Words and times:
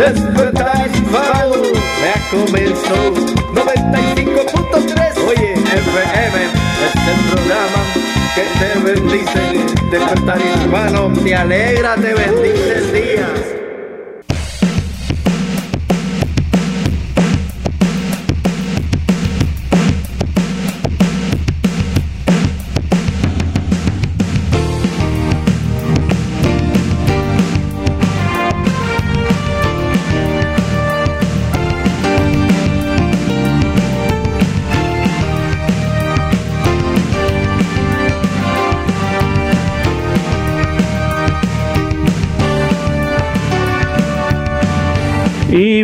Despertar 0.00 0.90
hispano 0.94 1.62
ya 2.00 2.14
comenzó 2.30 3.12
95.3 3.52 5.28
Oye, 5.28 5.52
FM 5.52 6.38
es 6.86 6.94
el 7.06 7.20
programa 7.28 7.82
que 8.34 8.44
te 8.58 8.70
bendice. 8.80 9.44
Despertar 9.90 10.40
hispano 10.40 11.12
te 11.22 11.34
alegra, 11.34 11.96
te 11.96 12.14
bendice 12.14 12.78
el 12.78 12.92
día 12.94 13.59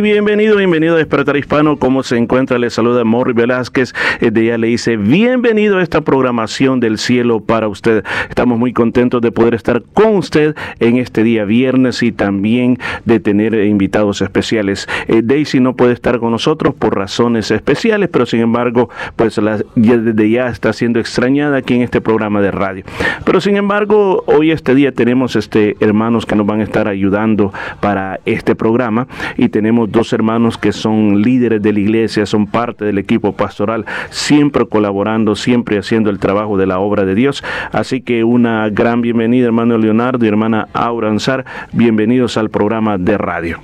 Bienvenido, 0.01 0.57
bienvenido 0.57 0.93
a 0.93 0.97
Despertar 0.99 1.37
Hispano. 1.37 1.77
¿Cómo 1.77 2.03
se 2.03 2.17
encuentra? 2.17 2.59
Le 2.59 2.69
saluda 2.69 3.03
Morri 3.03 3.33
Velázquez. 3.33 3.95
De 4.19 4.43
ella 4.43 4.59
le 4.59 4.67
dice 4.67 4.95
bienvenido 4.95 5.79
a 5.79 5.83
esta 5.83 6.01
programación 6.01 6.79
del 6.79 6.99
cielo 6.99 7.39
para 7.39 7.67
usted. 7.67 8.03
Estamos 8.29 8.59
muy 8.59 8.73
contentos 8.73 9.21
de 9.21 9.31
poder 9.31 9.55
estar 9.55 9.81
con 9.95 10.17
usted 10.17 10.55
en 10.79 10.97
este 10.97 11.23
día 11.23 11.45
viernes 11.45 12.03
y 12.03 12.11
también 12.11 12.77
de 13.05 13.19
tener 13.19 13.55
invitados 13.55 14.21
especiales. 14.21 14.87
Eh, 15.07 15.21
Daisy 15.23 15.59
no 15.59 15.75
puede 15.75 15.93
estar 15.93 16.19
con 16.19 16.31
nosotros 16.31 16.75
por 16.75 16.95
razones 16.95 17.49
especiales, 17.49 18.09
pero 18.09 18.27
sin 18.27 18.41
embargo, 18.41 18.91
pues 19.15 19.39
desde 19.75 20.29
ya 20.29 20.47
está 20.47 20.73
siendo 20.73 20.99
extrañada 20.99 21.57
aquí 21.57 21.73
en 21.73 21.81
este 21.81 22.01
programa 22.01 22.39
de 22.39 22.51
radio. 22.51 22.83
Pero 23.25 23.41
sin 23.41 23.57
embargo, 23.57 24.23
hoy 24.27 24.51
este 24.51 24.75
día 24.75 24.91
tenemos 24.91 25.35
este 25.35 25.75
hermanos 25.79 26.27
que 26.27 26.35
nos 26.35 26.45
van 26.45 26.59
a 26.59 26.63
estar 26.63 26.87
ayudando 26.87 27.51
para 27.79 28.19
este 28.25 28.55
programa 28.55 29.07
y 29.37 29.49
tenemos 29.49 29.87
dos 29.97 30.13
hermanos 30.13 30.59
que 30.59 30.71
son 30.71 31.23
líderes 31.23 31.59
de 31.59 31.73
la 31.73 31.79
iglesia, 31.79 32.27
son 32.27 32.45
parte 32.45 32.85
del 32.85 32.99
equipo 32.99 33.33
pastoral, 33.33 33.83
siempre 34.11 34.67
colaborando, 34.67 35.35
siempre 35.35 35.79
haciendo 35.79 36.11
el 36.11 36.19
trabajo 36.19 36.55
de 36.55 36.67
la 36.67 36.77
obra 36.77 37.03
de 37.03 37.15
Dios. 37.15 37.43
Así 37.71 38.01
que 38.01 38.23
una 38.23 38.69
gran 38.69 39.01
bienvenida, 39.01 39.47
hermano 39.47 39.75
Leonardo 39.77 40.23
y 40.23 40.27
hermana 40.27 40.67
Auranzar. 40.73 41.45
Bienvenidos 41.73 42.37
al 42.37 42.51
programa 42.51 42.99
de 42.99 43.17
radio. 43.17 43.59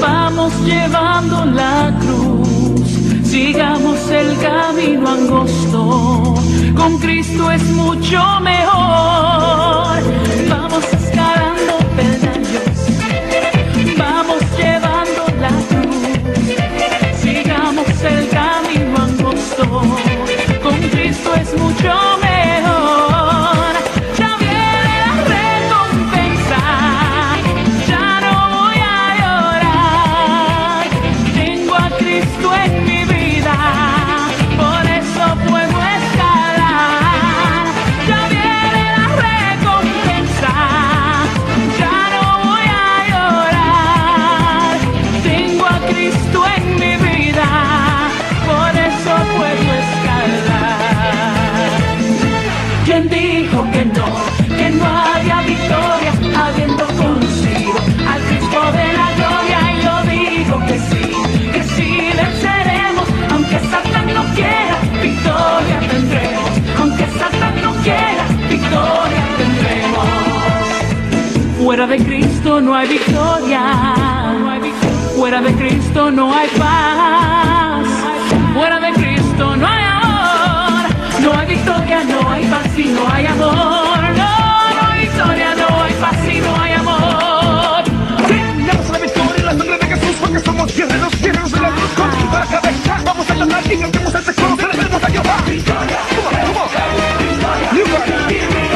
vamos 0.00 0.52
llevando 0.64 1.44
la 1.44 1.94
cruz, 2.00 2.88
sigamos 3.24 3.98
el 4.10 4.38
camino 4.38 5.08
angosto, 5.08 6.34
con 6.74 6.98
Cristo 6.98 7.50
es 7.50 7.62
mucho 7.64 8.22
mejor. 8.40 10.02
Vamos 10.48 10.87
Cristo 21.58 21.72
es 21.82 21.82
mucho 21.82 22.27
Fuera 71.78 71.96
de 71.96 72.04
Cristo 72.04 72.60
no 72.60 72.74
hay 72.74 72.88
victoria. 72.88 73.62
Fuera 75.14 75.40
de 75.40 75.54
Cristo 75.54 76.10
no 76.10 76.34
hay 76.34 76.48
paz. 76.58 77.86
Fuera 78.52 78.80
de 78.80 78.92
Cristo 78.94 79.56
no 79.56 79.64
hay 79.64 79.84
amor. 79.84 80.90
No 81.22 81.38
hay 81.38 81.46
victoria, 81.46 82.02
no 82.02 82.30
hay 82.32 82.46
paz 82.46 82.76
y 82.76 82.84
no 82.86 83.08
hay 83.12 83.26
amor. 83.26 83.54
No, 83.54 84.74
no 84.74 84.88
hay 84.90 85.00
victoria, 85.02 85.54
no 85.54 85.82
hay 85.84 85.92
paz 86.00 86.16
y 86.28 86.40
no 86.40 86.60
hay 86.60 86.72
amor. 86.72 87.84
Tenemos 88.26 88.90
la 88.90 88.98
victoria 88.98 89.44
la 89.44 89.50
sangre 89.52 89.78
de 89.78 89.86
Jesús 89.86 90.16
porque 90.20 90.40
somos 90.40 90.76
guerreros, 90.76 91.20
guerreros 91.20 91.52
de 91.52 91.60
la 91.60 91.70
cruz 91.70 91.90
con 91.94 92.10
la 92.40 92.46
cabeza. 92.46 93.02
Vamos 93.04 93.30
a 93.30 93.34
cantar 93.36 93.72
y 93.72 93.76
cantemos 93.76 94.14
el 94.16 94.24
texto, 94.24 94.56
celebremos 94.56 95.04
a 95.04 95.06
Jehová. 95.06 95.36
Come 97.70 97.92
on, 97.94 98.48
come 98.48 98.67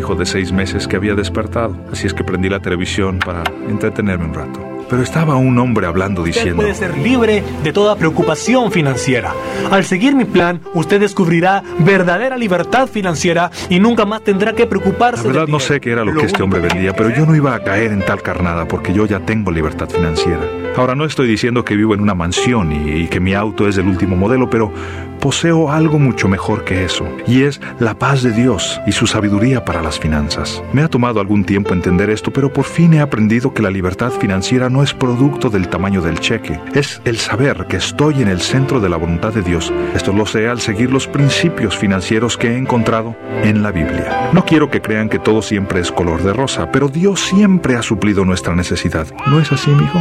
hijo 0.00 0.14
de 0.14 0.26
6 0.26 0.52
meses 0.52 0.88
que 0.88 0.96
había 0.96 1.14
despertado, 1.14 1.76
así 1.92 2.06
es 2.06 2.14
que 2.14 2.24
prendí 2.24 2.48
la 2.48 2.60
televisión 2.60 3.18
para 3.18 3.44
entretenerme 3.68 4.24
un 4.24 4.34
rato. 4.34 4.60
Pero 4.88 5.02
estaba 5.02 5.36
un 5.36 5.56
hombre 5.58 5.86
hablando 5.86 6.22
Usted 6.22 6.34
diciendo, 6.34 6.62
puede 6.62 6.74
ser 6.74 6.98
libre 6.98 7.44
de 7.62 7.72
toda 7.72 7.94
preocupación 7.94 8.72
financiera. 8.72 9.32
Al 9.70 9.84
seguir 9.84 10.16
mi 10.16 10.24
plan, 10.24 10.60
usted 10.74 10.98
descubrirá 10.98 11.62
verdadera 11.78 12.36
libertad 12.36 12.88
financiera 12.88 13.52
y 13.68 13.78
nunca 13.78 14.04
más 14.04 14.24
tendrá 14.24 14.52
que 14.52 14.66
preocuparse. 14.66 15.22
la 15.22 15.28
verdad 15.28 15.42
del 15.42 15.52
no 15.52 15.60
sé 15.60 15.80
qué 15.80 15.92
era 15.92 16.04
lo 16.04 16.12
que 16.14 16.26
este 16.26 16.42
hombre 16.42 16.60
vendía, 16.60 16.92
pero 16.92 17.10
yo 17.10 17.24
no 17.24 17.36
iba 17.36 17.54
a 17.54 17.62
caer 17.62 17.92
en 17.92 18.04
tal 18.04 18.20
carnada 18.22 18.66
porque 18.66 18.92
yo 18.92 19.06
ya 19.06 19.20
tengo 19.20 19.52
libertad 19.52 19.88
financiera. 19.88 20.40
Ahora 20.76 20.96
no 20.96 21.04
estoy 21.04 21.28
diciendo 21.28 21.64
que 21.64 21.76
vivo 21.76 21.94
en 21.94 22.00
una 22.00 22.14
mansión 22.14 22.72
y, 22.72 23.02
y 23.02 23.08
que 23.08 23.20
mi 23.20 23.34
auto 23.34 23.68
es 23.68 23.76
del 23.76 23.86
último 23.86 24.16
modelo, 24.16 24.50
pero 24.50 24.72
poseo 25.20 25.70
algo 25.70 25.98
mucho 25.98 26.28
mejor 26.28 26.64
que 26.64 26.84
eso, 26.84 27.06
y 27.26 27.42
es 27.42 27.60
la 27.78 27.94
paz 27.94 28.22
de 28.22 28.32
Dios 28.32 28.80
y 28.86 28.92
su 28.92 29.06
sabiduría 29.06 29.64
para 29.64 29.82
las 29.82 29.98
finanzas. 29.98 30.62
Me 30.72 30.82
ha 30.82 30.88
tomado 30.88 31.20
algún 31.20 31.44
tiempo 31.44 31.74
entender 31.74 32.10
esto, 32.10 32.32
pero 32.32 32.52
por 32.52 32.64
fin 32.64 32.94
he 32.94 33.00
aprendido 33.00 33.54
que 33.54 33.62
la 33.62 33.70
libertad 33.70 34.10
financiera 34.10 34.68
no 34.70 34.82
es 34.82 34.94
producto 34.94 35.50
del 35.50 35.68
tamaño 35.68 36.00
del 36.00 36.18
cheque, 36.18 36.58
es 36.74 37.00
el 37.04 37.18
saber 37.18 37.66
que 37.68 37.76
estoy 37.76 38.22
en 38.22 38.28
el 38.28 38.40
centro 38.40 38.80
de 38.80 38.88
la 38.88 38.96
voluntad 38.96 39.32
de 39.32 39.42
Dios. 39.42 39.72
Esto 39.94 40.12
lo 40.12 40.26
sé 40.26 40.48
al 40.48 40.60
seguir 40.60 40.90
los 40.90 41.06
principios 41.06 41.76
financieros 41.76 42.36
que 42.36 42.48
he 42.48 42.56
encontrado 42.56 43.14
en 43.42 43.62
la 43.62 43.70
Biblia. 43.70 44.30
No 44.32 44.44
quiero 44.44 44.70
que 44.70 44.80
crean 44.80 45.08
que 45.08 45.18
todo 45.18 45.42
siempre 45.42 45.80
es 45.80 45.92
color 45.92 46.22
de 46.22 46.32
rosa, 46.32 46.72
pero 46.72 46.88
Dios 46.88 47.20
siempre 47.20 47.76
ha 47.76 47.82
suplido 47.82 48.24
nuestra 48.24 48.54
necesidad. 48.54 49.06
¿No 49.26 49.40
es 49.40 49.52
así, 49.52 49.70
mijo? 49.70 49.98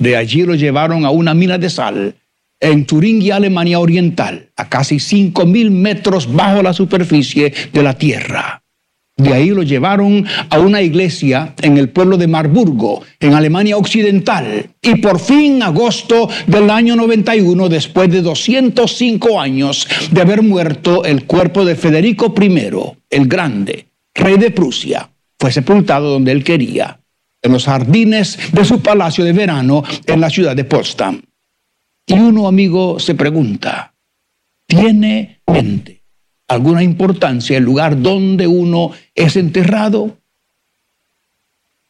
De 0.00 0.16
allí 0.16 0.42
lo 0.42 0.54
llevaron 0.54 1.04
a 1.04 1.10
una 1.10 1.34
mina 1.34 1.58
de 1.58 1.68
sal 1.68 2.14
en 2.58 2.86
Turingia, 2.86 3.36
Alemania 3.36 3.78
Oriental, 3.78 4.50
a 4.56 4.68
casi 4.68 4.96
5.000 4.96 5.70
metros 5.70 6.30
bajo 6.32 6.62
la 6.62 6.72
superficie 6.72 7.52
de 7.72 7.82
la 7.82 7.94
tierra. 7.94 8.62
De 9.18 9.34
ahí 9.34 9.50
lo 9.50 9.62
llevaron 9.62 10.24
a 10.48 10.58
una 10.58 10.80
iglesia 10.80 11.54
en 11.60 11.76
el 11.76 11.90
pueblo 11.90 12.16
de 12.16 12.26
Marburgo, 12.26 13.02
en 13.20 13.34
Alemania 13.34 13.76
Occidental. 13.76 14.70
Y 14.80 14.94
por 14.96 15.20
fin, 15.20 15.62
agosto 15.62 16.30
del 16.46 16.70
año 16.70 16.96
91, 16.96 17.68
después 17.68 18.10
de 18.10 18.22
205 18.22 19.38
años 19.38 19.86
de 20.10 20.20
haber 20.22 20.42
muerto 20.42 21.04
el 21.04 21.26
cuerpo 21.26 21.66
de 21.66 21.76
Federico 21.76 22.34
I, 22.40 22.70
el 23.10 23.28
Grande, 23.28 23.88
rey 24.14 24.38
de 24.38 24.50
Prusia, 24.50 25.10
fue 25.38 25.52
sepultado 25.52 26.08
donde 26.10 26.32
él 26.32 26.42
quería, 26.42 27.00
en 27.42 27.52
los 27.52 27.64
jardines 27.64 28.38
de 28.52 28.64
su 28.64 28.80
palacio 28.80 29.24
de 29.24 29.32
verano 29.32 29.82
en 30.06 30.20
la 30.20 30.30
ciudad 30.30 30.54
de 30.54 30.64
Potsdam. 30.64 31.22
Y 32.06 32.14
uno, 32.14 32.48
amigo, 32.48 32.98
se 32.98 33.14
pregunta, 33.14 33.94
¿tiene 34.66 35.40
mente 35.46 36.02
alguna 36.48 36.82
importancia 36.82 37.56
el 37.56 37.64
lugar 37.64 38.00
donde 38.00 38.46
uno 38.46 38.90
es 39.14 39.36
enterrado? 39.36 40.18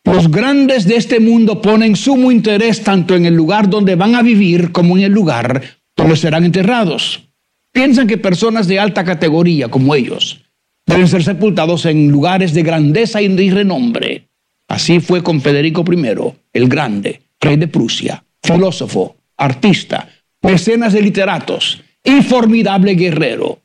Los 0.04 0.30
grandes 0.30 0.86
de 0.86 0.96
este 0.96 1.20
mundo 1.20 1.60
ponen 1.62 1.96
sumo 1.96 2.30
interés 2.30 2.82
tanto 2.82 3.14
en 3.14 3.26
el 3.26 3.34
lugar 3.34 3.68
donde 3.68 3.96
van 3.96 4.14
a 4.14 4.22
vivir 4.22 4.72
como 4.72 4.96
en 4.96 5.04
el 5.04 5.12
lugar 5.12 5.62
donde 5.96 6.16
serán 6.16 6.44
enterrados. 6.44 7.28
Piensan 7.72 8.06
que 8.06 8.18
personas 8.18 8.66
de 8.66 8.80
alta 8.80 9.04
categoría 9.04 9.68
como 9.68 9.94
ellos 9.94 10.40
deben 10.86 11.06
ser 11.06 11.22
sepultados 11.22 11.86
en 11.86 12.10
lugares 12.10 12.52
de 12.52 12.62
grandeza 12.62 13.22
y 13.22 13.28
de 13.28 13.50
renombre. 13.54 14.29
Así 14.70 15.00
fue 15.00 15.20
con 15.20 15.40
Federico 15.40 15.84
I, 15.90 16.32
el 16.52 16.68
Grande, 16.68 17.22
rey 17.40 17.56
de 17.56 17.66
Prusia, 17.66 18.24
filósofo, 18.40 19.16
artista, 19.36 20.08
mecenas 20.42 20.92
de 20.92 21.02
literatos 21.02 21.82
y 22.04 22.22
formidable 22.22 22.94
guerrero. 22.94 23.58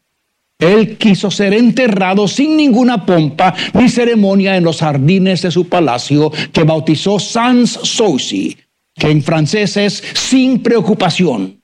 Él 0.57 0.97
quiso 0.97 1.29
ser 1.29 1.53
enterrado 1.53 2.27
sin 2.27 2.57
ninguna 2.57 3.05
pompa 3.05 3.53
ni 3.75 3.87
ceremonia 3.87 4.57
en 4.57 4.63
los 4.63 4.79
jardines 4.79 5.43
de 5.43 5.51
su 5.51 5.69
palacio 5.69 6.31
que 6.51 6.63
bautizó 6.63 7.19
Sans 7.19 7.69
Souci, 7.69 8.57
que 8.95 9.11
en 9.11 9.21
francés 9.21 9.77
es 9.77 10.03
sin 10.15 10.63
preocupación. 10.63 11.61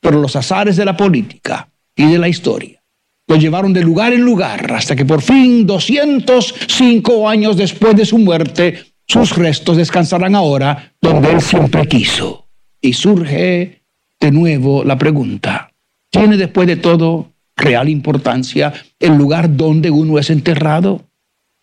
Pero 0.00 0.20
los 0.20 0.34
azares 0.34 0.74
de 0.74 0.84
la 0.84 0.96
política 0.96 1.70
y 1.94 2.10
de 2.10 2.18
la 2.18 2.28
historia 2.28 2.79
lo 3.30 3.36
llevaron 3.36 3.72
de 3.72 3.84
lugar 3.84 4.12
en 4.12 4.22
lugar 4.22 4.72
hasta 4.72 4.96
que 4.96 5.04
por 5.04 5.22
fin, 5.22 5.64
205 5.64 7.28
años 7.28 7.56
después 7.56 7.94
de 7.94 8.04
su 8.04 8.18
muerte, 8.18 8.86
sus 9.06 9.36
restos 9.36 9.76
descansarán 9.76 10.34
ahora 10.34 10.94
donde 11.00 11.30
él 11.30 11.40
siempre 11.40 11.86
quiso. 11.86 12.48
Y 12.80 12.92
surge 12.92 13.82
de 14.18 14.32
nuevo 14.32 14.82
la 14.82 14.98
pregunta, 14.98 15.72
¿tiene 16.10 16.36
después 16.36 16.66
de 16.66 16.74
todo 16.74 17.30
real 17.56 17.88
importancia 17.88 18.72
el 18.98 19.14
lugar 19.14 19.56
donde 19.56 19.92
uno 19.92 20.18
es 20.18 20.28
enterrado? 20.30 21.04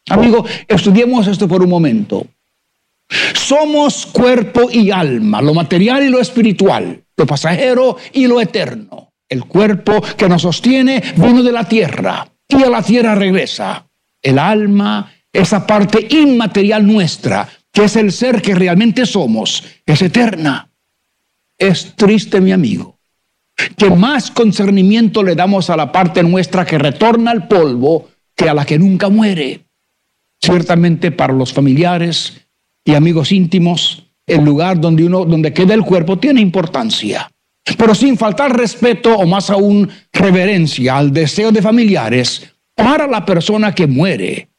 Amigo, 0.08 0.46
estudiemos 0.70 1.28
esto 1.28 1.50
por 1.50 1.62
un 1.62 1.70
momento. 1.70 2.28
Somos 3.34 4.06
cuerpo 4.06 4.70
y 4.72 4.90
alma, 4.90 5.42
lo 5.42 5.54
material 5.54 6.06
y 6.06 6.08
lo 6.08 6.22
espiritual, 6.22 7.04
lo 7.18 7.26
pasajero 7.26 7.98
y 8.14 8.26
lo 8.26 8.40
eterno. 8.40 9.07
El 9.30 9.46
cuerpo 9.46 10.02
que 10.02 10.30
nos 10.30 10.44
sostiene 10.44 11.04
vino 11.18 11.44
de 11.44 11.52
la 11.52 11.66
tierra 11.66 12.28
y 12.48 12.64
a 12.64 12.70
la 12.70 12.82
tierra 12.82 13.16
regresa. 13.16 13.86
El 14.22 14.40
alma, 14.40 15.12
esa 15.32 15.68
parte 15.68 16.08
inmaterial 16.10 16.86
nuestra, 16.88 17.48
que 17.72 17.86
es 17.86 17.96
el 17.98 18.12
ser 18.12 18.42
que 18.42 18.56
realmente 18.56 19.06
somos, 19.06 19.64
es 19.86 20.02
eterna. 20.02 20.70
Es 21.58 21.96
triste, 21.96 22.40
mi 22.40 22.52
amigo, 22.52 23.00
que 23.76 23.90
más 23.90 24.32
concernimiento 24.32 25.24
le 25.24 25.36
damos 25.36 25.70
a 25.70 25.76
la 25.76 25.92
parte 25.92 26.24
nuestra 26.24 26.66
que 26.66 26.78
retorna 26.78 27.32
al 27.32 27.48
polvo 27.48 28.10
que 28.36 28.48
a 28.48 28.54
la 28.54 28.66
que 28.66 28.80
nunca 28.80 29.10
muere. 29.10 29.66
Ciertamente 30.40 31.12
para 31.12 31.34
los 31.34 31.52
familiares 31.52 32.48
y 32.86 32.94
amigos 32.94 33.32
íntimos, 33.32 34.04
el 34.26 34.46
lugar 34.46 34.80
donde 34.80 35.04
uno 35.04 35.26
donde 35.26 35.54
queda 35.54 35.74
el 35.74 35.82
cuerpo 35.82 36.20
tiene 36.20 36.42
importancia 36.42 37.32
pero 37.78 37.94
sin 37.96 38.18
faltar 38.18 38.56
respeto 38.56 39.16
o 39.16 39.26
más 39.26 39.50
aún 39.50 39.90
reverencia 40.14 40.98
al 40.98 41.12
deseo 41.12 41.52
de 41.52 41.62
familiares 41.62 42.54
para 42.76 43.08
la 43.08 43.26
persona 43.26 43.74
que 43.74 43.88
muere. 43.88 44.50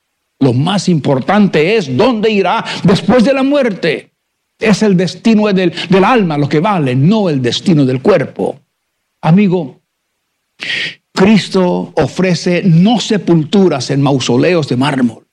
Lo 0.40 0.52
más 0.52 0.88
importante 0.88 1.76
es 1.76 1.96
dónde 1.96 2.30
irá 2.30 2.64
después 2.82 3.24
de 3.24 3.32
la 3.32 3.42
muerte. 3.42 4.12
Es 4.58 4.82
el 4.82 4.96
destino 4.96 5.46
del, 5.52 5.72
del 5.88 6.04
alma 6.04 6.36
lo 6.36 6.48
que 6.48 6.60
vale, 6.60 6.94
no 6.94 7.28
el 7.28 7.40
destino 7.40 7.84
del 7.84 8.02
cuerpo. 8.02 8.60
Amigo, 9.20 9.80
Cristo 11.12 11.92
ofrece 11.96 12.62
no 12.64 13.00
sepulturas 13.00 13.90
en 13.90 14.02
mausoleos 14.02 14.68
de 14.68 14.76
mármol, 14.76 15.26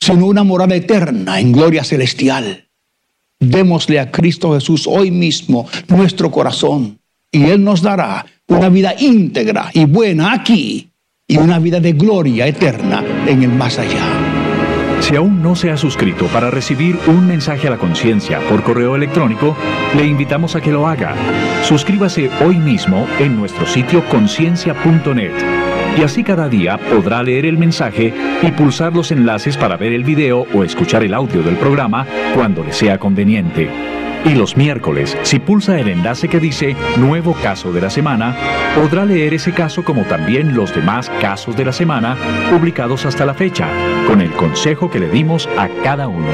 sino 0.00 0.26
una 0.26 0.42
morada 0.42 0.74
eterna 0.74 1.38
en 1.38 1.52
gloria 1.52 1.84
celestial. 1.84 2.63
Démosle 3.40 4.00
a 4.00 4.10
Cristo 4.10 4.54
Jesús 4.54 4.86
hoy 4.86 5.10
mismo 5.10 5.66
nuestro 5.88 6.30
corazón 6.30 6.98
y 7.30 7.44
Él 7.44 7.62
nos 7.62 7.82
dará 7.82 8.24
una 8.46 8.68
vida 8.68 8.94
íntegra 8.98 9.70
y 9.72 9.84
buena 9.84 10.32
aquí 10.32 10.90
y 11.26 11.36
una 11.36 11.58
vida 11.58 11.80
de 11.80 11.92
gloria 11.92 12.46
eterna 12.46 13.04
en 13.26 13.42
el 13.42 13.50
más 13.50 13.78
allá. 13.78 14.04
Si 15.00 15.16
aún 15.16 15.42
no 15.42 15.54
se 15.56 15.70
ha 15.70 15.76
suscrito 15.76 16.26
para 16.28 16.50
recibir 16.50 16.98
un 17.06 17.26
mensaje 17.26 17.66
a 17.66 17.70
la 17.70 17.78
conciencia 17.78 18.40
por 18.48 18.62
correo 18.62 18.96
electrónico, 18.96 19.56
le 19.96 20.06
invitamos 20.06 20.56
a 20.56 20.60
que 20.60 20.72
lo 20.72 20.86
haga. 20.86 21.14
Suscríbase 21.64 22.30
hoy 22.42 22.56
mismo 22.56 23.06
en 23.18 23.36
nuestro 23.36 23.66
sitio 23.66 24.02
conciencia.net 24.08 25.63
y 25.96 26.02
así 26.02 26.24
cada 26.24 26.48
día 26.48 26.78
podrá 26.78 27.22
leer 27.22 27.46
el 27.46 27.58
mensaje 27.58 28.12
y 28.42 28.50
pulsar 28.52 28.92
los 28.92 29.10
enlaces 29.12 29.56
para 29.56 29.76
ver 29.76 29.92
el 29.92 30.04
video 30.04 30.46
o 30.54 30.64
escuchar 30.64 31.04
el 31.04 31.14
audio 31.14 31.42
del 31.42 31.56
programa 31.56 32.06
cuando 32.34 32.64
le 32.64 32.72
sea 32.72 32.98
conveniente. 32.98 33.68
Y 34.24 34.34
los 34.34 34.56
miércoles, 34.56 35.18
si 35.22 35.38
pulsa 35.38 35.78
el 35.78 35.88
enlace 35.88 36.28
que 36.28 36.40
dice 36.40 36.74
Nuevo 36.96 37.34
Caso 37.34 37.72
de 37.72 37.82
la 37.82 37.90
Semana, 37.90 38.34
podrá 38.74 39.04
leer 39.04 39.34
ese 39.34 39.52
caso 39.52 39.84
como 39.84 40.04
también 40.04 40.54
los 40.54 40.74
demás 40.74 41.10
casos 41.20 41.56
de 41.56 41.66
la 41.66 41.72
semana 41.72 42.16
publicados 42.50 43.04
hasta 43.04 43.26
la 43.26 43.34
fecha, 43.34 43.68
con 44.06 44.22
el 44.22 44.30
consejo 44.30 44.90
que 44.90 45.00
le 45.00 45.10
dimos 45.10 45.46
a 45.58 45.68
cada 45.82 46.08
uno. 46.08 46.28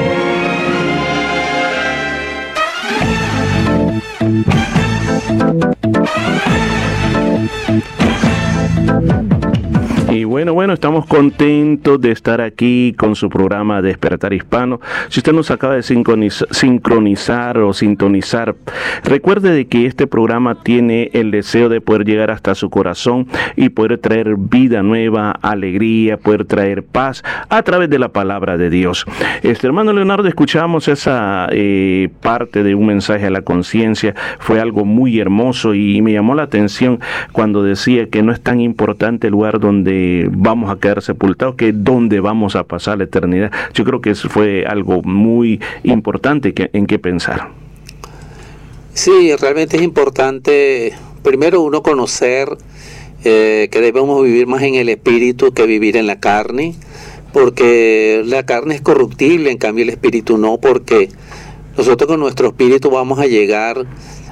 Y 10.11 10.25
bueno, 10.25 10.53
bueno, 10.53 10.73
estamos 10.73 11.05
contentos 11.05 12.01
de 12.01 12.11
estar 12.11 12.41
aquí 12.41 12.93
con 12.97 13.15
su 13.15 13.29
programa 13.29 13.81
Despertar 13.81 14.33
Hispano. 14.33 14.81
Si 15.07 15.21
usted 15.21 15.31
nos 15.31 15.51
acaba 15.51 15.75
de 15.75 15.83
sincronizar, 15.83 17.57
o 17.59 17.71
sintonizar, 17.71 18.53
recuerde 19.05 19.53
de 19.53 19.67
que 19.67 19.85
este 19.85 20.07
programa 20.07 20.63
tiene 20.63 21.11
el 21.13 21.31
deseo 21.31 21.69
de 21.69 21.79
poder 21.79 22.03
llegar 22.03 22.29
hasta 22.29 22.55
su 22.55 22.69
corazón 22.69 23.25
y 23.55 23.69
poder 23.69 23.99
traer 23.99 24.35
vida 24.35 24.83
nueva, 24.83 25.31
alegría, 25.31 26.17
poder 26.17 26.43
traer 26.43 26.83
paz 26.83 27.23
a 27.47 27.63
través 27.63 27.89
de 27.89 27.97
la 27.97 28.09
palabra 28.09 28.57
de 28.57 28.69
Dios. 28.69 29.05
Este 29.43 29.65
hermano 29.65 29.93
Leonardo, 29.93 30.27
escuchamos 30.27 30.89
esa 30.89 31.47
eh, 31.51 32.09
parte 32.19 32.63
de 32.63 32.75
un 32.75 32.85
mensaje 32.85 33.27
a 33.27 33.31
la 33.31 33.43
conciencia, 33.43 34.13
fue 34.39 34.59
algo 34.59 34.83
muy 34.83 35.21
hermoso 35.21 35.73
y 35.73 36.01
me 36.01 36.11
llamó 36.11 36.35
la 36.35 36.43
atención 36.43 36.99
cuando 37.31 37.63
decía 37.63 38.09
que 38.09 38.23
no 38.23 38.33
es 38.33 38.41
tan 38.41 38.59
importante 38.59 39.27
el 39.27 39.31
lugar 39.31 39.61
donde 39.61 40.00
vamos 40.31 40.71
a 40.71 40.79
quedar 40.79 41.01
sepultados 41.01 41.55
que 41.55 41.71
donde 41.71 42.19
vamos 42.19 42.55
a 42.55 42.63
pasar 42.63 42.97
la 42.97 43.05
eternidad. 43.05 43.51
Yo 43.73 43.83
creo 43.83 44.01
que 44.01 44.11
eso 44.11 44.29
fue 44.29 44.65
algo 44.65 45.01
muy 45.03 45.59
importante 45.83 46.53
que, 46.53 46.69
en 46.73 46.85
qué 46.85 46.99
pensar. 46.99 47.49
Sí, 48.93 49.33
realmente 49.39 49.77
es 49.77 49.83
importante, 49.83 50.93
primero 51.23 51.61
uno 51.61 51.81
conocer 51.81 52.49
eh, 53.23 53.69
que 53.71 53.81
debemos 53.81 54.23
vivir 54.23 54.47
más 54.47 54.63
en 54.63 54.75
el 54.75 54.89
espíritu 54.89 55.53
que 55.53 55.65
vivir 55.65 55.95
en 55.95 56.07
la 56.07 56.19
carne, 56.19 56.75
porque 57.31 58.21
la 58.25 58.45
carne 58.45 58.75
es 58.75 58.81
corruptible, 58.81 59.51
en 59.51 59.57
cambio 59.57 59.83
el 59.83 59.89
espíritu 59.89 60.37
no, 60.37 60.57
porque 60.57 61.09
nosotros 61.77 62.07
con 62.07 62.19
nuestro 62.19 62.47
espíritu 62.47 62.89
vamos 62.89 63.19
a 63.19 63.27
llegar 63.27 63.85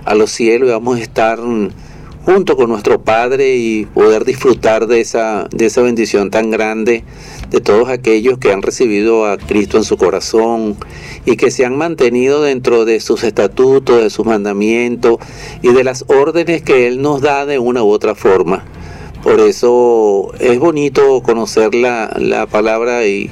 a 0.06 0.16
los 0.16 0.32
cielos 0.32 0.68
y 0.68 0.72
vamos 0.72 0.98
a 1.00 1.02
estar 1.02 1.40
junto 2.26 2.56
con 2.56 2.70
nuestro 2.70 3.02
Padre 3.02 3.56
y 3.56 3.86
poder 3.86 4.26
disfrutar 4.26 4.88
de 4.88 5.02
esa, 5.02 5.48
de 5.52 5.66
esa 5.66 5.82
bendición 5.82 6.30
tan 6.30 6.52
grande 6.52 7.04
de 7.50 7.62
todos 7.62 7.90
aquellos 7.90 8.38
que 8.38 8.52
han 8.52 8.62
recibido 8.62 9.26
a 9.26 9.38
Cristo 9.38 9.78
en 9.78 9.84
su 9.84 9.98
corazón 9.98 10.76
y 11.26 11.38
que 11.38 11.52
se 11.52 11.66
han 11.66 11.78
mantenido 11.78 12.42
dentro 12.42 12.86
de 12.86 13.00
sus 13.00 13.24
estatutos, 13.24 14.02
de 14.02 14.10
sus 14.10 14.26
mandamientos 14.26 15.18
y 15.62 15.74
de 15.74 15.84
las 15.84 16.06
órdenes 16.08 16.62
que 16.62 16.88
Él 16.88 17.02
nos 17.02 17.22
da 17.22 17.46
de 17.46 17.60
una 17.60 17.84
u 17.84 17.90
otra 17.90 18.16
forma. 18.16 18.64
Por 19.24 19.40
eso 19.40 20.32
es 20.40 20.60
bonito 20.60 21.22
conocer 21.24 21.76
la, 21.76 22.16
la 22.20 22.46
palabra 22.46 23.06
y, 23.06 23.30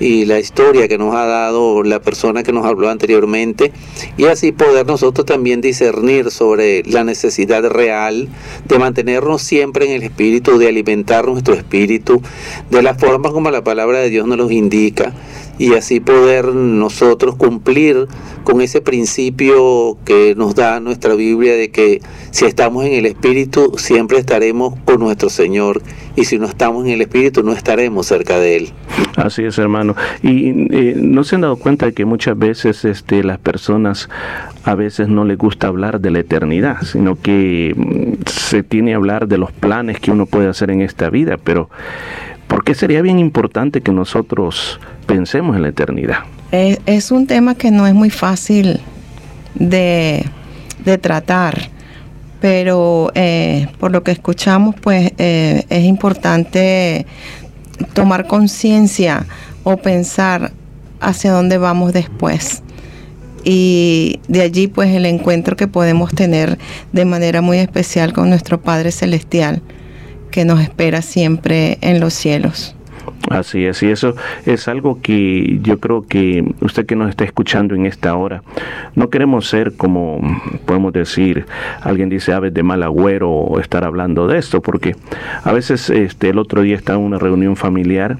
y 0.00 0.24
la 0.24 0.40
historia 0.40 0.88
que 0.88 0.98
nos 0.98 1.14
ha 1.14 1.26
dado 1.26 1.82
la 1.82 2.00
persona 2.00 2.42
que 2.42 2.52
nos 2.52 2.64
habló 2.64 2.88
anteriormente 2.88 3.70
y 4.16 4.24
así 4.24 4.50
poder 4.50 4.86
nosotros 4.86 5.26
también 5.26 5.60
discernir 5.60 6.30
sobre 6.30 6.82
la 6.84 7.04
necesidad 7.04 7.62
real 7.64 8.28
de 8.66 8.78
mantenernos 8.78 9.42
siempre 9.42 9.84
en 9.86 9.92
el 9.92 10.02
espíritu, 10.02 10.58
de 10.58 10.68
alimentar 10.68 11.28
nuestro 11.28 11.54
espíritu 11.54 12.22
de 12.70 12.82
la 12.82 12.94
forma 12.94 13.30
como 13.30 13.50
la 13.50 13.62
palabra 13.62 13.98
de 13.98 14.08
Dios 14.08 14.26
nos 14.26 14.38
los 14.38 14.50
indica 14.50 15.12
y 15.60 15.74
así 15.74 16.00
poder 16.00 16.54
nosotros 16.54 17.36
cumplir 17.36 18.08
con 18.44 18.62
ese 18.62 18.80
principio 18.80 19.98
que 20.06 20.34
nos 20.34 20.54
da 20.54 20.80
nuestra 20.80 21.14
Biblia 21.14 21.54
de 21.54 21.70
que 21.70 22.00
si 22.30 22.46
estamos 22.46 22.86
en 22.86 22.94
el 22.94 23.04
Espíritu 23.04 23.74
siempre 23.76 24.16
estaremos 24.16 24.74
con 24.86 25.00
nuestro 25.00 25.28
Señor 25.28 25.82
y 26.16 26.24
si 26.24 26.38
no 26.38 26.46
estamos 26.46 26.86
en 26.86 26.92
el 26.92 27.02
Espíritu 27.02 27.42
no 27.42 27.52
estaremos 27.52 28.06
cerca 28.06 28.38
de 28.38 28.56
Él. 28.56 28.70
Así 29.16 29.44
es, 29.44 29.58
hermano. 29.58 29.94
Y 30.22 30.48
eh, 30.74 30.94
no 30.96 31.24
se 31.24 31.34
han 31.34 31.42
dado 31.42 31.56
cuenta 31.56 31.84
de 31.84 31.92
que 31.92 32.06
muchas 32.06 32.38
veces 32.38 32.86
este, 32.86 33.22
las 33.22 33.38
personas 33.38 34.08
a 34.64 34.74
veces 34.74 35.08
no 35.08 35.26
les 35.26 35.36
gusta 35.36 35.66
hablar 35.66 36.00
de 36.00 36.10
la 36.10 36.20
eternidad, 36.20 36.78
sino 36.82 37.20
que 37.20 37.74
mm, 37.76 38.26
se 38.26 38.62
tiene 38.62 38.92
que 38.92 38.94
hablar 38.94 39.28
de 39.28 39.36
los 39.36 39.52
planes 39.52 40.00
que 40.00 40.10
uno 40.10 40.24
puede 40.24 40.48
hacer 40.48 40.70
en 40.70 40.80
esta 40.80 41.10
vida, 41.10 41.36
pero 41.36 41.68
¿por 42.50 42.64
qué 42.64 42.74
sería 42.74 43.00
bien 43.00 43.20
importante 43.20 43.80
que 43.80 43.92
nosotros 43.92 44.80
pensemos 45.06 45.56
en 45.56 45.62
la 45.62 45.68
eternidad? 45.68 46.18
Es, 46.50 47.12
un 47.12 47.28
tema 47.28 47.54
que 47.54 47.70
no 47.70 47.86
es 47.86 47.94
muy 47.94 48.10
fácil 48.10 48.80
de, 49.54 50.26
tratar, 51.00 51.70
pero 52.40 53.12
eh, 53.14 53.68
por 53.78 53.92
lo 53.92 54.02
que 54.02 54.10
escuchamos, 54.10 54.74
pues 54.74 55.12
eh, 55.18 55.64
es 55.70 55.84
importante 55.84 57.06
tomar 57.94 58.26
conciencia 58.26 59.26
o 59.62 59.76
pensar 59.76 60.50
hacia 61.00 61.30
dónde 61.30 61.56
vamos 61.56 61.92
después. 61.92 62.64
Y 63.44 64.18
de 64.26 64.42
allí 64.42 64.66
pues 64.66 64.90
el 64.90 65.06
encuentro 65.06 65.56
que 65.56 65.68
podemos 65.68 66.12
tener 66.12 66.58
de 66.92 67.04
manera 67.04 67.40
muy 67.42 67.58
especial 67.58 68.12
con 68.12 68.28
nuestro 68.28 68.60
Padre 68.60 68.90
Celestial 68.90 69.62
que 70.30 70.44
nos 70.44 70.60
espera 70.60 71.02
siempre 71.02 71.78
en 71.80 72.00
los 72.00 72.14
cielos. 72.14 72.74
Así 73.28 73.64
es, 73.64 73.82
y 73.82 73.90
eso 73.90 74.14
es 74.46 74.66
algo 74.66 75.00
que 75.00 75.58
yo 75.62 75.78
creo 75.78 76.06
que 76.06 76.44
usted 76.60 76.86
que 76.86 76.96
nos 76.96 77.10
está 77.10 77.24
escuchando 77.24 77.74
en 77.74 77.86
esta 77.86 78.14
hora, 78.16 78.42
no 78.94 79.10
queremos 79.10 79.48
ser 79.48 79.76
como, 79.76 80.20
podemos 80.64 80.92
decir, 80.92 81.46
alguien 81.82 82.08
dice 82.08 82.32
aves 82.32 82.52
de 82.54 82.62
mal 82.62 82.82
agüero 82.82 83.30
o 83.30 83.60
estar 83.60 83.84
hablando 83.84 84.26
de 84.26 84.38
esto, 84.38 84.62
porque 84.62 84.96
a 85.44 85.52
veces 85.52 85.90
este, 85.90 86.30
el 86.30 86.38
otro 86.38 86.62
día 86.62 86.76
estaba 86.76 86.98
en 86.98 87.04
una 87.04 87.18
reunión 87.18 87.56
familiar 87.56 88.18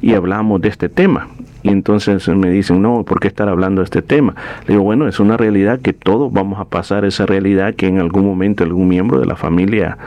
y 0.00 0.14
hablamos 0.14 0.60
de 0.60 0.68
este 0.68 0.88
tema. 0.88 1.28
Y 1.66 1.70
entonces 1.70 2.28
me 2.28 2.48
dicen, 2.48 2.80
no, 2.80 3.02
¿por 3.02 3.18
qué 3.18 3.26
estar 3.26 3.48
hablando 3.48 3.80
de 3.80 3.86
este 3.86 4.00
tema? 4.00 4.36
Le 4.66 4.74
digo, 4.74 4.84
bueno, 4.84 5.08
es 5.08 5.18
una 5.18 5.36
realidad 5.36 5.80
que 5.80 5.92
todos 5.92 6.32
vamos 6.32 6.60
a 6.60 6.66
pasar 6.66 7.04
esa 7.04 7.26
realidad 7.26 7.74
que 7.74 7.88
en 7.88 7.98
algún 7.98 8.24
momento 8.24 8.62
algún 8.62 8.86
miembro 8.86 9.18
de 9.18 9.26
la 9.26 9.34
familia 9.34 9.98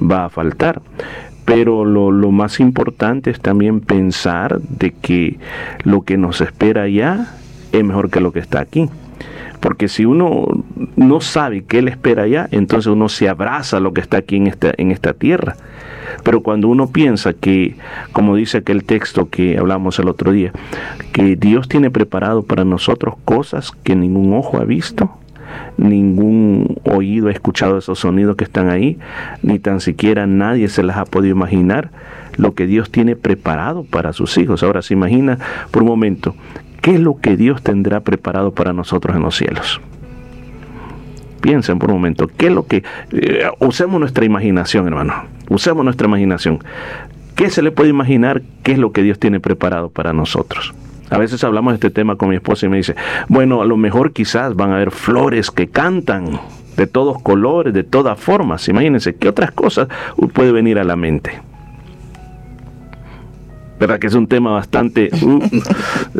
va 0.00 0.26
a 0.26 0.28
faltar 0.28 0.80
pero 1.44 1.86
lo, 1.86 2.30
más 2.30 2.60
importante 2.60 3.30
es 3.30 3.40
también 3.40 3.80
pensar 3.80 4.60
de 4.60 4.90
que 4.90 5.38
lo 5.82 6.02
que 6.02 6.18
nos 6.18 6.42
espera 6.42 6.82
allá 6.82 7.28
es 7.72 7.82
mejor 7.82 8.10
que 8.10 8.20
lo 8.20 8.32
que 8.32 8.38
está 8.38 8.60
aquí. 8.60 8.90
Porque 9.58 9.88
si 9.88 10.04
uno 10.04 10.46
no 10.96 11.22
sabe 11.22 11.64
qué 11.64 11.80
le 11.80 11.90
espera 11.90 12.24
allá, 12.24 12.48
entonces 12.50 12.88
uno 12.88 13.08
se 13.08 13.30
abraza 13.30 13.78
a 13.78 13.80
lo 13.80 13.94
que 13.94 14.02
está 14.02 14.18
aquí 14.18 14.36
en 14.36 14.46
esta, 14.46 14.74
en 14.76 14.90
esta 14.90 15.14
tierra. 15.14 15.56
Pero 16.22 16.42
cuando 16.42 16.68
uno 16.68 16.88
piensa 16.88 17.32
que, 17.32 17.76
como 18.12 18.36
dice 18.36 18.58
aquel 18.58 18.84
texto 18.84 19.28
que 19.28 19.58
hablamos 19.58 19.98
el 19.98 20.08
otro 20.08 20.32
día, 20.32 20.52
que 21.12 21.36
Dios 21.36 21.68
tiene 21.68 21.90
preparado 21.90 22.42
para 22.42 22.64
nosotros 22.64 23.14
cosas 23.24 23.72
que 23.82 23.96
ningún 23.96 24.34
ojo 24.34 24.58
ha 24.58 24.64
visto, 24.64 25.10
ningún 25.76 26.76
oído 26.84 27.28
ha 27.28 27.32
escuchado 27.32 27.78
esos 27.78 28.00
sonidos 28.00 28.36
que 28.36 28.44
están 28.44 28.68
ahí, 28.68 28.98
ni 29.42 29.58
tan 29.58 29.80
siquiera 29.80 30.26
nadie 30.26 30.68
se 30.68 30.82
las 30.82 30.96
ha 30.96 31.04
podido 31.04 31.34
imaginar 31.34 31.90
lo 32.36 32.54
que 32.54 32.66
Dios 32.66 32.90
tiene 32.90 33.16
preparado 33.16 33.84
para 33.84 34.12
sus 34.12 34.38
hijos. 34.38 34.62
Ahora 34.62 34.82
se 34.82 34.94
imagina 34.94 35.38
por 35.70 35.82
un 35.82 35.88
momento, 35.88 36.34
¿qué 36.80 36.94
es 36.94 37.00
lo 37.00 37.18
que 37.18 37.36
Dios 37.36 37.62
tendrá 37.62 38.00
preparado 38.00 38.52
para 38.52 38.72
nosotros 38.72 39.16
en 39.16 39.22
los 39.22 39.36
cielos? 39.36 39.80
Piensen 41.48 41.78
por 41.78 41.88
un 41.88 41.96
momento, 41.96 42.28
¿qué 42.36 42.48
es 42.48 42.52
lo 42.52 42.66
que... 42.66 42.84
Eh, 43.10 43.48
usemos 43.58 43.98
nuestra 43.98 44.22
imaginación, 44.26 44.86
hermano, 44.86 45.14
usemos 45.48 45.82
nuestra 45.82 46.06
imaginación. 46.06 46.58
¿Qué 47.36 47.48
se 47.48 47.62
le 47.62 47.70
puede 47.70 47.88
imaginar 47.88 48.42
qué 48.62 48.72
es 48.72 48.78
lo 48.78 48.92
que 48.92 49.02
Dios 49.02 49.18
tiene 49.18 49.40
preparado 49.40 49.88
para 49.88 50.12
nosotros? 50.12 50.74
A 51.08 51.16
veces 51.16 51.42
hablamos 51.44 51.72
de 51.72 51.76
este 51.76 51.88
tema 51.88 52.16
con 52.16 52.28
mi 52.28 52.36
esposa 52.36 52.66
y 52.66 52.68
me 52.68 52.76
dice, 52.76 52.96
bueno, 53.28 53.62
a 53.62 53.64
lo 53.64 53.78
mejor 53.78 54.12
quizás 54.12 54.56
van 54.56 54.72
a 54.72 54.74
haber 54.74 54.90
flores 54.90 55.50
que 55.50 55.68
cantan 55.68 56.38
de 56.76 56.86
todos 56.86 57.22
colores, 57.22 57.72
de 57.72 57.82
todas 57.82 58.20
formas. 58.20 58.68
Imagínense, 58.68 59.16
¿qué 59.16 59.30
otras 59.30 59.50
cosas 59.50 59.88
puede 60.34 60.52
venir 60.52 60.78
a 60.78 60.84
la 60.84 60.96
mente? 60.96 61.40
Verdad 63.78 63.98
que 63.98 64.06
es 64.08 64.14
un 64.14 64.26
tema 64.26 64.52
bastante 64.52 65.10
uh, 65.22 65.40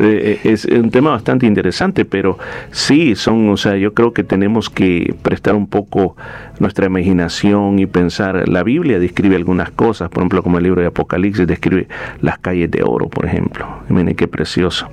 eh, 0.00 0.40
es 0.44 0.64
un 0.64 0.90
tema 0.90 1.10
bastante 1.10 1.46
interesante 1.46 2.04
pero 2.04 2.38
sí 2.70 3.14
son 3.16 3.48
o 3.50 3.56
sea 3.56 3.76
yo 3.76 3.94
creo 3.94 4.12
que 4.12 4.24
tenemos 4.24 4.70
que 4.70 5.14
prestar 5.22 5.54
un 5.54 5.66
poco 5.66 6.16
nuestra 6.60 6.86
imaginación 6.86 7.78
y 7.78 7.86
pensar. 7.86 8.48
La 8.48 8.62
Biblia 8.62 8.98
describe 8.98 9.36
algunas 9.36 9.70
cosas 9.70 10.08
por 10.08 10.22
ejemplo 10.22 10.42
como 10.42 10.58
el 10.58 10.64
libro 10.64 10.80
de 10.80 10.88
Apocalipsis 10.88 11.46
describe 11.46 11.88
las 12.20 12.38
calles 12.38 12.70
de 12.70 12.82
oro 12.82 13.08
por 13.08 13.26
ejemplo. 13.26 13.66
Miren 13.88 14.14
qué 14.14 14.28
precioso 14.28 14.88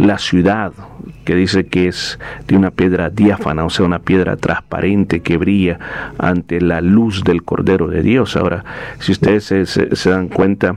la 0.00 0.18
ciudad, 0.18 0.72
que 1.24 1.34
dice 1.34 1.66
que 1.66 1.88
es 1.88 2.18
de 2.48 2.56
una 2.56 2.70
piedra 2.70 3.10
diáfana, 3.10 3.64
o 3.64 3.70
sea, 3.70 3.84
una 3.84 3.98
piedra 3.98 4.36
transparente 4.36 5.20
que 5.20 5.36
brilla 5.36 5.78
ante 6.18 6.60
la 6.60 6.80
luz 6.80 7.22
del 7.22 7.42
Cordero 7.42 7.86
de 7.88 8.02
Dios. 8.02 8.34
Ahora, 8.36 8.64
si 8.98 9.12
ustedes 9.12 9.44
se, 9.44 9.66
se- 9.66 9.94
se 9.94 10.10
dan 10.10 10.28
cuenta, 10.28 10.76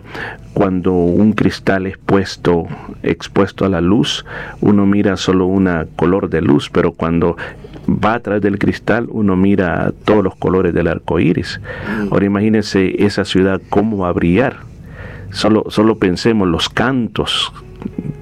cuando 0.54 0.92
un 0.94 1.32
cristal 1.34 1.88
es 1.88 1.98
puesto, 1.98 2.66
expuesto 3.02 3.66
a 3.66 3.70
la 3.70 3.80
luz, 3.82 4.26
uno 4.60 4.86
mira 4.86 5.16
solo 5.16 5.46
una 5.46 5.86
color 5.96 6.30
de 6.30 6.42
luz, 6.42 6.70
pero 6.70 6.92
cuando 6.92 7.38
va 7.88 8.16
a 8.16 8.20
través 8.20 8.42
del 8.42 8.60
cristal, 8.60 9.08
uno 9.10 9.36
mira 9.38 9.94
todos 10.06 10.24
los 10.24 10.36
colores 10.36 10.74
del 10.74 10.88
arco 10.88 11.20
iris. 11.20 11.62
Ahora 12.12 12.26
imagínense 12.26 13.04
esa 13.06 13.24
ciudad 13.26 13.62
cómo 13.70 13.98
va 14.00 14.10
a 14.10 14.14
brillar. 14.14 14.58
Solo, 15.32 15.64
solo 15.70 15.98
pensemos 15.98 16.48
los 16.48 16.70
cantos 16.70 17.52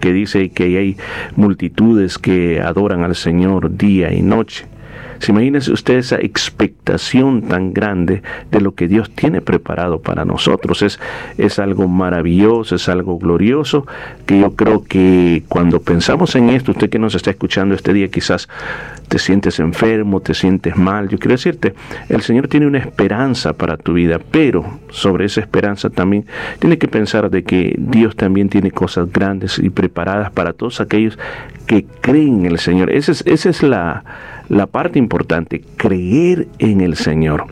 que 0.01 0.11
dice 0.11 0.49
que 0.49 0.77
hay 0.77 0.97
multitudes 1.37 2.17
que 2.17 2.59
adoran 2.59 3.03
al 3.03 3.15
Señor 3.15 3.77
día 3.77 4.11
y 4.13 4.21
noche. 4.21 4.65
¿Se 5.21 5.31
imagínense 5.31 5.71
usted 5.71 5.97
esa 5.97 6.15
expectación 6.15 7.43
tan 7.43 7.73
grande 7.73 8.23
de 8.49 8.59
lo 8.59 8.73
que 8.73 8.87
Dios 8.87 9.11
tiene 9.11 9.39
preparado 9.39 10.01
para 10.01 10.25
nosotros? 10.25 10.81
Es, 10.81 10.99
es 11.37 11.59
algo 11.59 11.87
maravilloso, 11.87 12.73
es 12.73 12.89
algo 12.89 13.19
glorioso, 13.19 13.85
que 14.25 14.39
yo 14.39 14.55
creo 14.55 14.83
que 14.83 15.43
cuando 15.47 15.79
pensamos 15.79 16.35
en 16.35 16.49
esto, 16.49 16.71
usted 16.71 16.89
que 16.89 16.97
nos 16.97 17.13
está 17.13 17.29
escuchando 17.29 17.75
este 17.75 17.93
día, 17.93 18.07
quizás 18.07 18.49
te 19.11 19.19
sientes 19.19 19.59
enfermo, 19.59 20.21
te 20.21 20.33
sientes 20.33 20.77
mal. 20.77 21.09
Yo 21.09 21.19
quiero 21.19 21.33
decirte, 21.33 21.73
el 22.07 22.21
Señor 22.21 22.47
tiene 22.47 22.65
una 22.65 22.77
esperanza 22.77 23.51
para 23.51 23.75
tu 23.75 23.91
vida, 23.91 24.21
pero 24.31 24.79
sobre 24.89 25.25
esa 25.25 25.41
esperanza 25.41 25.89
también 25.89 26.25
tiene 26.59 26.77
que 26.77 26.87
pensar 26.87 27.29
de 27.29 27.43
que 27.43 27.75
Dios 27.77 28.15
también 28.15 28.47
tiene 28.47 28.71
cosas 28.71 29.11
grandes 29.11 29.59
y 29.59 29.69
preparadas 29.69 30.31
para 30.31 30.53
todos 30.53 30.79
aquellos 30.79 31.19
que 31.65 31.85
creen 31.99 32.45
en 32.45 32.53
el 32.53 32.57
Señor. 32.57 32.89
Esa 32.89 33.11
es, 33.11 33.21
esa 33.27 33.49
es 33.49 33.63
la, 33.63 34.05
la 34.47 34.67
parte 34.67 34.97
importante, 34.97 35.61
creer 35.75 36.47
en 36.59 36.79
el 36.79 36.95
Señor. 36.95 37.47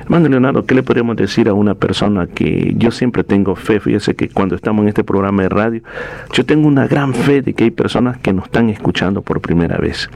Hermano 0.00 0.28
Leonardo, 0.28 0.66
¿qué 0.66 0.74
le 0.74 0.82
podríamos 0.82 1.14
decir 1.14 1.48
a 1.48 1.54
una 1.54 1.76
persona 1.76 2.26
que 2.26 2.74
yo 2.76 2.90
siempre 2.90 3.22
tengo 3.22 3.54
fe? 3.54 3.78
Fíjese 3.78 4.16
que 4.16 4.28
cuando 4.28 4.56
estamos 4.56 4.82
en 4.82 4.88
este 4.88 5.04
programa 5.04 5.44
de 5.44 5.50
radio, 5.50 5.82
yo 6.32 6.44
tengo 6.44 6.66
una 6.66 6.88
gran 6.88 7.14
fe 7.14 7.42
de 7.42 7.52
que 7.52 7.62
hay 7.62 7.70
personas 7.70 8.18
que 8.18 8.32
nos 8.32 8.46
están 8.46 8.70
escuchando 8.70 9.22
por 9.22 9.40
primera 9.40 9.78
vez 9.78 10.10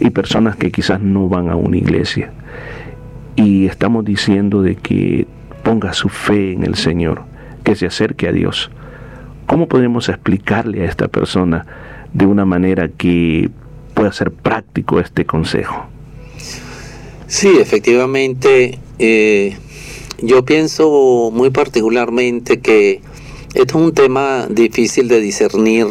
y 0.00 0.10
personas 0.10 0.56
que 0.56 0.70
quizás 0.70 1.00
no 1.00 1.28
van 1.28 1.48
a 1.48 1.56
una 1.56 1.76
iglesia. 1.76 2.32
Y 3.36 3.66
estamos 3.66 4.04
diciendo 4.04 4.62
de 4.62 4.76
que 4.76 5.26
ponga 5.62 5.92
su 5.92 6.08
fe 6.08 6.52
en 6.52 6.64
el 6.64 6.74
Señor, 6.74 7.22
que 7.64 7.76
se 7.76 7.86
acerque 7.86 8.28
a 8.28 8.32
Dios. 8.32 8.70
¿Cómo 9.46 9.68
podemos 9.68 10.08
explicarle 10.08 10.82
a 10.82 10.86
esta 10.86 11.08
persona 11.08 11.66
de 12.12 12.26
una 12.26 12.44
manera 12.44 12.88
que 12.88 13.50
pueda 13.94 14.12
ser 14.12 14.30
práctico 14.30 15.00
este 15.00 15.24
consejo? 15.24 15.86
Sí, 17.26 17.58
efectivamente, 17.60 18.78
eh, 18.98 19.56
yo 20.22 20.44
pienso 20.44 21.30
muy 21.32 21.50
particularmente 21.50 22.60
que 22.60 23.00
esto 23.54 23.78
es 23.78 23.84
un 23.84 23.94
tema 23.94 24.46
difícil 24.48 25.08
de 25.08 25.20
discernir 25.20 25.86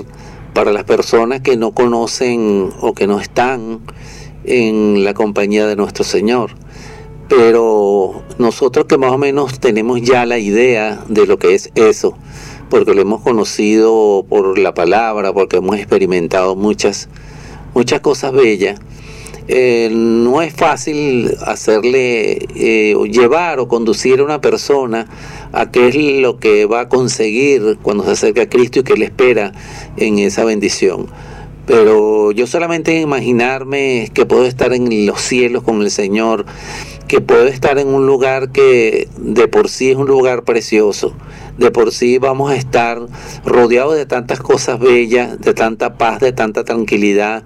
para 0.58 0.72
las 0.72 0.86
personas 0.86 1.42
que 1.42 1.56
no 1.56 1.70
conocen 1.70 2.72
o 2.82 2.96
que 2.96 3.06
no 3.06 3.20
están 3.20 3.82
en 4.44 5.04
la 5.04 5.14
compañía 5.14 5.68
de 5.68 5.76
nuestro 5.76 6.04
Señor. 6.04 6.50
Pero 7.30 8.24
nosotros 8.40 8.88
que 8.88 8.98
más 8.98 9.12
o 9.12 9.20
menos 9.20 9.60
tenemos 9.60 10.02
ya 10.02 10.26
la 10.26 10.40
idea 10.40 11.04
de 11.10 11.28
lo 11.28 11.38
que 11.38 11.54
es 11.54 11.70
eso, 11.76 12.18
porque 12.72 12.96
lo 12.96 13.04
hemos 13.04 13.22
conocido 13.22 14.26
por 14.28 14.58
la 14.58 14.74
palabra, 14.74 15.32
porque 15.32 15.58
hemos 15.58 15.78
experimentado 15.78 16.56
muchas, 16.56 17.08
muchas 17.76 18.00
cosas 18.00 18.32
bellas, 18.32 18.80
eh, 19.48 19.90
no 19.92 20.42
es 20.42 20.54
fácil 20.54 21.36
hacerle 21.46 22.48
eh, 22.56 22.96
llevar 23.10 23.60
o 23.60 23.68
conducir 23.68 24.20
a 24.20 24.24
una 24.24 24.42
persona 24.42 25.08
a 25.54 25.72
qué 25.72 25.88
es 25.88 26.22
lo 26.22 26.38
que 26.38 26.66
va 26.66 26.82
a 26.82 26.90
conseguir 26.90 27.78
cuando 27.82 28.04
se 28.04 28.12
acerca 28.12 28.42
a 28.44 28.50
Cristo 28.50 28.80
y 28.80 28.84
que 28.84 28.96
le 28.96 29.06
espera 29.06 29.54
en 29.96 30.20
esa 30.20 30.44
bendición. 30.44 31.08
Pero 31.66 32.32
yo 32.32 32.48
solamente 32.48 33.00
imaginarme 33.00 34.10
que 34.14 34.26
puedo 34.26 34.46
estar 34.46 34.74
en 34.74 35.06
los 35.06 35.20
cielos 35.22 35.64
con 35.64 35.82
el 35.82 35.92
Señor, 35.92 36.46
que 37.08 37.22
puedo 37.22 37.48
estar 37.48 37.80
en 37.80 37.88
un 37.88 38.06
lugar 38.06 38.52
que 38.52 39.08
de 39.18 39.48
por 39.48 39.70
sí 39.70 39.92
es 39.92 39.98
un 39.98 40.08
lugar 40.08 40.44
precioso, 40.44 41.14
de 41.58 41.72
por 41.72 41.92
sí 41.92 42.18
vamos 42.18 42.52
a 42.52 42.56
estar 42.56 43.00
rodeados 43.46 43.96
de 43.96 44.06
tantas 44.06 44.40
cosas 44.40 44.80
bellas, 44.80 45.40
de 45.40 45.54
tanta 45.54 45.98
paz, 45.98 46.20
de 46.20 46.34
tanta 46.34 46.64
tranquilidad, 46.64 47.44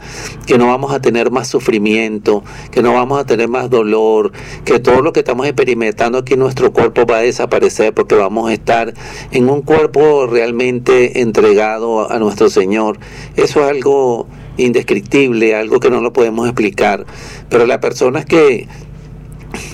que 0.47 0.58
no 0.58 0.67
vamos 0.67 0.93
a 0.93 1.02
tener 1.02 1.32
más 1.32 1.47
sufrimiento, 1.47 2.43
que 2.71 2.82
no 2.82 2.93
vamos 2.93 3.19
a 3.19 3.26
tener 3.26 3.47
más 3.47 3.69
dolor, 3.69 4.32
que 4.65 4.80
todo 4.80 5.02
lo 5.02 5.13
que 5.13 5.19
estamos 5.19 5.45
experimentando 5.45 6.17
aquí 6.17 6.34
en 6.34 6.39
nuestro 6.39 6.74
cuerpo 6.74 7.06
va 7.06 7.17
a 7.17 7.21
desaparecer 7.21 7.93
porque 7.93 8.15
vamos 8.15 8.50
a 8.50 8.54
estar 8.54 8.93
en 9.32 9.50
un 9.50 9.62
cuerpo 9.62 10.26
realmente 10.26 11.21
entregado 11.21 12.12
a 12.12 12.17
nuestro 12.19 12.50
Señor. 12.50 12.97
Eso 13.36 13.63
es 13.63 13.69
algo 13.69 14.28
indescriptible, 14.58 15.56
algo 15.56 15.80
que 15.80 15.89
no 15.89 16.02
lo 16.02 16.13
podemos 16.13 16.47
explicar. 16.47 17.06
Pero 17.50 17.65
las 17.65 17.80
personas 17.80 18.26
que 18.26 18.67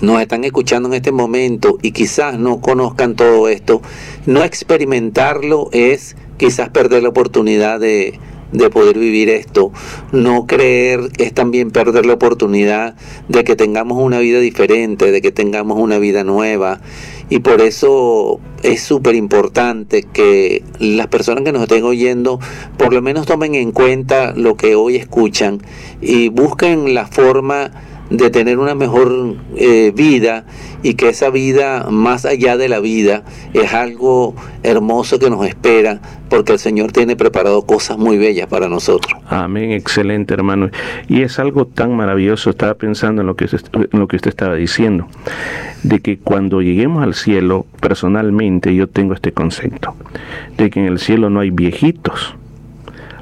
nos 0.02 0.22
están 0.22 0.44
escuchando 0.44 0.90
en 0.90 0.96
este 0.96 1.12
momento 1.12 1.78
y 1.82 1.92
quizás 1.92 2.40
no 2.40 2.62
conozcan 2.62 3.16
todo 3.16 3.50
esto, 3.50 3.82
no 4.26 4.44
experimentarlo 4.44 5.70
es 5.72 6.16
quizás 6.38 6.70
perder 6.70 7.04
la 7.04 7.10
oportunidad 7.10 7.80
de, 7.80 8.20
de 8.52 8.70
poder 8.70 8.98
vivir 8.98 9.30
esto. 9.30 9.72
No 10.12 10.46
creer 10.48 11.10
es 11.18 11.34
también 11.34 11.72
perder 11.72 12.06
la 12.06 12.14
oportunidad 12.14 12.96
de 13.28 13.44
que 13.44 13.56
tengamos 13.56 13.98
una 14.02 14.20
vida 14.20 14.40
diferente, 14.40 15.12
de 15.12 15.22
que 15.22 15.32
tengamos 15.32 15.80
una 15.80 16.00
vida 16.00 16.24
nueva. 16.24 16.80
Y 17.30 17.40
por 17.40 17.62
eso 17.62 18.40
es 18.64 18.82
súper 18.82 19.16
importante 19.16 20.04
que 20.04 20.64
las 20.80 21.08
personas 21.08 21.44
que 21.44 21.52
nos 21.52 21.64
estén 21.64 21.84
oyendo 21.84 22.40
por 22.78 22.94
lo 22.94 23.02
menos 23.02 23.26
tomen 23.26 23.56
en 23.56 23.72
cuenta 23.72 24.34
lo 24.34 24.56
que 24.56 24.76
hoy 24.76 24.96
escuchan 24.96 25.62
y 26.00 26.30
busquen 26.30 26.94
la 26.94 27.06
forma 27.06 27.72
de 28.10 28.30
tener 28.30 28.60
una 28.60 28.76
mejor 28.76 29.36
eh, 29.56 29.92
vida 29.96 30.46
y 30.84 30.94
que 30.94 31.10
esa 31.10 31.30
vida 31.30 31.88
más 31.90 32.26
allá 32.26 32.58
de 32.58 32.70
la 32.70 32.80
vida 32.80 33.24
es 33.54 33.74
algo 33.74 34.36
hermoso 34.64 35.20
que 35.20 35.30
nos 35.30 35.46
espera 35.46 36.02
porque 36.30 36.54
el 36.54 36.60
Señor 36.60 36.92
tiene 36.92 37.16
preparado 37.16 37.62
cosas 37.64 37.98
muy 37.98 38.18
bellas 38.18 38.48
para 38.48 38.70
nosotros. 38.70 39.20
Amén, 39.28 39.72
excelente 39.72 40.34
hermano. 40.34 40.70
Y 41.08 41.22
es 41.22 41.40
algo 41.40 41.66
tan 41.66 41.96
maravilloso, 41.96 42.50
estaba 42.50 42.76
pensando 42.76 43.22
en 43.22 43.28
lo 43.28 43.36
que 43.36 43.46
en 43.46 44.00
lo 44.00 44.08
que 44.08 44.18
usted 44.18 44.30
estaba 44.30 44.56
diciendo, 44.56 45.08
de 45.84 46.00
que 46.00 46.18
cuando 46.18 46.62
lleguemos 46.62 47.04
al 47.04 47.14
cielo, 47.14 47.66
personalmente 47.80 48.76
yo 48.76 48.88
tengo 48.88 49.14
este 49.14 49.32
concepto, 49.32 49.96
de 50.58 50.70
que 50.70 50.80
en 50.80 50.86
el 50.88 51.00
cielo 51.00 51.30
no 51.30 51.40
hay 51.40 51.50
viejitos. 51.50 52.36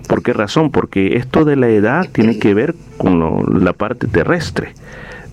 ¿Por 0.07 0.21
qué 0.23 0.33
razón? 0.33 0.71
Porque 0.71 1.17
esto 1.17 1.45
de 1.45 1.55
la 1.55 1.67
edad 1.69 2.07
tiene 2.11 2.37
que 2.39 2.53
ver 2.53 2.75
con 2.97 3.19
lo- 3.19 3.41
la 3.43 3.73
parte 3.73 4.07
terrestre, 4.07 4.73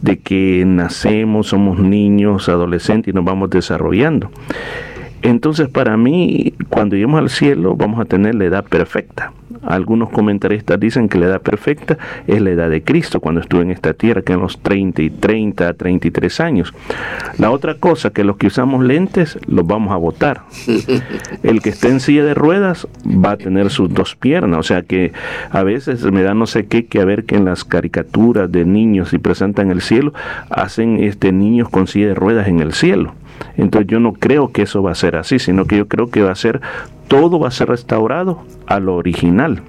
de 0.00 0.18
que 0.18 0.64
nacemos, 0.66 1.48
somos 1.48 1.78
niños, 1.78 2.48
adolescentes 2.48 3.12
y 3.12 3.14
nos 3.14 3.24
vamos 3.24 3.50
desarrollando. 3.50 4.30
Entonces, 5.22 5.68
para 5.68 5.96
mí, 5.96 6.54
cuando 6.68 6.96
lleguemos 6.96 7.20
al 7.20 7.30
cielo, 7.30 7.76
vamos 7.76 8.00
a 8.00 8.04
tener 8.06 8.35
la 8.35 8.44
edad 8.44 8.64
perfecta. 8.64 9.32
Algunos 9.62 10.11
comentaristas 10.11 10.79
dicen 10.79 11.09
que 11.09 11.18
la 11.18 11.27
edad 11.27 11.42
perfecta 11.42 11.98
es 12.27 12.40
la 12.40 12.51
edad 12.51 12.70
de 12.70 12.83
Cristo 12.83 13.20
cuando 13.20 13.40
estuvo 13.40 13.62
en 13.62 13.70
esta 13.70 13.94
tierra, 13.94 14.22
que 14.22 14.33
en 14.33 14.40
los 14.40 14.59
30 14.61 15.03
y 15.03 15.11
30, 15.11 15.75
33 15.75 16.40
años. 16.40 16.75
La 17.38 17.51
otra 17.51 17.77
cosa, 17.77 18.11
que 18.11 18.25
los 18.25 18.37
que 18.37 18.48
usamos 18.48 18.85
lentes 18.85 19.38
los 19.46 19.66
vamos 19.66 19.92
a 19.92 19.96
votar. 19.96 20.42
El 21.42 21.62
que 21.62 21.70
esté 21.70 21.88
en 21.88 22.01
silla 22.01 22.25
de 22.25 22.35
ruedas 22.35 22.87
va 23.07 23.33
a 23.33 23.37
tener 23.37 23.70
sus 23.70 23.92
dos 23.92 24.16
piernas. 24.16 24.61
O 24.61 24.62
sea 24.62 24.83
que 24.83 25.12
a 25.51 25.62
veces 25.62 26.03
me 26.11 26.22
da 26.22 26.35
no 26.35 26.46
sé 26.46 26.66
qué 26.66 26.87
que 26.87 27.01
a 27.01 27.05
ver 27.05 27.25
que 27.25 27.37
en 27.37 27.44
las 27.44 27.64
caricaturas 27.64 28.51
de 28.51 28.64
niños 28.64 29.12
y 29.12 29.18
presentan 29.18 29.70
el 29.70 29.81
cielo, 29.81 30.12
hacen 30.51 31.03
este 31.03 31.33
niños 31.33 31.68
con 31.68 31.87
silla 31.87 32.09
de 32.09 32.14
ruedas 32.14 32.48
en 32.48 32.61
el 32.61 32.72
cielo. 32.72 33.14
Entonces 33.56 33.88
yo 33.88 34.00
no 34.00 34.12
creo 34.14 34.52
que 34.52 34.62
eso 34.62 34.82
va 34.82 34.92
a 34.92 34.96
ser 34.96 35.16
así, 35.16 35.38
sino 35.38 35.64
que 35.66 35.76
yo 35.76 35.88
creo 35.88 36.10
que 36.10 36.22
va 36.22 36.32
a 36.32 36.36
ser, 36.36 36.60
todo 37.08 37.38
va 37.38 37.48
a 37.48 37.52
ser 37.52 37.68
restaurado 37.68 38.42
a 38.66 38.80
lo 38.80 38.96
original. 38.96 39.62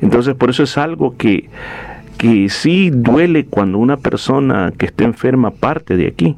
Entonces 0.00 0.34
por 0.34 0.50
eso 0.50 0.62
es 0.62 0.76
algo 0.78 1.16
que, 1.16 1.48
que 2.18 2.48
sí 2.48 2.90
duele 2.90 3.46
cuando 3.46 3.78
una 3.78 3.96
persona 3.96 4.72
que 4.76 4.86
esté 4.86 5.04
enferma 5.04 5.50
parte 5.50 5.96
de 5.96 6.08
aquí. 6.08 6.36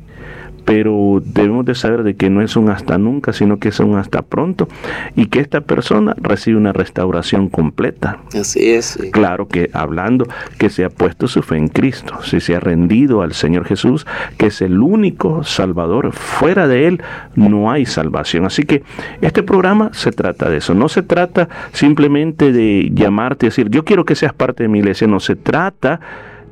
Pero 0.64 1.22
debemos 1.24 1.64
de 1.64 1.74
saber 1.74 2.03
de 2.03 2.16
que 2.16 2.31
no 2.31 2.42
es 2.42 2.57
un 2.57 2.70
hasta 2.70 2.98
nunca, 2.98 3.33
sino 3.33 3.59
que 3.59 3.68
es 3.68 3.81
un 3.81 3.96
hasta 3.96 4.22
pronto 4.22 4.68
y 5.16 5.27
que 5.27 5.40
esta 5.40 5.61
persona 5.61 6.14
recibe 6.16 6.57
una 6.57 6.72
restauración 6.72 7.48
completa. 7.48 8.18
Así 8.38 8.70
es. 8.70 8.98
Claro 9.12 9.48
que 9.48 9.70
hablando 9.72 10.27
que 10.59 10.70
se 10.70 10.85
ha 10.85 10.90
puesto 10.90 11.29
su 11.29 11.42
fe 11.42 11.57
en 11.57 11.68
Cristo, 11.68 12.22
si 12.22 12.40
se 12.40 12.57
ha 12.57 12.61
rendido 12.61 13.22
al 13.22 13.33
Señor 13.33 13.64
Jesús, 13.64 14.07
que 14.38 14.46
es 14.46 14.62
el 14.62 14.81
único 14.81 15.44
Salvador, 15.44 16.12
fuera 16.12 16.66
de 16.66 16.87
Él 16.87 17.03
no 17.35 17.70
hay 17.70 17.87
salvación. 17.87 18.46
Así 18.46 18.64
que 18.64 18.83
este 19.20 19.42
programa 19.42 19.90
se 19.92 20.12
trata 20.12 20.48
de 20.48 20.59
eso, 20.59 20.74
no 20.74 20.88
se 20.88 21.03
trata 21.03 21.48
simplemente 21.72 22.53
de 22.53 22.90
llamarte 22.92 23.46
y 23.46 23.48
decir, 23.48 23.68
yo 23.70 23.85
quiero 23.85 24.05
que 24.05 24.14
seas 24.14 24.33
parte 24.33 24.64
de 24.64 24.68
mi 24.68 24.79
iglesia, 24.79 25.07
no 25.07 25.20
se 25.20 25.37
trata 25.37 26.00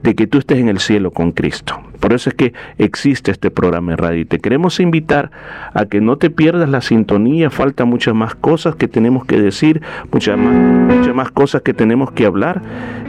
de 0.03 0.15
que 0.15 0.27
tú 0.27 0.38
estés 0.38 0.59
en 0.59 0.69
el 0.69 0.79
cielo 0.79 1.11
con 1.11 1.33
Cristo. 1.33 1.81
Por 2.01 2.12
eso 2.12 2.31
es 2.31 2.35
que 2.35 2.53
existe 2.79 3.31
este 3.31 3.51
programa 3.53 3.93
de 3.93 3.97
radio 3.97 4.21
y 4.23 4.25
te 4.25 4.41
queremos 4.41 4.81
invitar 4.81 5.31
a 5.73 5.87
que 5.87 6.01
no 6.01 6.17
te 6.17 6.31
pierdas 6.31 6.69
la 6.69 6.81
sintonía, 6.81 7.49
falta 7.49 7.85
muchas 7.85 8.15
más 8.15 8.35
cosas 8.35 8.75
que 8.75 8.88
tenemos 8.88 9.25
que 9.25 9.41
decir, 9.41 9.83
muchas 10.11 10.37
más, 10.37 10.97
muchas 10.97 11.15
más 11.15 11.31
cosas 11.31 11.62
que 11.62 11.75
tenemos 11.75 12.11
que 12.11 12.27
hablar 12.27 12.61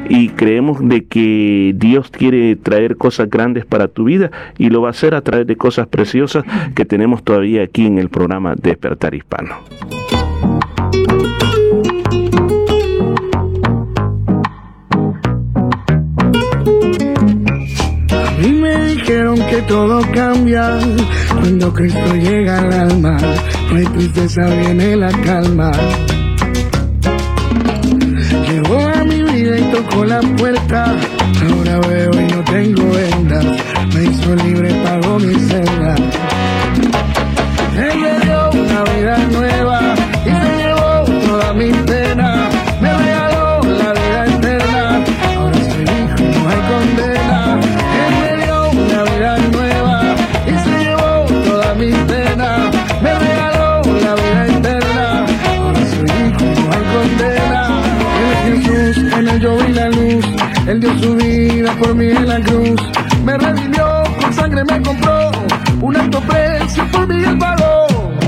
y 0.09 0.29
creemos 0.29 0.77
de 0.87 1.05
que 1.05 1.73
Dios 1.75 2.11
quiere 2.11 2.55
traer 2.55 2.97
cosas 2.97 3.29
grandes 3.29 3.65
para 3.65 3.87
tu 3.87 4.03
vida 4.03 4.29
y 4.59 4.69
lo 4.69 4.81
va 4.81 4.89
a 4.89 4.91
hacer 4.91 5.15
a 5.15 5.21
través 5.21 5.47
de 5.47 5.55
cosas 5.55 5.87
preciosas 5.87 6.43
que 6.75 6.85
tenemos 6.85 7.23
todavía 7.23 7.63
aquí 7.63 7.87
en 7.87 7.97
el 7.97 8.09
programa 8.09 8.53
Despertar 8.55 9.15
Hispano. 9.15 9.55
Dijeron 19.03 19.35
que 19.49 19.61
todo 19.63 20.01
cambia 20.13 20.79
cuando 21.33 21.73
Cristo 21.73 22.15
llega 22.15 22.59
al 22.59 22.71
alma. 22.71 23.17
No 23.69 23.75
hay 23.75 23.85
tristeza, 23.85 24.45
viene 24.45 24.95
la 24.95 25.11
calma. 25.23 25.71
Llegó 28.47 28.79
a 28.79 29.03
mi 29.03 29.21
vida 29.23 29.59
y 29.59 29.63
tocó 29.71 30.05
la 30.05 30.21
puerta. 30.21 30.95
Ahora 31.49 31.79
veo 31.87 32.11
y 32.13 32.31
no 32.31 32.43
tengo 32.45 32.91
vendas. 32.91 33.45
Me 33.93 34.03
hizo 34.05 34.35
libre, 34.35 34.73
pagó 34.85 35.19
mi 35.19 35.35
celda. 35.35 35.95
Me 37.75 38.23
dio 38.23 38.49
una 38.51 38.83
vida 38.83 39.17
nueva 39.33 39.82
la 62.33 62.45
cruz. 62.45 62.81
Me 63.23 63.37
redimió, 63.37 64.03
con 64.19 64.33
sangre 64.33 64.63
me 64.63 64.81
compró. 64.81 65.31
Un 65.81 65.95
alto 65.95 66.19
precio 66.21 66.83
por 66.91 67.07
mí 67.07 67.23
él 67.23 67.37
pagó. 67.37 67.87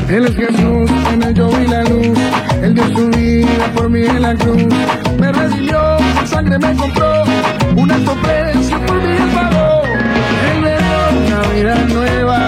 Él 0.10 0.26
es 0.26 0.36
Jesús, 0.36 0.92
en 1.12 1.24
él 1.24 1.34
yo 1.34 1.50
vi 1.50 1.68
la 1.68 1.84
luz. 1.84 2.18
Él 2.62 2.74
dio 2.76 2.88
su 2.96 3.10
vida 3.10 3.66
por 3.76 3.90
mí 3.90 4.06
en 4.06 4.22
la 4.22 4.36
cruz. 4.36 4.64
Me 5.20 5.32
redimió, 5.32 5.98
con 6.16 6.28
sangre 6.28 6.60
me 6.60 6.76
compró. 6.76 7.24
Un 7.76 7.92
alto 7.92 8.14
precio 8.22 8.80
por 8.86 8.96
mí 9.02 9.12
él 9.24 9.30
pagó. 9.34 9.82
Él 10.50 10.62
me 10.62 10.74
dio 10.84 11.00
una 11.26 11.40
vida 11.54 11.76
nueva 11.94 12.45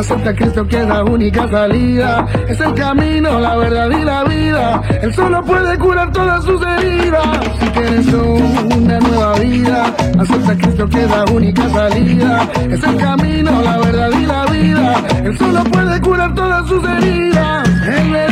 acepta 0.00 0.30
a 0.30 0.34
Cristo 0.34 0.66
que 0.66 0.80
es 0.80 0.86
la 0.86 1.04
única 1.04 1.48
salida. 1.48 2.26
Es 2.48 2.60
el 2.60 2.74
camino, 2.74 3.38
la 3.38 3.56
verdad 3.56 3.90
y 3.90 4.04
la 4.04 4.24
vida. 4.24 4.82
Él 5.02 5.14
solo 5.14 5.42
puede 5.44 5.78
curar 5.78 6.10
todas 6.12 6.44
sus 6.44 6.60
heridas. 6.66 7.40
Si 7.60 7.66
quieres 7.66 8.06
una 8.08 8.98
nueva 8.98 9.38
vida, 9.38 9.94
acepta 10.18 10.52
a 10.52 10.56
Cristo 10.56 10.88
que 10.88 11.02
es 11.02 11.10
la 11.10 11.24
única 11.26 11.68
salida. 11.68 12.48
Es 12.70 12.82
el 12.82 12.96
camino, 12.96 13.62
la 13.62 13.78
verdad 13.78 14.10
y 14.18 14.26
la 14.26 14.46
vida. 14.46 15.04
Él 15.22 15.38
solo 15.38 15.64
puede 15.64 16.00
curar 16.00 16.34
todas 16.34 16.66
sus 16.66 16.82
heridas. 16.82 17.68
Él 17.86 18.08
me 18.10 18.26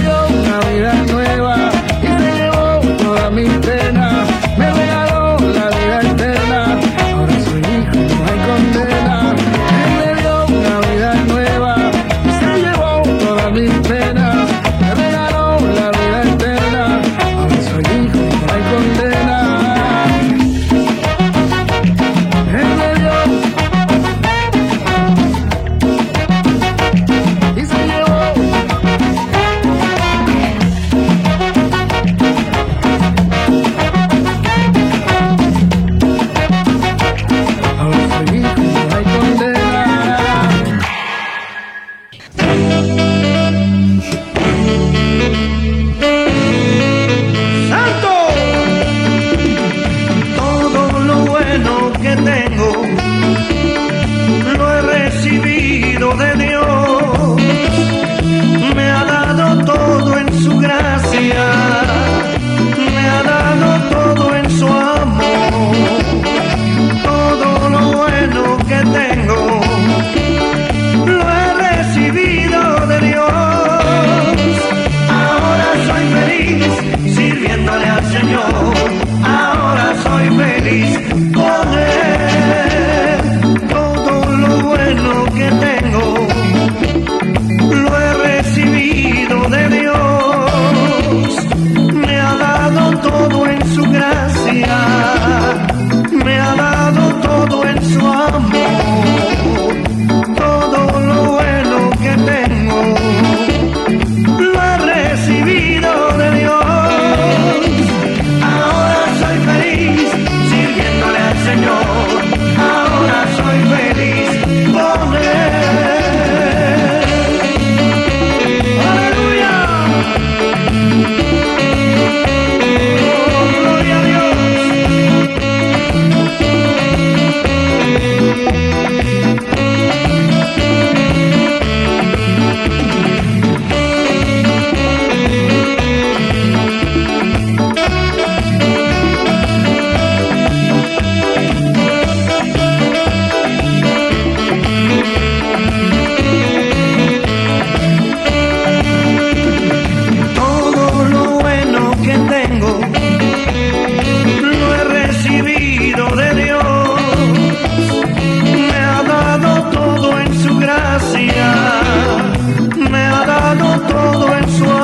me 162.91 162.99
ha 162.99 163.25
dado 163.25 163.81
todo 163.83 164.37
en 164.37 164.49
su 164.51 164.78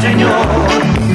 Señor. 0.00 0.46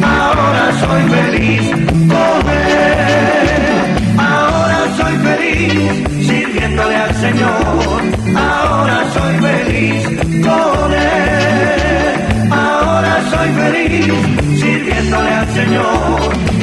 Ahora 0.03 0.71
soy 0.79 1.03
feliz 1.09 1.71
con 2.13 2.49
Él. 2.51 4.19
Ahora 4.19 4.79
soy 4.97 5.15
feliz 5.27 6.27
sirviéndole 6.27 6.95
al 6.95 7.15
Señor. 7.15 8.01
Ahora 8.37 8.97
soy 9.15 9.35
feliz 9.47 10.03
con 10.43 10.93
Él. 10.93 12.51
Ahora 12.51 13.15
soy 13.31 13.49
feliz 13.53 14.13
sirviéndole 14.61 15.31
al 15.33 15.47
Señor. 15.53 16.19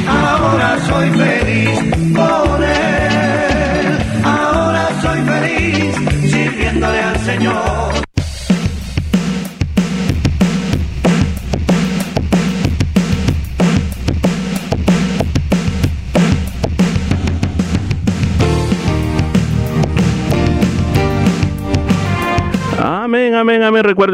Ahora 0.07 0.77
soy 0.87 1.09
feliz 1.11 1.79
con 2.15 2.63
Él. 2.63 3.97
Ahora 4.23 4.87
soy 5.01 5.19
feliz 5.23 5.95
sirviéndole 6.31 6.99
al 7.01 7.19
Señor. 7.19 7.82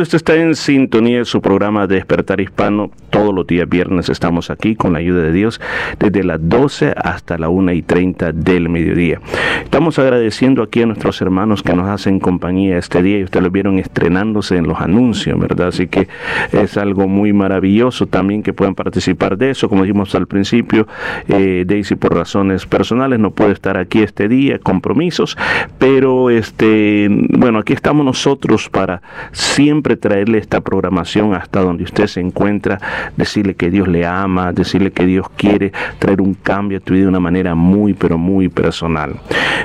Usted 0.09 0.17
está 0.17 0.35
en 0.37 0.55
sintonía 0.55 1.19
de 1.19 1.25
su 1.25 1.39
programa 1.39 1.85
Despertar 1.85 2.41
Hispano. 2.41 2.89
Todos 3.11 3.31
los 3.31 3.45
días 3.45 3.69
viernes 3.69 4.09
estamos 4.09 4.49
aquí 4.49 4.75
con 4.75 4.93
la 4.93 4.99
ayuda 4.99 5.21
de 5.21 5.31
Dios 5.31 5.61
desde 5.99 6.23
las 6.23 6.39
12 6.41 6.95
hasta 6.95 7.37
la 7.37 7.49
1 7.49 7.73
y 7.73 7.83
30 7.83 8.31
del 8.31 8.69
mediodía. 8.69 9.21
Estamos 9.63 9.99
agradeciendo 9.99 10.63
aquí 10.63 10.81
a 10.81 10.87
nuestros 10.87 11.21
hermanos 11.21 11.61
que 11.61 11.75
nos 11.75 11.87
hacen 11.87 12.19
compañía 12.19 12.79
este 12.79 13.03
día 13.03 13.19
y 13.19 13.23
ustedes 13.23 13.43
lo 13.43 13.51
vieron 13.51 13.77
estrenándose 13.77 14.57
en 14.57 14.67
los 14.67 14.79
anuncios, 14.79 15.39
¿verdad? 15.39 15.67
Así 15.67 15.85
que 15.85 16.07
es 16.53 16.75
algo 16.77 17.07
muy 17.07 17.31
maravilloso 17.31 18.07
también 18.07 18.41
que 18.41 18.51
puedan 18.51 18.73
participar 18.73 19.37
de 19.37 19.51
eso. 19.51 19.69
Como 19.69 19.83
dijimos 19.83 20.15
al 20.15 20.25
principio, 20.25 20.87
eh, 21.27 21.65
Daisy 21.67 21.95
por 21.95 22.15
razones 22.15 22.65
personales 22.65 23.19
no 23.19 23.29
puede 23.29 23.51
estar 23.51 23.77
aquí 23.77 24.01
este 24.01 24.27
día, 24.27 24.57
compromisos, 24.57 25.37
pero 25.77 26.31
este, 26.31 27.07
bueno, 27.29 27.59
aquí 27.59 27.73
estamos 27.73 28.03
nosotros 28.03 28.69
para 28.69 29.03
siempre 29.31 29.98
traerle 29.99 30.37
esta 30.37 30.61
programación 30.61 31.33
hasta 31.33 31.61
donde 31.61 31.83
usted 31.83 32.07
se 32.07 32.19
encuentra, 32.19 32.79
decirle 33.17 33.55
que 33.55 33.69
Dios 33.69 33.87
le 33.87 34.05
ama, 34.05 34.53
decirle 34.53 34.91
que 34.91 35.05
Dios 35.05 35.27
quiere 35.35 35.71
traer 35.99 36.21
un 36.21 36.33
cambio 36.33 36.77
a 36.77 36.81
tu 36.81 36.93
vida 36.93 37.03
de 37.03 37.09
una 37.09 37.19
manera 37.19 37.55
muy, 37.55 37.93
pero 37.93 38.17
muy 38.17 38.49
personal. 38.49 39.15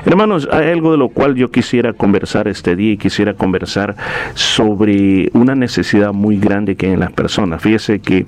Hermanos, 0.05 0.47
hay 0.51 0.69
algo 0.69 0.91
de 0.91 0.97
lo 0.97 1.09
cual 1.09 1.35
yo 1.35 1.49
quisiera 1.51 1.93
conversar 1.93 2.47
este 2.47 2.75
día 2.75 2.93
y 2.93 2.97
quisiera 2.97 3.33
conversar 3.33 3.95
sobre 4.33 5.29
una 5.33 5.55
necesidad 5.55 6.13
muy 6.13 6.37
grande 6.37 6.75
que 6.75 6.87
hay 6.87 6.93
en 6.93 6.99
las 6.99 7.11
personas. 7.11 7.61
Fíjese 7.61 7.99
que 7.99 8.25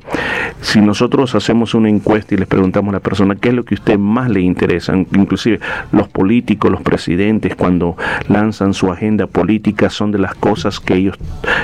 si 0.62 0.82
nosotros 0.82 1.36
hacemos 1.36 1.74
una 1.74 1.89
encuesta 1.89 2.34
y 2.34 2.38
les 2.38 2.48
preguntamos 2.48 2.89
a 2.89 2.93
la 2.93 3.00
persona 3.00 3.36
qué 3.36 3.50
es 3.50 3.56
lo 3.56 3.65
que 3.65 3.76
a 3.76 3.78
usted 3.78 3.98
más 3.98 4.30
le 4.30 4.41
interesa, 4.41 4.96
inclusive 4.96 5.60
los 5.91 6.08
políticos, 6.08 6.72
los 6.72 6.82
presidentes, 6.82 7.56
cuando 7.56 7.96
lanzan 8.28 8.74
su 8.74 8.91
agenda 8.91 9.28
política, 9.28 9.89
son 9.89 10.12
de 10.12 10.20
las 10.20 10.36
cosas 10.36 10.80
que 10.80 10.96
ellos 10.96 11.17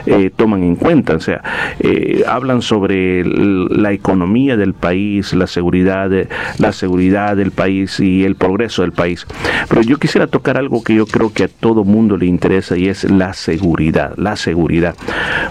eh, 0.06 0.32
toman 0.36 0.64
en 0.64 0.76
cuenta. 0.76 1.16
O 1.16 1.20
sea, 1.20 1.42
eh, 1.80 2.24
hablan 2.28 2.62
sobre 2.62 3.24
la 3.26 3.92
economía 3.92 4.58
del 4.58 4.74
país, 4.74 5.34
la 5.34 5.48
seguridad, 5.48 6.10
la 6.58 6.72
seguridad 6.72 7.36
del 7.36 7.52
país 7.52 8.00
y 8.00 8.24
el 8.24 8.36
progreso 8.36 8.82
del 8.82 8.92
país. 8.92 9.26
Pero 9.70 9.82
yo 9.82 9.98
quisiera 9.98 10.28
tocar 10.28 10.58
algo 10.58 10.84
que 10.84 10.96
yo 10.96 11.06
creo 11.06 11.32
que 11.34 11.44
a 11.44 11.48
todo 11.48 11.84
mundo 11.84 12.18
le 12.18 12.26
interesa 12.26 12.78
y 12.78 12.88
es 12.88 13.04
la 13.10 13.34
seguridad, 13.34 14.14
la 14.18 14.36
seguridad. 14.36 14.96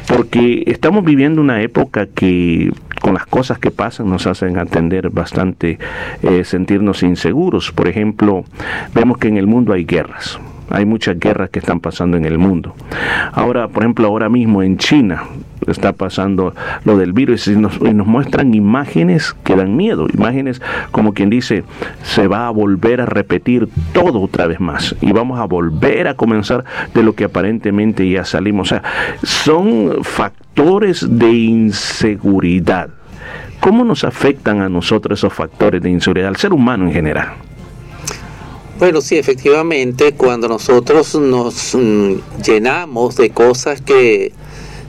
Porque 0.06 0.64
estamos 0.66 1.04
viviendo 1.04 1.40
una 1.40 1.62
época 1.62 2.06
que 2.06 2.72
con 3.00 3.14
las 3.14 3.26
cosas 3.26 3.58
que 3.58 3.70
pasan 3.70 4.08
nos 4.08 4.26
hacen 4.26 4.58
atender 4.58 5.10
bastante, 5.10 5.78
eh, 6.22 6.44
sentirnos 6.44 7.02
inseguros. 7.02 7.72
Por 7.72 7.88
ejemplo, 7.88 8.44
vemos 8.94 9.18
que 9.18 9.28
en 9.28 9.36
el 9.36 9.46
mundo 9.46 9.72
hay 9.72 9.84
guerras. 9.84 10.38
Hay 10.70 10.86
muchas 10.86 11.18
guerras 11.18 11.50
que 11.50 11.58
están 11.58 11.80
pasando 11.80 12.16
en 12.16 12.24
el 12.24 12.38
mundo. 12.38 12.74
Ahora, 13.32 13.68
por 13.68 13.82
ejemplo, 13.82 14.06
ahora 14.06 14.28
mismo 14.28 14.62
en 14.62 14.78
China 14.78 15.24
está 15.66 15.92
pasando 15.92 16.54
lo 16.84 16.96
del 16.96 17.12
virus 17.12 17.46
y 17.46 17.56
nos, 17.56 17.76
y 17.76 17.94
nos 17.94 18.06
muestran 18.06 18.54
imágenes 18.54 19.34
que 19.44 19.54
dan 19.54 19.76
miedo, 19.76 20.08
imágenes 20.12 20.60
como 20.90 21.14
quien 21.14 21.30
dice, 21.30 21.64
se 22.02 22.26
va 22.26 22.46
a 22.46 22.50
volver 22.50 23.00
a 23.00 23.06
repetir 23.06 23.68
todo 23.92 24.20
otra 24.20 24.46
vez 24.46 24.60
más 24.60 24.96
y 25.00 25.12
vamos 25.12 25.38
a 25.38 25.44
volver 25.44 26.08
a 26.08 26.14
comenzar 26.14 26.64
de 26.94 27.02
lo 27.02 27.14
que 27.14 27.24
aparentemente 27.24 28.08
ya 28.08 28.24
salimos. 28.24 28.72
O 28.72 28.74
sea, 28.74 28.82
son 29.22 30.02
factores 30.02 31.06
de 31.18 31.32
inseguridad. 31.32 32.90
¿Cómo 33.60 33.84
nos 33.84 34.02
afectan 34.02 34.60
a 34.60 34.68
nosotros 34.68 35.20
esos 35.20 35.32
factores 35.32 35.80
de 35.82 35.90
inseguridad, 35.90 36.28
al 36.28 36.36
ser 36.36 36.52
humano 36.52 36.86
en 36.86 36.92
general? 36.92 37.28
Bueno, 38.82 39.00
sí, 39.00 39.16
efectivamente, 39.16 40.14
cuando 40.14 40.48
nosotros 40.48 41.14
nos 41.14 41.72
mm, 41.72 42.14
llenamos 42.44 43.14
de 43.14 43.30
cosas 43.30 43.80
que 43.80 44.32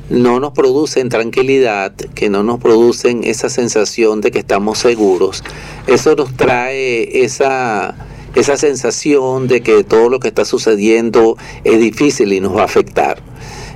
no 0.10 0.40
nos 0.40 0.54
producen 0.54 1.10
tranquilidad, 1.10 1.94
que 1.94 2.28
no 2.28 2.42
nos 2.42 2.60
producen 2.60 3.24
esa 3.24 3.50
sensación 3.50 4.20
de 4.20 4.32
que 4.32 4.40
estamos 4.40 4.80
seguros, 4.80 5.44
eso 5.86 6.16
nos 6.16 6.36
trae 6.36 7.24
esa, 7.24 7.94
esa 8.34 8.58
sensación 8.58 9.48
de 9.48 9.62
que 9.62 9.84
todo 9.84 10.10
lo 10.10 10.20
que 10.20 10.30
está 10.30 10.44
sucediendo 10.44 11.38
es 11.64 11.80
difícil 11.80 12.34
y 12.34 12.40
nos 12.40 12.58
va 12.58 12.62
a 12.62 12.66
afectar. 12.66 13.22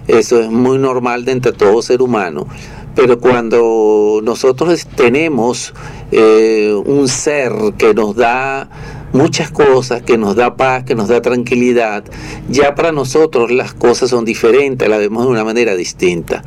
Eso 0.07 0.41
es 0.41 0.49
muy 0.49 0.79
normal 0.79 1.25
de 1.25 1.33
entre 1.33 1.51
todo 1.51 1.79
ser 1.83 2.01
humano. 2.01 2.47
Pero 2.95 3.19
cuando 3.19 4.21
nosotros 4.23 4.87
tenemos 4.95 5.75
eh, 6.11 6.73
un 6.87 7.07
ser 7.07 7.53
que 7.77 7.93
nos 7.93 8.15
da 8.15 8.67
muchas 9.13 9.51
cosas, 9.51 10.01
que 10.01 10.17
nos 10.17 10.35
da 10.35 10.55
paz, 10.55 10.83
que 10.83 10.95
nos 10.95 11.07
da 11.07 11.21
tranquilidad, 11.21 12.03
ya 12.49 12.75
para 12.75 12.91
nosotros 12.91 13.51
las 13.51 13.73
cosas 13.73 14.09
son 14.09 14.25
diferentes, 14.25 14.87
las 14.87 14.99
vemos 14.99 15.25
de 15.25 15.31
una 15.31 15.43
manera 15.43 15.75
distinta. 15.75 16.43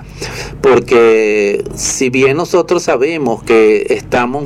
Porque 0.61 1.65
si 1.75 2.11
bien 2.11 2.37
nosotros 2.37 2.83
sabemos 2.83 3.43
que 3.43 3.87
estamos 3.91 4.45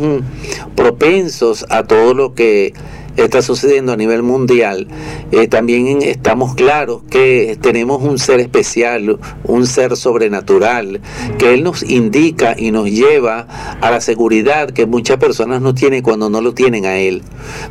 propensos 0.75 1.67
a 1.71 1.85
todo 1.85 2.15
lo 2.15 2.35
que 2.35 2.73
está 3.17 3.43
sucediendo 3.43 3.93
a 3.93 3.97
nivel 3.97 4.23
mundial, 4.23 4.89
eh, 5.33 5.47
también 5.49 6.03
estamos 6.03 6.55
claros 6.55 7.03
que 7.11 7.57
tenemos 7.61 8.03
un 8.03 8.19
ser 8.19 8.41
especial, 8.41 9.19
un 9.45 9.67
ser 9.67 9.97
sobrenatural, 9.97 11.01
que 11.39 11.55
Él 11.55 11.63
nos 11.63 11.83
indica 11.83 12.55
y 12.59 12.71
nos 12.71 12.91
lleva 12.91 13.47
a 13.81 13.91
la 13.91 14.01
seguridad 14.01 14.71
que 14.71 14.87
muchas 14.87 15.19
personas 15.19 15.61
no 15.63 15.75
tienen 15.75 16.03
cuando 16.03 16.29
no 16.31 16.41
lo 16.41 16.55
tienen 16.55 16.87
a 16.87 16.97
Él. 16.99 17.23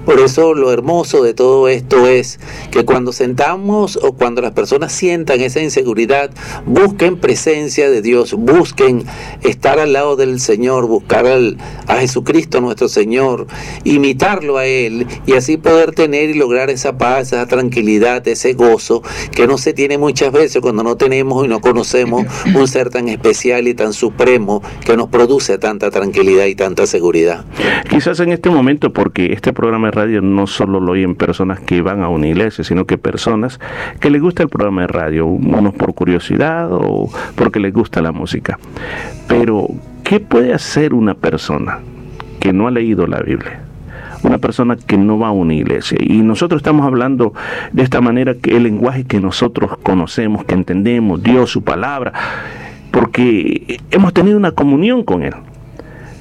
Por 0.06 0.20
eso 0.20 0.54
lo 0.54 0.72
hermoso 0.72 1.24
de 1.24 1.34
todo 1.34 1.68
esto 1.68 2.08
es 2.08 2.40
que 2.72 2.86
cuando 2.86 3.12
sentamos 3.12 3.98
o 4.02 4.14
cuando 4.14 4.42
las 4.42 4.52
personas 4.52 4.92
sientan 4.92 5.42
esa 5.42 5.62
inseguridad, 5.62 6.32
busquen 6.66 7.18
presencia 7.20 7.90
de 7.90 8.02
Dios, 8.02 8.34
busquen 8.34 9.04
estar 9.42 9.80
al 9.80 9.94
lado 9.94 10.16
del 10.16 10.40
Señor, 10.40 10.88
buscar 10.88 11.26
al- 11.26 11.58
a 11.88 11.96
Jesucristo 11.98 12.62
nuestro 12.62 12.88
Señor, 12.88 13.48
imitarlo 13.84 14.58
a 14.58 14.66
Él 14.66 15.08
y 15.26 15.33
así 15.38 15.58
poder 15.58 15.92
tener 15.94 16.30
y 16.30 16.34
lograr 16.34 16.70
esa 16.70 16.98
paz, 16.98 17.34
esa 17.34 17.48
tranquilidad, 17.48 18.28
ese 18.28 18.54
gozo 18.54 19.02
que 19.36 19.48
no 19.48 19.58
se 19.58 19.74
tiene 19.74 19.98
muchas 19.98 20.32
veces 20.32 20.62
cuando 20.62 20.84
no 20.84 20.96
tenemos 20.96 21.46
y 21.46 21.48
no 21.48 21.62
conocemos 21.62 22.26
un 22.56 22.68
ser 22.68 22.90
tan 22.90 23.10
especial 23.10 23.68
y 23.68 23.74
tan 23.74 23.94
supremo 23.94 24.62
que 24.86 24.98
nos 24.98 25.10
produce 25.10 25.58
tanta 25.58 25.92
tranquilidad 25.92 26.46
y 26.46 26.56
tanta 26.56 26.86
seguridad. 26.86 27.46
Quizás 27.90 28.20
en 28.20 28.32
este 28.32 28.50
momento, 28.50 28.94
porque 28.94 29.34
este 29.34 29.54
programa 29.54 29.88
de 29.88 29.92
radio 29.92 30.22
no 30.22 30.48
solo 30.48 30.80
lo 30.80 30.94
oyen 30.94 31.16
personas 31.16 31.60
que 31.60 31.82
van 31.82 32.02
a 32.02 32.10
una 32.10 32.28
iglesia, 32.28 32.64
sino 32.64 32.86
que 32.86 32.98
personas 32.98 33.60
que 34.00 34.10
les 34.10 34.22
gusta 34.22 34.44
el 34.44 34.50
programa 34.50 34.82
de 34.82 34.88
radio, 34.88 35.26
unos 35.26 35.74
por 35.74 35.94
curiosidad 35.94 36.70
o 36.72 37.10
porque 37.36 37.60
les 37.60 37.74
gusta 37.74 38.02
la 38.02 38.12
música. 38.12 38.60
Pero, 39.28 39.68
¿qué 40.04 40.20
puede 40.20 40.54
hacer 40.54 40.94
una 40.94 41.14
persona 41.14 41.80
que 42.40 42.54
no 42.54 42.68
ha 42.68 42.72
leído 42.72 43.08
la 43.08 43.22
Biblia? 43.22 43.63
Una 44.24 44.38
persona 44.38 44.78
que 44.78 44.98
no 44.98 45.20
va 45.20 45.28
a 45.28 45.32
una 45.32 45.54
iglesia. 45.54 45.98
Y 46.02 46.22
nosotros 46.22 46.60
estamos 46.60 46.86
hablando 46.86 47.34
de 47.72 47.84
esta 47.84 48.02
manera 48.02 48.36
que 48.36 48.56
el 48.56 48.64
lenguaje 48.64 49.04
que 49.04 49.20
nosotros 49.20 49.78
conocemos, 49.84 50.46
que 50.46 50.54
entendemos, 50.54 51.22
Dios, 51.22 51.52
su 51.52 51.64
palabra, 51.64 52.14
porque 52.92 53.80
hemos 53.92 54.14
tenido 54.14 54.38
una 54.38 54.52
comunión 54.52 55.04
con 55.04 55.24
Él. 55.24 55.34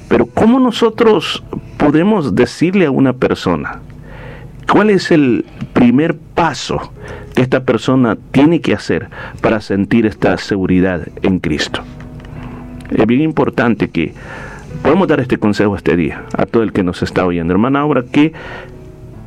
Pero 0.09 0.25
¿cómo 0.25 0.59
nosotros 0.59 1.43
podemos 1.77 2.35
decirle 2.35 2.85
a 2.85 2.91
una 2.91 3.13
persona 3.13 3.79
cuál 4.71 4.89
es 4.89 5.11
el 5.11 5.45
primer 5.73 6.15
paso 6.17 6.91
que 7.35 7.41
esta 7.41 7.63
persona 7.63 8.17
tiene 8.31 8.61
que 8.61 8.73
hacer 8.73 9.09
para 9.41 9.61
sentir 9.61 10.05
esta 10.05 10.37
seguridad 10.37 11.07
en 11.21 11.39
Cristo? 11.39 11.81
Es 12.91 13.05
bien 13.07 13.21
importante 13.21 13.89
que 13.89 14.13
podemos 14.83 15.07
dar 15.07 15.21
este 15.21 15.37
consejo 15.39 15.75
este 15.75 15.95
día 15.95 16.25
a 16.37 16.45
todo 16.45 16.61
el 16.61 16.73
que 16.73 16.83
nos 16.83 17.01
está 17.01 17.25
oyendo. 17.25 17.53
Hermana 17.53 17.79
Ahora, 17.79 18.03
¿qué, 18.11 18.33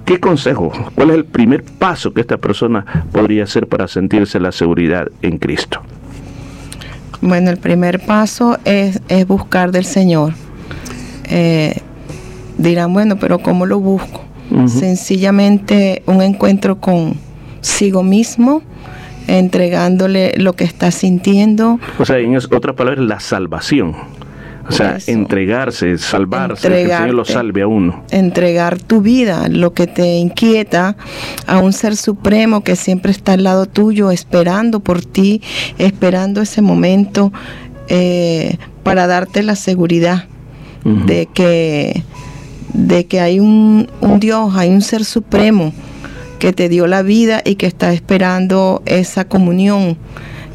¿qué 0.05 0.21
consejo? 0.21 0.71
¿Cuál 0.95 1.11
es 1.11 1.17
el 1.17 1.25
primer 1.25 1.65
paso 1.65 2.13
que 2.13 2.21
esta 2.21 2.37
persona 2.37 2.85
podría 3.11 3.45
hacer 3.45 3.67
para 3.67 3.89
sentirse 3.89 4.39
la 4.39 4.53
seguridad 4.53 5.09
en 5.23 5.39
Cristo? 5.39 5.81
Bueno, 7.23 7.51
el 7.51 7.57
primer 7.57 8.05
paso 8.05 8.59
es, 8.65 9.01
es 9.09 9.27
buscar 9.27 9.73
del 9.73 9.87
Señor. 9.87 10.35
Eh, 11.25 11.81
dirán, 12.59 12.93
bueno, 12.93 13.17
pero 13.17 13.39
¿cómo 13.39 13.67
lo 13.67 13.81
busco? 13.81 14.23
Sencillamente 14.67 16.05
un 16.07 16.23
encuentro 16.23 16.79
consigo 16.81 18.05
mismo, 18.05 18.63
entregándole 19.27 20.35
lo 20.37 20.53
que 20.53 20.63
está 20.63 20.93
sintiendo. 20.93 21.81
O 21.99 22.05
sea, 22.05 22.19
en 22.19 22.37
otras 22.37 22.77
palabras, 22.77 23.05
la 23.05 23.19
salvación. 23.19 23.97
O 24.69 24.73
sea, 24.73 24.99
entregarse, 25.07 25.97
salvarse, 25.99 26.69
que 26.69 26.83
el 26.83 26.89
Señor 26.89 27.15
lo 27.15 27.25
salve 27.25 27.63
a 27.63 27.67
uno. 27.67 28.05
Entregar 28.11 28.81
tu 28.81 29.01
vida, 29.01 29.49
lo 29.49 29.73
que 29.75 29.87
te 29.87 30.17
inquieta, 30.17 30.97
a 31.47 31.59
un 31.59 31.73
ser 31.73 31.97
supremo 31.97 32.63
que 32.63 32.77
siempre 32.77 33.13
está 33.13 33.35
al 33.35 33.45
lado 33.45 33.67
tuyo, 33.67 34.11
esperando 34.11 34.81
por 34.81 35.05
ti, 35.05 35.41
esperando 35.79 36.41
ese 36.41 36.63
momento 36.63 37.33
eh, 37.89 38.57
para 38.83 39.07
darte 39.07 39.43
la 39.43 39.57
seguridad 39.57 40.27
de 40.85 41.27
que 41.27 42.05
de 42.73 43.07
que 43.07 43.21
hay 43.21 43.41
un, 43.41 43.89
un 44.01 44.21
Dios, 44.21 44.55
hay 44.55 44.71
un 44.71 44.83
ser 44.83 45.05
supremo 45.05 45.73
que 46.39 46.53
te 46.53 46.69
dio 46.69 46.87
la 46.87 47.03
vida 47.03 47.43
y 47.45 47.55
que 47.55 47.67
está 47.67 47.93
esperando 47.93 48.83
esa 48.85 49.27
comunión, 49.27 49.97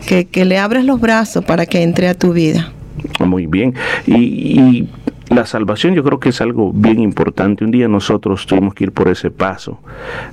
que, 0.06 0.26
que 0.26 0.46
le 0.46 0.58
abres 0.58 0.86
los 0.86 1.02
brazos 1.02 1.44
para 1.44 1.66
que 1.66 1.82
entre 1.82 2.08
a 2.08 2.14
tu 2.14 2.32
vida. 2.32 2.72
Muy 3.20 3.48
bien. 3.48 3.74
Y, 4.06 4.88
la 5.30 5.46
salvación 5.46 5.94
yo 5.94 6.04
creo 6.04 6.20
que 6.20 6.28
es 6.28 6.42
algo 6.42 6.74
bien 6.74 7.00
importante. 7.00 7.64
Un 7.64 7.72
día 7.72 7.88
nosotros 7.88 8.46
tuvimos 8.46 8.74
que 8.74 8.84
ir 8.84 8.92
por 8.92 9.08
ese 9.08 9.32
paso, 9.32 9.80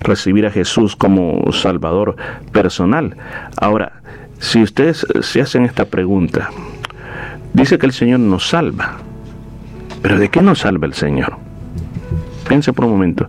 recibir 0.01 0.45
a 0.45 0.51
Jesús 0.51 0.97
como 0.97 1.53
Salvador 1.53 2.17
personal. 2.51 3.17
Ahora, 3.61 3.93
si 4.41 4.61
ustedes 4.61 5.07
se 5.21 5.41
hacen 5.41 5.65
esta 5.65 5.85
pregunta, 5.85 6.51
dice 7.53 7.79
que 7.79 7.87
el 7.87 7.93
Señor 7.93 8.19
nos 8.19 8.49
salva, 8.49 8.97
pero 10.03 10.19
¿de 10.19 10.31
qué 10.31 10.43
nos 10.43 10.59
salva 10.61 10.87
el 10.87 10.95
Señor? 10.95 11.37
Piense 12.49 12.73
por 12.73 12.87
un 12.87 12.91
momento. 12.91 13.29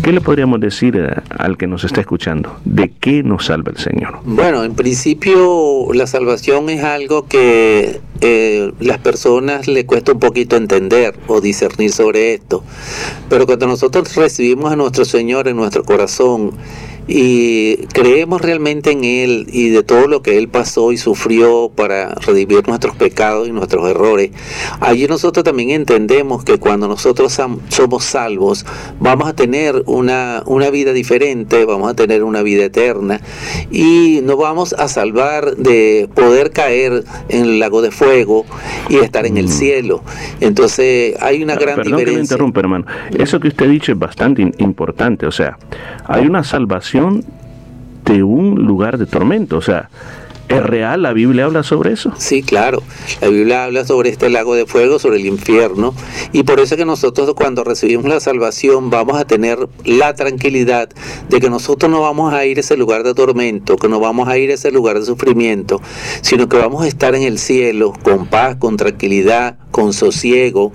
¿Qué 0.00 0.12
le 0.12 0.20
podríamos 0.20 0.58
decir 0.60 0.96
eh, 0.96 1.20
al 1.28 1.58
que 1.58 1.66
nos 1.66 1.84
está 1.84 2.00
escuchando? 2.00 2.56
¿De 2.64 2.90
qué 2.90 3.22
nos 3.22 3.46
salva 3.46 3.72
el 3.72 3.78
Señor? 3.78 4.20
Bueno, 4.24 4.64
en 4.64 4.74
principio 4.74 5.92
la 5.92 6.06
salvación 6.06 6.70
es 6.70 6.82
algo 6.82 7.26
que 7.26 8.00
eh, 8.22 8.72
las 8.80 8.98
personas 8.98 9.68
le 9.68 9.84
cuesta 9.84 10.12
un 10.12 10.20
poquito 10.20 10.56
entender 10.56 11.18
o 11.26 11.40
discernir 11.40 11.92
sobre 11.92 12.34
esto. 12.34 12.64
Pero 13.28 13.44
cuando 13.44 13.66
nosotros 13.66 14.14
recibimos 14.16 14.72
a 14.72 14.76
nuestro 14.76 15.04
Señor 15.04 15.48
en 15.48 15.56
nuestro 15.56 15.84
corazón, 15.84 16.52
y 17.08 17.76
creemos 17.88 18.40
realmente 18.40 18.92
en 18.92 19.04
Él 19.04 19.46
y 19.52 19.68
de 19.70 19.82
todo 19.82 20.06
lo 20.06 20.22
que 20.22 20.38
Él 20.38 20.48
pasó 20.48 20.92
y 20.92 20.96
sufrió 20.96 21.70
para 21.74 22.14
redimir 22.14 22.66
nuestros 22.68 22.96
pecados 22.96 23.48
y 23.48 23.52
nuestros 23.52 23.88
errores, 23.88 24.30
allí 24.80 25.06
nosotros 25.06 25.44
también 25.44 25.70
entendemos 25.70 26.44
que 26.44 26.58
cuando 26.58 26.88
nosotros 26.88 27.38
somos 27.68 28.04
salvos 28.04 28.64
vamos 29.00 29.28
a 29.28 29.34
tener 29.34 29.82
una, 29.86 30.42
una 30.46 30.70
vida 30.70 30.92
diferente, 30.92 31.64
vamos 31.64 31.90
a 31.90 31.94
tener 31.94 32.22
una 32.22 32.42
vida 32.42 32.64
eterna 32.64 33.20
y 33.70 34.20
nos 34.22 34.36
vamos 34.36 34.72
a 34.72 34.88
salvar 34.88 35.56
de 35.56 36.08
poder 36.14 36.50
caer 36.50 37.04
en 37.28 37.42
el 37.42 37.58
lago 37.58 37.82
de 37.82 37.90
fuego 37.90 38.44
y 38.88 38.96
estar 38.96 39.26
en 39.26 39.36
el 39.36 39.46
mm. 39.46 39.48
cielo. 39.48 40.02
Entonces 40.40 41.16
hay 41.20 41.42
una 41.42 41.54
gran 41.54 41.76
Perdón 41.76 41.84
diferencia. 41.84 42.04
que 42.04 42.16
me 42.16 42.22
interrumpa, 42.22 42.60
hermano. 42.60 42.86
Eso 43.16 43.40
que 43.40 43.48
usted 43.48 43.66
ha 43.66 43.68
dicho 43.68 43.92
es 43.92 43.98
bastante 43.98 44.42
importante. 44.58 45.26
O 45.26 45.32
sea, 45.32 45.58
hay 46.06 46.26
una 46.26 46.44
salvación 46.44 46.91
de 48.04 48.22
un 48.22 48.54
lugar 48.66 48.98
de 48.98 49.06
tormento. 49.06 49.56
O 49.56 49.62
sea, 49.62 49.88
¿Es 50.52 50.62
real? 50.62 51.02
¿La 51.02 51.14
Biblia 51.14 51.46
habla 51.46 51.62
sobre 51.62 51.92
eso? 51.92 52.12
Sí, 52.18 52.42
claro. 52.42 52.82
La 53.22 53.28
Biblia 53.28 53.64
habla 53.64 53.86
sobre 53.86 54.10
este 54.10 54.28
lago 54.28 54.54
de 54.54 54.66
fuego, 54.66 54.98
sobre 54.98 55.16
el 55.16 55.24
infierno. 55.26 55.94
Y 56.32 56.42
por 56.42 56.60
eso 56.60 56.74
es 56.74 56.78
que 56.78 56.84
nosotros 56.84 57.32
cuando 57.34 57.64
recibimos 57.64 58.04
la 58.04 58.20
salvación 58.20 58.90
vamos 58.90 59.16
a 59.16 59.24
tener 59.24 59.68
la 59.84 60.14
tranquilidad 60.14 60.90
de 61.30 61.40
que 61.40 61.48
nosotros 61.48 61.90
no 61.90 62.02
vamos 62.02 62.34
a 62.34 62.44
ir 62.44 62.58
a 62.58 62.60
ese 62.60 62.76
lugar 62.76 63.02
de 63.02 63.14
tormento, 63.14 63.76
que 63.76 63.88
no 63.88 63.98
vamos 63.98 64.28
a 64.28 64.36
ir 64.36 64.50
a 64.50 64.54
ese 64.54 64.70
lugar 64.70 64.98
de 64.98 65.06
sufrimiento, 65.06 65.80
sino 66.20 66.48
que 66.48 66.58
vamos 66.58 66.84
a 66.84 66.88
estar 66.88 67.14
en 67.14 67.22
el 67.22 67.38
cielo 67.38 67.94
con 68.02 68.26
paz, 68.26 68.56
con 68.56 68.76
tranquilidad, 68.76 69.56
con 69.72 69.92
sosiego, 69.92 70.72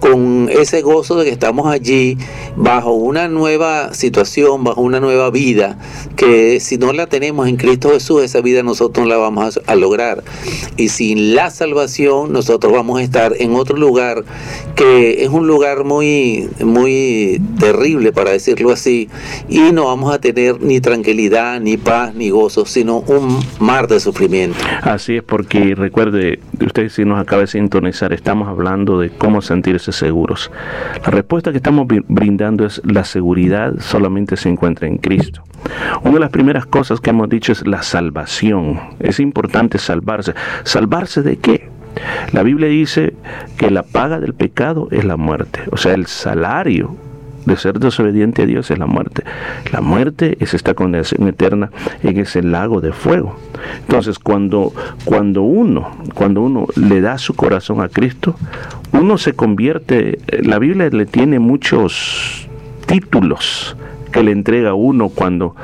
con 0.00 0.48
ese 0.50 0.80
gozo 0.80 1.16
de 1.16 1.26
que 1.26 1.30
estamos 1.32 1.66
allí 1.66 2.16
bajo 2.56 2.92
una 2.92 3.28
nueva 3.28 3.92
situación, 3.92 4.64
bajo 4.64 4.80
una 4.80 5.00
nueva 5.00 5.30
vida, 5.30 5.78
que 6.16 6.60
si 6.60 6.78
no 6.78 6.92
la 6.92 7.06
tenemos 7.06 7.48
en 7.48 7.56
Cristo 7.56 7.90
Jesús, 7.90 8.22
esa 8.22 8.40
vida 8.40 8.62
nosotros 8.62 9.04
no 9.04 9.10
la 9.10 9.18
vamos 9.18 9.60
a, 9.66 9.74
lograr. 9.74 10.24
Y 10.78 10.88
sin 10.88 11.34
la 11.34 11.50
salvación, 11.50 12.32
nosotros 12.32 12.72
vamos 12.72 13.00
a 13.00 13.02
estar 13.02 13.34
en 13.38 13.54
otro 13.54 13.76
lugar 13.76 14.24
que 14.74 15.24
es 15.24 15.28
un 15.28 15.46
lugar 15.46 15.84
muy, 15.84 16.48
muy 16.60 17.42
terrible, 17.58 18.12
para 18.12 18.30
decirlo 18.30 18.70
así, 18.70 19.08
y 19.48 19.72
no 19.72 19.86
vamos 19.86 20.14
a 20.14 20.20
tener 20.20 20.62
ni 20.62 20.80
tranquilidad, 20.80 21.60
ni 21.60 21.76
paz, 21.76 22.14
ni 22.14 22.30
gozo, 22.30 22.64
sino 22.64 23.00
un 23.00 23.38
mar 23.58 23.88
de 23.88 24.00
sufrimiento. 24.00 24.58
Así 24.82 25.16
es, 25.16 25.22
porque 25.22 25.74
recuerde, 25.74 26.38
usted 26.64 26.88
si 26.88 27.04
nos 27.04 27.20
acaba 27.20 27.42
de 27.42 27.48
sintonizar, 27.48 28.12
estamos 28.12 28.35
hablando 28.44 28.98
de 28.98 29.10
cómo 29.10 29.42
sentirse 29.42 29.92
seguros. 29.92 30.50
La 31.04 31.10
respuesta 31.10 31.50
que 31.50 31.58
estamos 31.58 31.86
brindando 32.08 32.66
es 32.66 32.82
la 32.84 33.04
seguridad 33.04 33.74
solamente 33.78 34.36
se 34.36 34.48
encuentra 34.48 34.86
en 34.86 34.98
Cristo. 34.98 35.42
Una 36.02 36.14
de 36.14 36.20
las 36.20 36.30
primeras 36.30 36.66
cosas 36.66 37.00
que 37.00 37.10
hemos 37.10 37.28
dicho 37.28 37.52
es 37.52 37.66
la 37.66 37.82
salvación. 37.82 38.80
Es 39.00 39.20
importante 39.20 39.78
salvarse. 39.78 40.34
¿Salvarse 40.64 41.22
de 41.22 41.36
qué? 41.38 41.68
La 42.32 42.42
Biblia 42.42 42.68
dice 42.68 43.14
que 43.56 43.70
la 43.70 43.82
paga 43.82 44.20
del 44.20 44.34
pecado 44.34 44.88
es 44.90 45.04
la 45.04 45.16
muerte. 45.16 45.60
O 45.72 45.76
sea, 45.76 45.94
el 45.94 46.06
salario 46.06 46.96
de 47.46 47.56
ser 47.56 47.78
desobediente 47.78 48.42
a 48.42 48.46
Dios 48.46 48.70
es 48.70 48.78
la 48.78 48.86
muerte. 48.86 49.24
La 49.72 49.80
muerte 49.80 50.36
es 50.40 50.52
esta 50.52 50.74
condenación 50.74 51.26
eterna 51.28 51.70
en 52.02 52.18
ese 52.18 52.42
lago 52.42 52.80
de 52.80 52.92
fuego. 52.92 53.36
Entonces, 53.80 54.18
cuando, 54.18 54.72
cuando 55.04 55.42
uno, 55.42 55.96
cuando 56.14 56.42
uno 56.42 56.66
le 56.76 57.00
da 57.00 57.18
su 57.18 57.34
corazón 57.34 57.80
a 57.80 57.88
Cristo, 57.88 58.36
uno 58.92 59.16
se 59.16 59.32
convierte, 59.32 60.18
la 60.42 60.58
Biblia 60.58 60.90
le 60.90 61.06
tiene 61.06 61.38
muchos 61.38 62.48
títulos 62.86 63.76
que 64.12 64.22
le 64.22 64.32
entrega 64.32 64.74
uno 64.74 65.08
cuando 65.08 65.54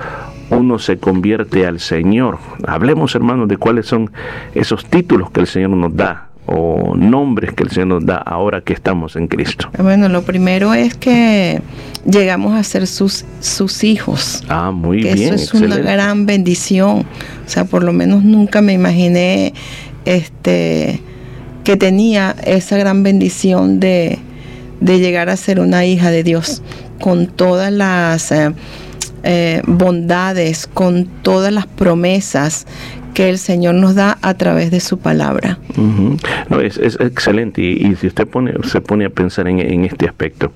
uno 0.51 0.79
se 0.79 0.99
convierte 0.99 1.67
al 1.67 1.81
Señor. 1.81 2.39
Hablemos, 2.67 3.15
hermanos, 3.15 3.49
de 3.49 3.57
cuáles 3.57 3.87
son 3.87 4.11
esos 4.55 4.85
títulos 4.87 5.31
que 5.31 5.41
el 5.41 5.47
Señor 5.47 5.71
nos 5.71 5.97
da 5.97 6.32
o 6.47 6.95
nombres 6.97 7.53
que 7.55 7.63
el 7.63 7.71
Señor 7.71 7.87
nos 7.89 8.07
da 8.07 8.17
ahora 8.17 8.61
que 8.61 8.73
estamos 8.73 9.17
en 9.17 9.29
Cristo. 9.29 9.71
Bueno, 9.79 10.09
lo 10.09 10.23
primero 10.23 10.75
es 10.75 10.95
que 10.95 11.63
llegamos 12.05 12.55
a 12.55 12.63
ser 12.63 12.87
sus, 12.87 13.25
sus 13.41 13.85
hijos. 13.85 14.43
Ah, 14.49 14.71
muy 14.71 15.03
que 15.03 15.15
bien. 15.15 15.35
Eso 15.35 15.57
es 15.57 15.63
una 15.63 15.79
gran 15.79 16.27
bendición. 16.27 17.07
O 17.47 17.49
sea, 17.49 17.65
por 17.65 17.83
lo 17.85 17.93
menos 17.93 18.25
nunca 18.25 18.61
me 18.61 18.73
imaginé 18.73 19.55
este 20.05 21.01
que 21.65 21.77
tenía 21.77 22.35
esa 22.45 22.77
gran 22.77 23.05
bendición 23.05 23.79
de, 23.79 24.19
de 24.81 24.99
llegar 24.99 25.29
a 25.29 25.37
ser 25.37 25.61
una 25.61 25.85
hija 25.85 26.11
de 26.11 26.25
Dios 26.25 26.61
con 27.01 27.29
todas 27.29 27.73
las 27.73 28.33
eh, 28.33 28.53
eh, 29.23 29.63
bondades, 29.67 30.67
con 30.67 31.07
todas 31.23 31.53
las 31.53 31.67
promesas 31.67 32.67
que 33.15 33.29
el 33.29 33.39
Señor 33.39 33.75
nos 33.75 33.95
da 33.95 34.19
a 34.23 34.35
través 34.35 34.71
de 34.71 34.81
su 34.81 34.99
palabra. 34.99 35.59
no, 36.49 36.61
es, 36.61 36.79
es, 36.79 36.99
excelente 37.01 37.63
y, 37.63 37.95
si 37.97 38.07
usted 38.07 38.27
pone, 38.27 38.55
se 38.65 38.81
pone 38.81 39.05
a 39.05 39.11
pensar 39.11 39.49
en, 39.49 39.85
este 39.85 40.07
aspecto, 40.07 40.53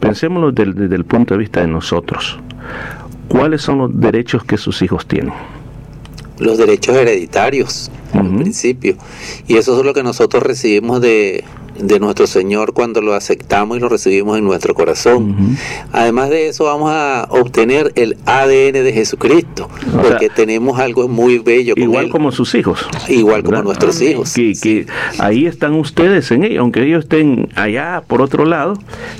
pensémoslo 0.00 0.52
desde 0.52 0.94
el 0.94 1.04
punto 1.04 1.34
de 1.34 1.38
vista 1.38 1.60
de 1.60 1.68
nosotros. 1.68 2.38
¿Cuáles 3.28 3.62
son 3.62 3.78
los 3.78 4.00
derechos 4.00 4.44
que 4.44 4.56
sus 4.56 4.80
hijos 4.82 5.06
tienen? 5.06 5.34
Los 6.38 6.58
derechos 6.58 6.96
hereditarios 6.96 7.90
en 8.14 8.36
principio. 8.36 8.96
Y 9.46 9.56
eso 9.56 9.78
es 9.78 9.84
lo 9.84 9.94
que 9.94 10.02
nosotros 10.02 10.42
recibimos 10.42 11.00
de, 11.00 11.44
de 11.78 12.00
nuestro 12.00 12.26
Señor 12.26 12.72
cuando 12.72 13.00
lo 13.00 13.14
aceptamos 13.14 13.76
y 13.76 13.80
lo 13.80 13.88
recibimos 13.88 14.38
en 14.38 14.44
nuestro 14.44 14.74
corazón. 14.74 15.56
Además 15.92 16.30
de 16.30 16.48
eso 16.48 16.64
vamos 16.64 16.90
a 16.92 17.26
obtener 17.30 17.92
el 17.94 18.16
ADN 18.26 18.72
de 18.84 18.92
Jesucristo, 18.92 19.68
porque 20.02 20.28
tenemos 20.28 20.78
algo 20.78 21.08
muy 21.08 21.38
bello. 21.38 21.74
Con 21.74 21.82
Igual 21.82 22.06
él. 22.06 22.10
como 22.10 22.32
sus 22.32 22.54
hijos. 22.54 22.86
Igual 23.08 23.42
como 23.42 23.62
nuestros 23.62 24.00
hijos. 24.00 24.32
Que, 24.34 24.54
que 24.60 24.86
ahí 25.18 25.46
están 25.46 25.74
ustedes 25.74 26.30
en 26.30 26.44
ellos, 26.44 26.60
aunque 26.60 26.84
ellos 26.84 27.04
estén 27.04 27.48
allá 27.54 28.02
por 28.06 28.22
otro 28.22 28.44
lado, 28.44 28.74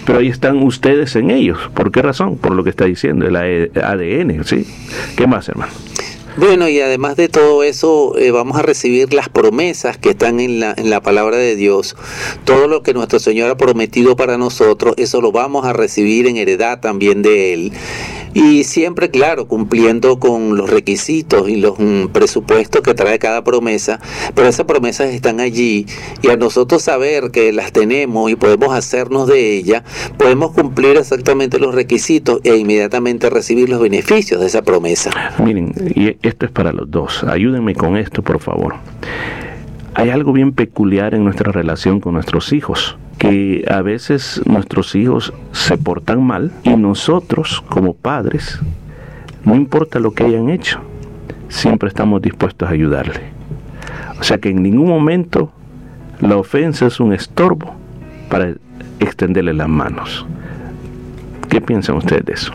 pero 0.06 0.18
ahí 0.18 0.28
están 0.28 0.62
ustedes 0.62 1.14
en 1.16 1.30
ellos. 1.30 1.58
¿Por 1.74 1.92
qué 1.92 2.02
razón? 2.02 2.36
Por 2.36 2.52
lo 2.52 2.64
que 2.64 2.70
está 2.70 2.84
diciendo, 2.84 3.26
el 3.26 3.36
ADN, 3.36 4.44
¿sí? 4.44 4.66
¿Qué 5.16 5.26
más, 5.26 5.48
hermano? 5.48 5.72
Bueno, 6.38 6.68
y 6.68 6.80
además 6.80 7.16
de 7.16 7.28
todo 7.28 7.64
eso, 7.64 8.16
eh, 8.16 8.30
vamos 8.30 8.56
a 8.56 8.62
recibir 8.62 9.12
las 9.12 9.28
promesas 9.28 9.98
que 9.98 10.10
están 10.10 10.38
en 10.38 10.60
la, 10.60 10.72
en 10.76 10.88
la 10.88 11.02
palabra 11.02 11.36
de 11.36 11.56
Dios. 11.56 11.96
Todo 12.44 12.68
lo 12.68 12.84
que 12.84 12.94
nuestro 12.94 13.18
Señor 13.18 13.50
ha 13.50 13.56
prometido 13.56 14.14
para 14.14 14.38
nosotros, 14.38 14.94
eso 14.98 15.20
lo 15.20 15.32
vamos 15.32 15.66
a 15.66 15.72
recibir 15.72 16.28
en 16.28 16.36
heredad 16.36 16.78
también 16.78 17.22
de 17.22 17.54
Él. 17.54 17.72
Y 18.34 18.62
siempre, 18.62 19.10
claro, 19.10 19.48
cumpliendo 19.48 20.20
con 20.20 20.56
los 20.56 20.70
requisitos 20.70 21.48
y 21.48 21.56
los 21.56 21.78
mm, 21.78 22.08
presupuestos 22.12 22.82
que 22.82 22.94
trae 22.94 23.18
cada 23.18 23.42
promesa, 23.42 24.00
pero 24.34 24.46
esas 24.46 24.66
promesas 24.66 25.12
están 25.12 25.40
allí 25.40 25.86
y 26.22 26.28
a 26.28 26.36
nosotros 26.36 26.82
saber 26.82 27.32
que 27.32 27.52
las 27.52 27.72
tenemos 27.72 28.30
y 28.30 28.36
podemos 28.36 28.74
hacernos 28.74 29.26
de 29.26 29.56
ellas, 29.56 29.82
podemos 30.18 30.52
cumplir 30.52 30.96
exactamente 30.98 31.58
los 31.58 31.74
requisitos 31.74 32.40
e 32.44 32.56
inmediatamente 32.56 33.28
recibir 33.28 33.68
los 33.68 33.80
beneficios 33.80 34.40
de 34.40 34.46
esa 34.46 34.62
promesa. 34.62 35.10
Miren, 35.42 35.72
y 35.94 36.27
esto 36.28 36.46
es 36.46 36.52
para 36.52 36.72
los 36.72 36.90
dos. 36.90 37.24
Ayúdenme 37.24 37.74
con 37.74 37.96
esto, 37.96 38.22
por 38.22 38.40
favor. 38.40 38.74
Hay 39.94 40.10
algo 40.10 40.32
bien 40.32 40.52
peculiar 40.52 41.14
en 41.14 41.24
nuestra 41.24 41.50
relación 41.50 42.00
con 42.00 42.14
nuestros 42.14 42.52
hijos, 42.52 42.96
que 43.18 43.64
a 43.68 43.82
veces 43.82 44.40
nuestros 44.46 44.94
hijos 44.94 45.32
se 45.52 45.76
portan 45.76 46.22
mal 46.22 46.52
y 46.62 46.76
nosotros 46.76 47.64
como 47.68 47.94
padres, 47.94 48.60
no 49.44 49.56
importa 49.56 49.98
lo 49.98 50.12
que 50.12 50.24
hayan 50.24 50.50
hecho, 50.50 50.80
siempre 51.48 51.88
estamos 51.88 52.22
dispuestos 52.22 52.68
a 52.68 52.72
ayudarle. 52.72 53.20
O 54.20 54.22
sea 54.22 54.38
que 54.38 54.50
en 54.50 54.62
ningún 54.62 54.88
momento 54.88 55.50
la 56.20 56.36
ofensa 56.36 56.86
es 56.86 57.00
un 57.00 57.12
estorbo 57.12 57.74
para 58.28 58.54
extenderle 59.00 59.54
las 59.54 59.68
manos. 59.68 60.26
¿Qué 61.48 61.60
piensan 61.60 61.96
ustedes 61.96 62.24
de 62.24 62.32
eso? 62.34 62.52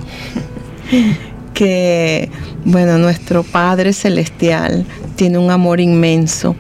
que, 1.54 2.30
bueno, 2.66 2.98
nuestro 2.98 3.44
Padre 3.44 3.94
Celestial 3.94 4.86
tiene 5.16 5.38
un 5.38 5.52
amor 5.52 5.80
inmenso, 5.80 6.56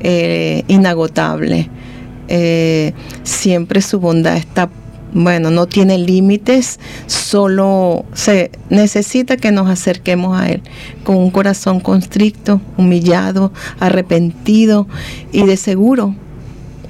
eh, 0.00 0.64
inagotable. 0.68 1.68
Eh, 2.28 2.92
siempre 3.22 3.80
su 3.80 4.00
bondad 4.00 4.36
está, 4.36 4.70
bueno, 5.12 5.50
no 5.50 5.66
tiene 5.66 5.98
límites, 5.98 6.78
solo 7.06 8.04
se 8.12 8.50
necesita 8.68 9.36
que 9.36 9.50
nos 9.52 9.68
acerquemos 9.68 10.38
a 10.38 10.48
Él 10.48 10.62
con 11.04 11.16
un 11.16 11.30
corazón 11.30 11.80
constricto, 11.80 12.60
humillado, 12.76 13.52
arrepentido 13.80 14.86
y 15.32 15.44
de 15.44 15.56
seguro 15.56 16.14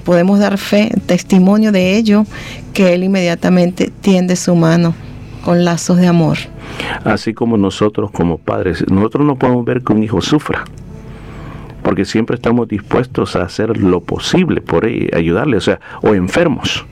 podemos 0.04 0.38
dar 0.38 0.56
fe, 0.56 0.90
testimonio 1.04 1.70
de 1.70 1.98
ello, 1.98 2.24
que 2.72 2.94
Él 2.94 3.04
inmediatamente 3.04 3.92
tiende 4.00 4.36
su 4.36 4.54
mano 4.54 4.94
con 5.44 5.64
lazos 5.64 5.98
de 5.98 6.06
amor. 6.06 6.36
Así 7.04 7.34
como 7.34 7.56
nosotros 7.56 8.10
como 8.10 8.38
padres, 8.38 8.84
nosotros 8.90 9.26
no 9.26 9.36
podemos 9.36 9.64
ver 9.64 9.82
que 9.82 9.92
un 9.92 10.02
hijo 10.02 10.20
sufra, 10.20 10.64
porque 11.82 12.04
siempre 12.04 12.36
estamos 12.36 12.68
dispuestos 12.68 13.36
a 13.36 13.42
hacer 13.42 13.76
lo 13.78 14.00
posible 14.00 14.60
por 14.60 14.84
él, 14.84 15.10
ayudarle, 15.14 15.56
o 15.56 15.60
sea, 15.60 15.80
o 16.02 16.14
enfermos. 16.14 16.86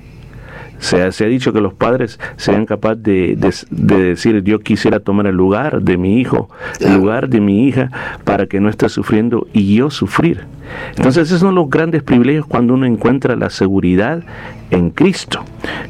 Se 0.79 1.03
ha, 1.03 1.13
se 1.13 1.25
ha 1.25 1.29
dicho 1.29 1.53
que 1.53 1.61
los 1.61 1.75
padres 1.75 2.19
sean 2.37 2.67
capaces 2.67 3.03
de, 3.03 3.37
de, 3.37 3.55
de, 3.71 4.03
decir, 4.03 4.43
yo 4.43 4.61
quisiera 4.61 5.01
tomar 5.01 5.27
el 5.27 5.35
lugar 5.35 5.83
de 5.83 5.97
mi 5.97 6.21
hijo, 6.21 6.51
el 6.81 6.95
lugar 6.95 7.29
de 7.29 7.41
mi 7.41 7.67
hija, 7.67 7.91
para 8.25 8.47
que 8.47 8.61
no 8.61 8.69
esté 8.69 8.89
sufriendo 8.89 9.47
y 9.53 9.75
yo 9.75 9.91
sufrir. 9.91 10.45
Entonces 10.97 11.29
esos 11.29 11.41
son 11.41 11.55
los 11.55 11.71
grandes 11.71 12.03
privilegios 12.03 12.47
cuando 12.47 12.75
uno 12.75 12.87
encuentra 12.87 13.37
la 13.37 13.51
seguridad 13.51 14.23
en 14.71 14.91
Cristo, 14.91 15.45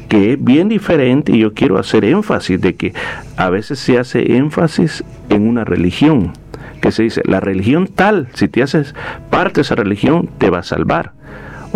que 0.07 0.33
es 0.33 0.43
bien 0.43 0.69
diferente 0.69 1.31
y 1.31 1.39
yo 1.39 1.53
quiero 1.53 1.77
hacer 1.77 2.05
énfasis 2.05 2.61
de 2.61 2.75
que 2.75 2.93
a 3.35 3.49
veces 3.49 3.79
se 3.79 3.97
hace 3.97 4.37
énfasis 4.37 5.03
en 5.29 5.47
una 5.47 5.63
religión, 5.63 6.33
que 6.81 6.91
se 6.91 7.03
dice, 7.03 7.21
la 7.25 7.39
religión 7.39 7.87
tal, 7.87 8.27
si 8.33 8.47
te 8.47 8.61
haces 8.61 8.93
parte 9.29 9.55
de 9.55 9.61
esa 9.61 9.75
religión, 9.75 10.29
te 10.37 10.49
va 10.49 10.59
a 10.59 10.63
salvar 10.63 11.13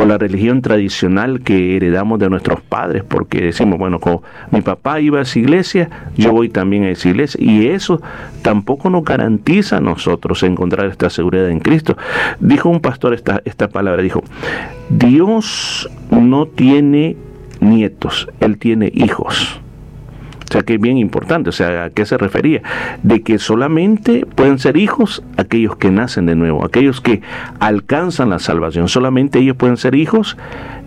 la 0.06 0.18
religión 0.18 0.62
tradicional 0.62 1.42
que 1.42 1.76
heredamos 1.76 2.20
de 2.20 2.30
nuestros 2.30 2.62
padres, 2.62 3.04
porque 3.04 3.42
decimos, 3.42 3.78
bueno, 3.80 4.00
como 4.00 4.24
mi 4.52 4.62
papá 4.62 5.00
iba 5.00 5.20
a 5.20 5.22
esa 5.24 5.40
iglesia, 5.40 5.90
yo 6.18 6.32
voy 6.32 6.50
también 6.50 6.84
a 6.84 6.90
esa 6.90 7.10
iglesia, 7.10 7.40
y 7.44 7.68
eso 7.68 8.02
tampoco 8.42 8.90
nos 8.90 9.04
garantiza 9.04 9.78
a 9.78 9.82
nosotros 9.82 10.44
encontrar 10.44 10.88
esta 10.88 11.10
seguridad 11.10 11.50
en 11.50 11.60
Cristo. 11.60 11.98
Dijo 12.40 12.70
un 12.70 12.80
pastor 12.80 13.14
esta, 13.14 13.42
esta 13.46 13.68
palabra, 13.68 14.02
dijo, 14.02 14.24
Dios 14.90 15.90
no 16.10 16.46
tiene 16.46 17.18
nietos, 17.60 18.28
Él 18.40 18.58
tiene 18.58 18.92
hijos. 18.94 19.62
O 20.52 20.54
sea 20.54 20.64
que 20.64 20.74
es 20.74 20.82
bien 20.82 20.98
importante, 20.98 21.48
o 21.50 21.54
sea, 21.54 21.86
¿a 21.86 21.90
qué 21.92 22.06
se 22.06 22.18
refería? 22.18 22.62
De 23.04 23.22
que 23.22 23.40
solamente 23.40 24.26
pueden 24.26 24.60
ser 24.60 24.76
hijos 24.76 25.24
aquellos 25.38 25.78
que 25.78 25.92
nacen 25.92 26.26
de 26.26 26.36
nuevo, 26.36 26.66
aquellos 26.66 27.00
que 27.00 27.22
alcanzan 27.62 28.32
la 28.32 28.38
salvación, 28.38 28.90
solamente 28.90 29.40
ellos 29.40 29.56
pueden 29.56 29.78
ser 29.78 29.96
hijos 29.96 30.36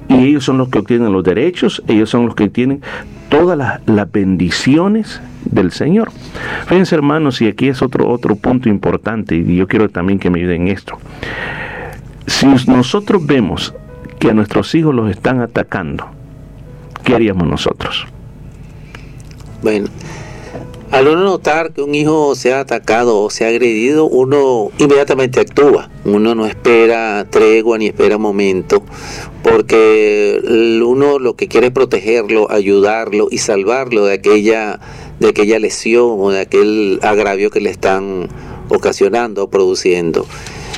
y 0.06 0.26
ellos 0.26 0.44
son 0.44 0.58
los 0.58 0.68
que 0.68 0.80
obtienen 0.80 1.14
los 1.14 1.24
derechos, 1.24 1.82
ellos 1.88 2.10
son 2.10 2.26
los 2.26 2.34
que 2.34 2.50
tienen 2.50 2.82
todas 3.30 3.56
las, 3.56 4.12
bendiciones 4.12 5.22
del 5.46 5.72
Señor. 5.72 6.10
Fíjense 6.66 6.94
hermanos, 6.94 7.40
y 7.40 7.46
aquí 7.46 7.68
es 7.68 7.80
otro, 7.80 8.10
otro 8.10 8.36
punto 8.36 8.68
importante 8.68 9.34
y 9.34 9.56
yo 9.56 9.66
quiero 9.66 9.88
también 9.88 10.18
que 10.18 10.28
me 10.28 10.40
ayuden 10.40 10.68
en 10.68 10.68
esto. 10.68 10.98
Si 12.26 12.44
nosotros 12.66 13.24
vemos 13.24 13.74
que 14.18 14.28
a 14.28 14.34
nuestros 14.34 14.74
hijos 14.74 14.94
los 14.94 15.10
están 15.10 15.40
atacando, 15.40 16.06
¿qué 17.02 17.14
haríamos 17.14 17.48
nosotros? 17.48 18.06
Bueno, 19.64 19.88
al 20.90 21.08
uno 21.08 21.24
notar 21.24 21.72
que 21.72 21.80
un 21.80 21.94
hijo 21.94 22.34
se 22.34 22.52
ha 22.52 22.60
atacado 22.60 23.22
o 23.22 23.30
se 23.30 23.46
ha 23.46 23.48
agredido, 23.48 24.04
uno 24.04 24.70
inmediatamente 24.76 25.40
actúa. 25.40 25.88
Uno 26.04 26.34
no 26.34 26.44
espera 26.44 27.26
tregua 27.30 27.78
ni 27.78 27.86
espera 27.86 28.18
momento, 28.18 28.82
porque 29.42 30.38
uno 30.84 31.18
lo 31.18 31.34
que 31.34 31.48
quiere 31.48 31.68
es 31.68 31.72
protegerlo, 31.72 32.52
ayudarlo 32.52 33.28
y 33.30 33.38
salvarlo 33.38 34.04
de 34.04 34.12
aquella, 34.12 34.80
de 35.18 35.28
aquella 35.28 35.58
lesión 35.58 36.16
o 36.18 36.30
de 36.30 36.40
aquel 36.40 36.98
agravio 37.00 37.50
que 37.50 37.62
le 37.62 37.70
están 37.70 38.28
ocasionando 38.68 39.44
o 39.44 39.48
produciendo. 39.48 40.26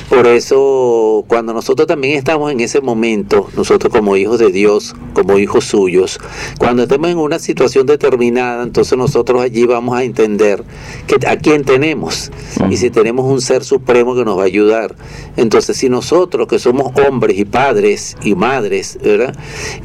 Por 0.09 0.25
eso, 0.25 1.25
cuando 1.27 1.53
nosotros 1.53 1.85
también 1.85 2.17
estamos 2.17 2.51
en 2.51 2.61
ese 2.61 2.79
momento, 2.79 3.49
nosotros 3.57 3.91
como 3.91 4.15
hijos 4.15 4.39
de 4.39 4.51
Dios, 4.51 4.95
como 5.13 5.37
hijos 5.37 5.65
suyos, 5.65 6.19
cuando 6.57 6.83
estemos 6.83 7.09
en 7.09 7.17
una 7.17 7.39
situación 7.39 7.85
determinada, 7.85 8.63
entonces 8.63 8.97
nosotros 8.97 9.41
allí 9.41 9.65
vamos 9.65 9.97
a 9.97 10.03
entender 10.03 10.63
que 11.07 11.27
a 11.27 11.35
quién 11.35 11.65
tenemos 11.65 12.31
y 12.69 12.77
si 12.77 12.89
tenemos 12.89 13.25
un 13.25 13.41
ser 13.41 13.65
supremo 13.65 14.15
que 14.15 14.23
nos 14.23 14.37
va 14.37 14.43
a 14.43 14.45
ayudar. 14.45 14.95
Entonces, 15.35 15.75
si 15.75 15.89
nosotros 15.89 16.47
que 16.47 16.57
somos 16.57 16.93
hombres 17.07 17.37
y 17.37 17.45
padres 17.45 18.15
y 18.23 18.33
madres, 18.35 18.97
¿verdad? 19.03 19.35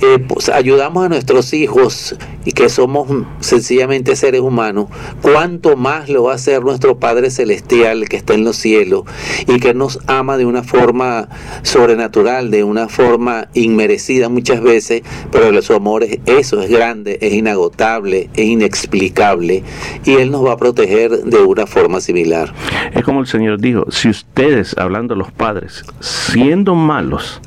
Eh, 0.00 0.18
pues 0.26 0.48
ayudamos 0.48 1.04
a 1.04 1.08
nuestros 1.08 1.52
hijos 1.52 2.14
y 2.44 2.52
que 2.52 2.68
somos 2.68 3.08
sencillamente 3.40 4.14
seres 4.16 4.40
humanos, 4.40 4.86
cuánto 5.20 5.76
más 5.76 6.08
lo 6.08 6.24
va 6.24 6.32
a 6.32 6.34
hacer 6.36 6.62
nuestro 6.62 6.98
Padre 6.98 7.30
Celestial 7.30 8.08
que 8.08 8.16
está 8.16 8.34
en 8.34 8.44
los 8.44 8.56
cielos 8.56 9.04
y 9.46 9.58
que 9.58 9.74
nos 9.74 9.98
ama 10.18 10.36
de 10.36 10.46
una 10.46 10.62
forma 10.62 11.28
sobrenatural, 11.62 12.50
de 12.50 12.64
una 12.64 12.88
forma 12.88 13.48
inmerecida 13.54 14.28
muchas 14.28 14.62
veces, 14.62 15.02
pero 15.30 15.60
su 15.62 15.74
amor 15.74 16.04
es 16.04 16.18
eso, 16.26 16.62
es 16.62 16.70
grande, 16.70 17.18
es 17.20 17.32
inagotable, 17.32 18.30
es 18.34 18.44
inexplicable 18.46 19.62
y 20.04 20.12
Él 20.12 20.30
nos 20.30 20.44
va 20.44 20.52
a 20.52 20.56
proteger 20.56 21.10
de 21.10 21.38
una 21.38 21.66
forma 21.66 22.00
similar. 22.00 22.52
Es 22.92 23.04
como 23.04 23.20
el 23.20 23.26
Señor 23.26 23.60
dijo, 23.60 23.86
si 23.90 24.08
ustedes, 24.08 24.76
hablando 24.78 25.14
los 25.14 25.32
padres, 25.32 25.84
siendo 26.00 26.74
malos, 26.74 27.40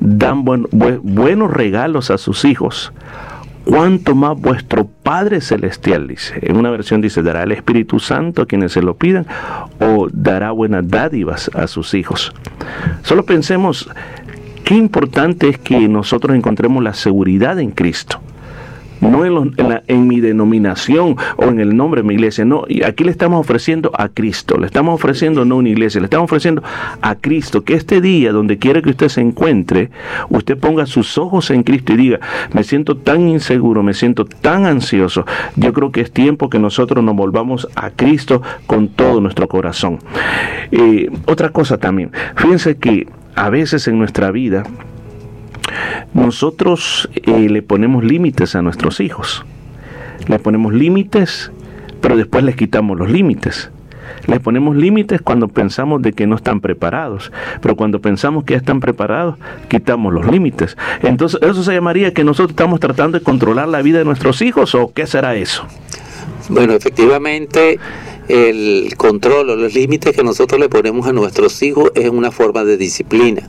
dan 0.00 0.44
buen, 0.44 0.66
bu 0.70 1.00
buenos 1.02 1.50
regalos 1.52 2.10
a 2.10 2.18
sus 2.18 2.44
hijos, 2.44 2.92
cuanto 3.68 4.14
más 4.14 4.40
vuestro 4.40 4.86
Padre 4.86 5.42
Celestial, 5.42 6.08
dice. 6.08 6.38
En 6.40 6.56
una 6.56 6.70
versión 6.70 7.02
dice, 7.02 7.22
dará 7.22 7.42
el 7.42 7.52
Espíritu 7.52 8.00
Santo 8.00 8.40
a 8.40 8.46
quienes 8.46 8.72
se 8.72 8.80
lo 8.80 8.96
pidan 8.96 9.26
o 9.78 10.08
dará 10.10 10.52
buenas 10.52 10.88
dádivas 10.88 11.50
a 11.54 11.66
sus 11.66 11.92
hijos. 11.92 12.32
Solo 13.02 13.24
pensemos 13.24 13.90
qué 14.64 14.74
importante 14.74 15.50
es 15.50 15.58
que 15.58 15.86
nosotros 15.86 16.34
encontremos 16.34 16.82
la 16.82 16.94
seguridad 16.94 17.60
en 17.60 17.70
Cristo. 17.70 18.22
No 19.00 19.24
en, 19.24 19.54
en 19.56 19.68
la- 19.68 19.82
en 19.86 20.06
mi 20.06 20.20
denominación 20.20 21.16
o 21.36 21.44
en 21.44 21.60
el 21.60 21.76
nombre 21.76 22.02
de 22.02 22.08
mi 22.08 22.14
iglesia, 22.14 22.44
no, 22.44 22.64
y 22.68 22.82
aquí 22.82 23.04
le 23.04 23.10
estamos 23.10 23.40
ofreciendo 23.40 23.90
a 23.94 24.08
Cristo, 24.08 24.58
le 24.58 24.66
estamos 24.66 24.94
ofreciendo 24.94 25.44
no 25.44 25.56
una 25.56 25.68
iglesia, 25.68 26.00
le 26.00 26.06
estamos 26.06 26.24
ofreciendo 26.24 26.62
a 27.00 27.14
Cristo, 27.14 27.64
que 27.64 27.74
este 27.74 28.00
día, 28.00 28.32
donde 28.32 28.58
quiera 28.58 28.82
que 28.82 28.90
usted 28.90 29.08
se 29.08 29.20
encuentre, 29.20 29.90
usted 30.30 30.56
ponga 30.58 30.86
sus 30.86 31.18
ojos 31.18 31.50
en 31.50 31.62
Cristo 31.62 31.92
y 31.92 31.96
diga, 31.96 32.20
me 32.52 32.64
siento 32.64 32.96
tan 32.96 33.28
inseguro, 33.28 33.82
me 33.82 33.94
siento 33.94 34.24
tan 34.24 34.66
ansioso, 34.66 35.24
yo 35.56 35.72
creo 35.72 35.92
que 35.92 36.00
es 36.00 36.12
tiempo 36.12 36.50
que 36.50 36.58
nosotros 36.58 37.04
nos 37.04 37.16
volvamos 37.16 37.68
a 37.74 37.90
Cristo 37.90 38.42
con 38.66 38.88
todo 38.88 39.20
nuestro 39.20 39.48
corazón. 39.48 39.98
Eh, 40.70 41.10
otra 41.26 41.50
cosa 41.50 41.78
también, 41.78 42.10
fíjense 42.36 42.76
que 42.76 43.06
a 43.34 43.50
veces 43.50 43.86
en 43.88 43.98
nuestra 43.98 44.30
vida, 44.32 44.64
nosotros 46.14 47.08
eh, 47.14 47.48
le 47.48 47.62
ponemos 47.62 48.04
límites 48.04 48.54
a 48.54 48.62
nuestros 48.62 49.00
hijos. 49.00 49.44
Le 50.26 50.38
ponemos 50.38 50.72
límites, 50.72 51.50
pero 52.00 52.16
después 52.16 52.44
les 52.44 52.56
quitamos 52.56 52.98
los 52.98 53.10
límites. 53.10 53.70
Les 54.26 54.40
ponemos 54.40 54.76
límites 54.76 55.20
cuando 55.22 55.48
pensamos 55.48 56.02
de 56.02 56.12
que 56.12 56.26
no 56.26 56.36
están 56.36 56.60
preparados, 56.60 57.32
pero 57.60 57.76
cuando 57.76 58.00
pensamos 58.00 58.44
que 58.44 58.54
ya 58.54 58.58
están 58.58 58.80
preparados, 58.80 59.36
quitamos 59.68 60.12
los 60.12 60.26
límites. 60.26 60.76
Entonces, 61.02 61.40
¿eso 61.42 61.62
se 61.62 61.72
llamaría 61.72 62.12
que 62.12 62.24
nosotros 62.24 62.50
estamos 62.50 62.80
tratando 62.80 63.18
de 63.18 63.24
controlar 63.24 63.68
la 63.68 63.82
vida 63.82 63.98
de 63.98 64.04
nuestros 64.04 64.42
hijos 64.42 64.74
o 64.74 64.92
qué 64.92 65.06
será 65.06 65.34
eso? 65.34 65.66
Bueno, 66.48 66.72
efectivamente, 66.74 67.78
el 68.28 68.94
control 68.96 69.50
o 69.50 69.56
los 69.56 69.74
límites 69.74 70.14
que 70.14 70.22
nosotros 70.22 70.60
le 70.60 70.68
ponemos 70.68 71.06
a 71.06 71.12
nuestros 71.12 71.62
hijos 71.62 71.90
es 71.94 72.08
una 72.08 72.30
forma 72.30 72.64
de 72.64 72.76
disciplina. 72.76 73.48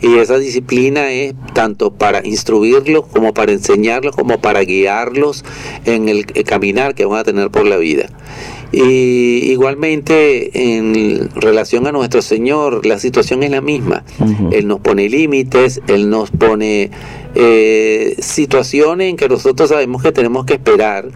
Y 0.00 0.18
esa 0.18 0.38
disciplina 0.38 1.12
es 1.12 1.34
tanto 1.54 1.92
para 1.92 2.26
instruirlos 2.26 3.06
como 3.06 3.32
para 3.32 3.52
enseñarlos, 3.52 4.16
como 4.16 4.40
para 4.40 4.62
guiarlos 4.62 5.44
en 5.84 6.08
el 6.08 6.26
caminar 6.44 6.94
que 6.94 7.04
van 7.04 7.20
a 7.20 7.24
tener 7.24 7.50
por 7.50 7.66
la 7.66 7.76
vida. 7.76 8.08
Y 8.72 9.50
igualmente 9.52 10.74
en 10.74 11.28
relación 11.34 11.86
a 11.86 11.92
nuestro 11.92 12.22
Señor, 12.22 12.86
la 12.86 12.98
situación 12.98 13.42
es 13.42 13.50
la 13.50 13.60
misma. 13.60 14.02
Él 14.50 14.66
nos 14.66 14.80
pone 14.80 15.08
límites, 15.10 15.82
Él 15.88 16.08
nos 16.08 16.30
pone 16.30 16.90
eh, 17.34 18.16
situaciones 18.20 19.10
en 19.10 19.16
que 19.16 19.28
nosotros 19.28 19.70
sabemos 19.70 20.02
que 20.02 20.12
tenemos 20.12 20.44
que 20.44 20.54
esperar, 20.54 21.08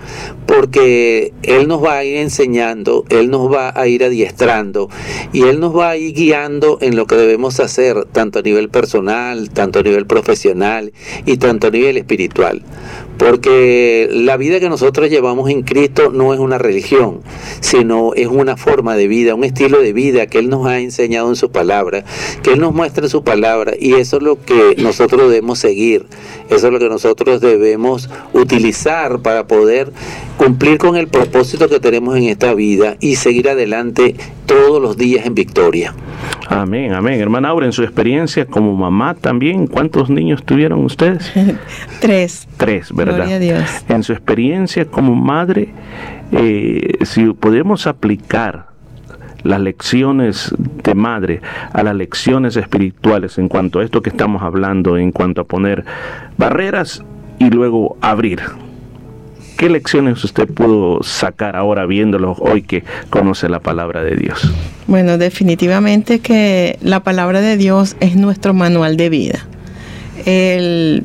porque 0.47 1.33
Él 1.43 1.69
nos 1.69 1.85
va 1.85 1.99
a 1.99 2.05
ir 2.05 2.17
enseñando, 2.19 3.05
Él 3.09 3.31
nos 3.31 3.53
va 3.53 3.73
a 3.75 3.87
ir 3.87 4.05
adiestrando 4.05 4.89
y 5.33 5.43
Él 5.43 5.61
nos 5.61 5.77
va 5.77 5.91
a 5.91 5.97
ir 5.97 6.15
guiando 6.15 6.79
en 6.81 6.97
lo 6.97 7.07
que 7.07 7.17
debemos 7.17 7.61
hacer, 7.61 8.05
tanto 8.07 8.39
a 8.39 8.43
nivel 8.43 8.69
personal, 8.69 9.51
tanto 9.51 9.81
a 9.81 9.83
nivel 9.83 10.07
profesional 10.07 10.93
y 11.25 11.37
tanto 11.37 11.67
a 11.69 11.71
nivel 11.71 11.97
espiritual. 11.97 12.63
Porque 13.19 14.09
la 14.13 14.37
vida 14.37 14.61
que 14.61 14.69
nosotros 14.69 15.09
llevamos 15.09 15.49
en 15.51 15.63
Cristo 15.63 16.11
no 16.11 16.35
es 16.35 16.41
una 16.41 16.59
religión, 16.59 17.21
sino 17.61 18.13
es 18.15 18.27
una 18.27 18.57
forma 18.57 18.95
de 18.97 19.09
vida, 19.09 19.35
un 19.35 19.45
estilo 19.45 19.81
de 19.81 19.93
vida 19.93 20.27
que 20.27 20.39
Él 20.39 20.51
nos 20.51 20.67
ha 20.67 20.81
enseñado 20.81 21.29
en 21.29 21.37
su 21.37 21.51
palabra, 21.51 22.05
que 22.43 22.53
Él 22.53 22.61
nos 22.61 22.75
muestra 22.75 23.05
en 23.05 23.11
su 23.11 23.25
palabra 23.25 23.73
y 23.79 23.95
eso 23.95 24.19
es 24.19 24.23
lo 24.23 24.43
que 24.43 24.77
nosotros 24.79 25.31
debemos 25.31 25.59
seguir, 25.59 26.06
eso 26.49 26.67
es 26.67 26.73
lo 26.73 26.79
que 26.79 26.89
nosotros 26.89 27.41
debemos 27.41 28.09
utilizar 28.33 29.21
para 29.21 29.47
poder 29.47 29.93
cumplir 30.37 30.79
con 30.79 30.97
el 30.97 31.09
propósito 31.09 31.69
que 31.69 31.81
tenemos 31.81 32.17
en 32.17 32.25
esta 32.25 32.55
vida 32.55 32.97
y 33.01 33.17
seguir 33.17 33.49
adelante 33.49 34.15
todos 34.47 34.81
los 34.81 34.97
días 34.97 35.27
en 35.27 35.35
victoria. 35.35 35.95
Amén, 36.49 36.93
amén. 36.93 37.21
Hermana 37.21 37.49
Aura, 37.49 37.67
en 37.67 37.73
su 37.73 37.83
experiencia 37.83 38.47
como 38.47 38.75
mamá 38.75 39.15
también, 39.15 39.67
¿cuántos 39.67 40.09
niños 40.09 40.45
tuvieron 40.45 40.85
ustedes? 40.85 41.33
Tres. 42.01 42.47
Tres, 42.57 42.93
¿verdad? 42.93 43.17
Gloria 43.17 43.37
a 43.37 43.39
Dios. 43.39 43.71
En 43.89 44.03
su 44.03 44.13
experiencia 44.13 44.85
como 44.85 45.15
madre, 45.15 45.69
eh, 46.33 46.99
si 47.05 47.25
podemos 47.33 47.87
aplicar 47.87 48.76
las 49.47 49.61
lecciones 49.61 50.55
de 50.59 50.95
madre 50.95 51.41
a 51.73 51.83
las 51.83 51.95
lecciones 51.95 52.57
espirituales 52.57 53.39
en 53.39 53.49
cuanto 53.49 53.81
a 53.81 53.85
esto 53.85 54.03
que 54.03 54.11
estamos 54.11 54.43
hablando, 54.43 54.99
en 54.99 55.13
cuanto 55.13 55.41
a 55.41 55.45
poner 55.45 55.85
barreras 56.37 57.03
y 57.39 57.51
luego 57.51 57.97
abrir. 58.01 58.41
¿Qué 59.57 59.71
lecciones 59.71 60.23
usted 60.23 60.49
pudo 60.49 61.03
sacar 61.03 61.57
ahora 61.57 61.87
viéndolo 61.87 62.33
hoy 62.33 62.63
que 62.63 62.85
conoce 63.09 63.49
la 63.49 63.61
palabra 63.61 64.03
de 64.03 64.17
Dios? 64.17 64.53
Bueno, 64.87 65.17
definitivamente 65.17 66.19
que 66.19 66.79
la 66.83 67.01
palabra 67.01 67.41
de 67.41 67.57
Dios 67.57 67.97
es 68.01 68.17
nuestro 68.17 68.53
manual 68.53 68.99
de 68.99 69.09
vida. 69.09 69.47
El 70.27 71.05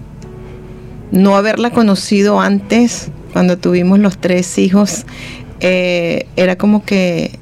no 1.11 1.37
haberla 1.37 1.71
conocido 1.71 2.41
antes, 2.41 3.11
cuando 3.31 3.57
tuvimos 3.57 3.99
los 3.99 4.17
tres 4.17 4.57
hijos, 4.57 5.05
eh, 5.61 6.25
era 6.35 6.57
como 6.57 6.83
que 6.83 7.39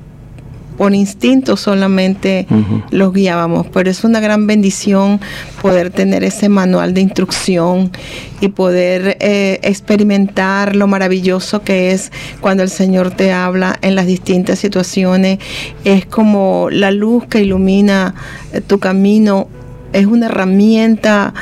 por 0.80 0.96
instinto 0.96 1.58
solamente 1.58 2.48
los 2.90 3.12
guiábamos, 3.12 3.68
pero 3.68 3.92
es 3.92 4.06
una 4.06 4.22
gran 4.22 4.48
bendición 4.48 5.20
poder 5.62 5.90
tener 5.90 6.24
ese 6.24 6.48
manual 6.48 6.94
de 6.94 7.02
instrucción 7.02 7.92
y 8.40 8.48
poder 8.48 9.18
eh, 9.20 9.60
experimentar 9.62 10.78
lo 10.78 10.88
maravilloso 10.88 11.64
que 11.64 11.92
es 11.92 12.14
cuando 12.40 12.64
el 12.64 12.70
Señor 12.70 13.12
te 13.12 13.34
habla 13.34 13.78
en 13.82 13.94
las 13.94 14.06
distintas 14.08 14.60
situaciones. 14.60 15.40
Es 15.84 16.06
como 16.06 16.70
la 16.72 16.92
luz 16.92 17.26
que 17.26 17.42
ilumina 17.42 18.16
eh, 18.54 18.62
tu 18.62 18.80
camino, 18.80 19.50
es 19.92 20.06
una 20.06 20.28
herramienta 20.28 21.34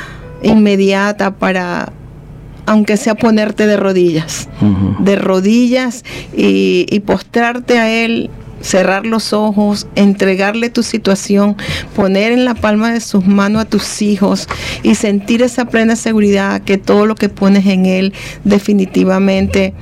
inmediata 0.42 1.36
para 1.36 1.92
aunque 2.66 2.96
sea 2.96 3.14
ponerte 3.14 3.68
de 3.68 3.76
rodillas, 3.76 4.48
de 4.98 5.16
rodillas 5.16 6.04
y, 6.36 6.86
y 6.90 7.00
postrarte 7.00 7.78
a 7.78 7.88
Él 7.88 8.30
cerrar 8.60 9.06
los 9.06 9.32
ojos, 9.32 9.86
entregarle 9.94 10.70
tu 10.70 10.82
situación, 10.82 11.56
poner 11.94 12.32
en 12.32 12.44
la 12.44 12.54
palma 12.54 12.92
de 12.92 13.00
sus 13.00 13.26
manos 13.26 13.62
a 13.62 13.64
tus 13.64 14.02
hijos 14.02 14.48
y 14.82 14.94
sentir 14.94 15.42
esa 15.42 15.66
plena 15.66 15.96
seguridad 15.96 16.62
que 16.62 16.78
todo 16.78 17.06
lo 17.06 17.14
que 17.14 17.28
pones 17.28 17.66
en 17.66 17.86
Él 17.86 18.12
definitivamente 18.44 19.74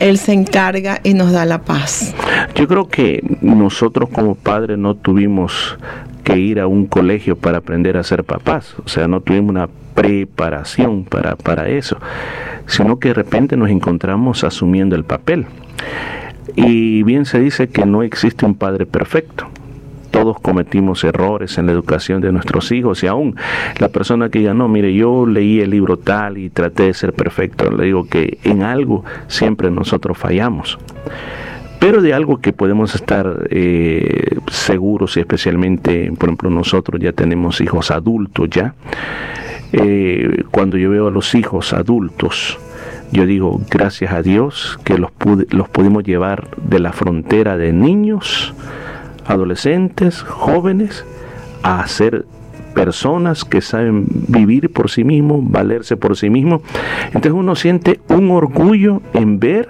Él 0.00 0.18
se 0.18 0.32
encarga 0.32 1.00
y 1.02 1.14
nos 1.14 1.32
da 1.32 1.44
la 1.44 1.62
paz. 1.62 2.14
Yo 2.54 2.66
creo 2.68 2.88
que 2.88 3.22
nosotros 3.40 4.08
como 4.10 4.34
padres 4.34 4.78
no 4.78 4.94
tuvimos 4.94 5.78
que 6.22 6.38
ir 6.38 6.58
a 6.58 6.66
un 6.66 6.86
colegio 6.86 7.36
para 7.36 7.58
aprender 7.58 7.96
a 7.96 8.02
ser 8.02 8.24
papás, 8.24 8.74
o 8.84 8.88
sea, 8.88 9.06
no 9.06 9.20
tuvimos 9.20 9.50
una 9.50 9.68
preparación 9.94 11.04
para, 11.04 11.36
para 11.36 11.68
eso, 11.68 11.98
sino 12.66 12.98
que 12.98 13.08
de 13.08 13.14
repente 13.14 13.56
nos 13.56 13.70
encontramos 13.70 14.42
asumiendo 14.42 14.96
el 14.96 15.04
papel. 15.04 15.46
Y 16.56 17.02
bien 17.02 17.24
se 17.24 17.40
dice 17.40 17.68
que 17.68 17.84
no 17.84 18.02
existe 18.02 18.46
un 18.46 18.54
padre 18.54 18.86
perfecto. 18.86 19.46
Todos 20.10 20.38
cometimos 20.38 21.02
errores 21.02 21.58
en 21.58 21.66
la 21.66 21.72
educación 21.72 22.20
de 22.20 22.30
nuestros 22.30 22.70
hijos 22.70 23.02
y 23.02 23.08
aún 23.08 23.34
la 23.78 23.88
persona 23.88 24.28
que 24.28 24.38
diga, 24.38 24.54
no, 24.54 24.68
mire, 24.68 24.94
yo 24.94 25.26
leí 25.26 25.60
el 25.60 25.70
libro 25.70 25.96
tal 25.96 26.38
y 26.38 26.50
traté 26.50 26.84
de 26.84 26.94
ser 26.94 27.12
perfecto, 27.12 27.68
le 27.72 27.86
digo 27.86 28.06
que 28.06 28.38
en 28.44 28.62
algo 28.62 29.04
siempre 29.26 29.72
nosotros 29.72 30.16
fallamos. 30.16 30.78
Pero 31.80 32.00
de 32.00 32.14
algo 32.14 32.40
que 32.40 32.52
podemos 32.52 32.94
estar 32.94 33.48
eh, 33.50 34.38
seguros, 34.50 35.16
y 35.16 35.20
especialmente, 35.20 36.12
por 36.16 36.28
ejemplo, 36.28 36.48
nosotros 36.48 37.00
ya 37.00 37.12
tenemos 37.12 37.60
hijos 37.60 37.90
adultos 37.90 38.48
ya, 38.50 38.74
eh, 39.72 40.44
cuando 40.52 40.78
yo 40.78 40.90
veo 40.90 41.08
a 41.08 41.10
los 41.10 41.34
hijos 41.34 41.72
adultos, 41.72 42.56
yo 43.12 43.26
digo, 43.26 43.60
gracias 43.70 44.12
a 44.12 44.22
Dios 44.22 44.78
que 44.84 44.98
los, 44.98 45.10
pude- 45.12 45.46
los 45.50 45.68
pudimos 45.68 46.04
llevar 46.04 46.48
de 46.56 46.80
la 46.80 46.92
frontera 46.92 47.56
de 47.56 47.72
niños, 47.72 48.54
adolescentes, 49.26 50.22
jóvenes, 50.22 51.04
a 51.62 51.86
ser 51.86 52.26
personas 52.74 53.44
que 53.44 53.60
saben 53.60 54.06
vivir 54.28 54.72
por 54.72 54.90
sí 54.90 55.04
mismos, 55.04 55.40
valerse 55.48 55.96
por 55.96 56.16
sí 56.16 56.28
mismos. 56.28 56.62
Entonces 57.06 57.32
uno 57.32 57.54
siente 57.54 58.00
un 58.08 58.30
orgullo 58.30 59.00
en 59.12 59.38
ver 59.38 59.68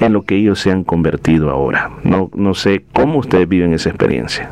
en 0.00 0.12
lo 0.12 0.22
que 0.22 0.36
ellos 0.36 0.60
se 0.60 0.70
han 0.70 0.84
convertido 0.84 1.50
ahora. 1.50 1.90
No, 2.02 2.30
no 2.34 2.54
sé 2.54 2.84
cómo 2.92 3.20
ustedes 3.20 3.48
viven 3.48 3.72
esa 3.72 3.88
experiencia. 3.88 4.50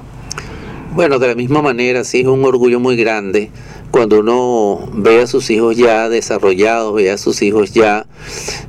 Bueno, 0.94 1.18
de 1.18 1.28
la 1.28 1.34
misma 1.34 1.62
manera, 1.62 2.04
sí 2.04 2.20
es 2.20 2.26
un 2.26 2.44
orgullo 2.44 2.78
muy 2.80 2.96
grande 2.96 3.50
cuando 3.92 4.20
uno 4.20 4.88
ve 4.94 5.20
a 5.20 5.26
sus 5.26 5.50
hijos 5.50 5.76
ya 5.76 6.08
desarrollados, 6.08 6.94
ve 6.94 7.10
a 7.10 7.18
sus 7.18 7.42
hijos 7.42 7.72
ya 7.72 8.06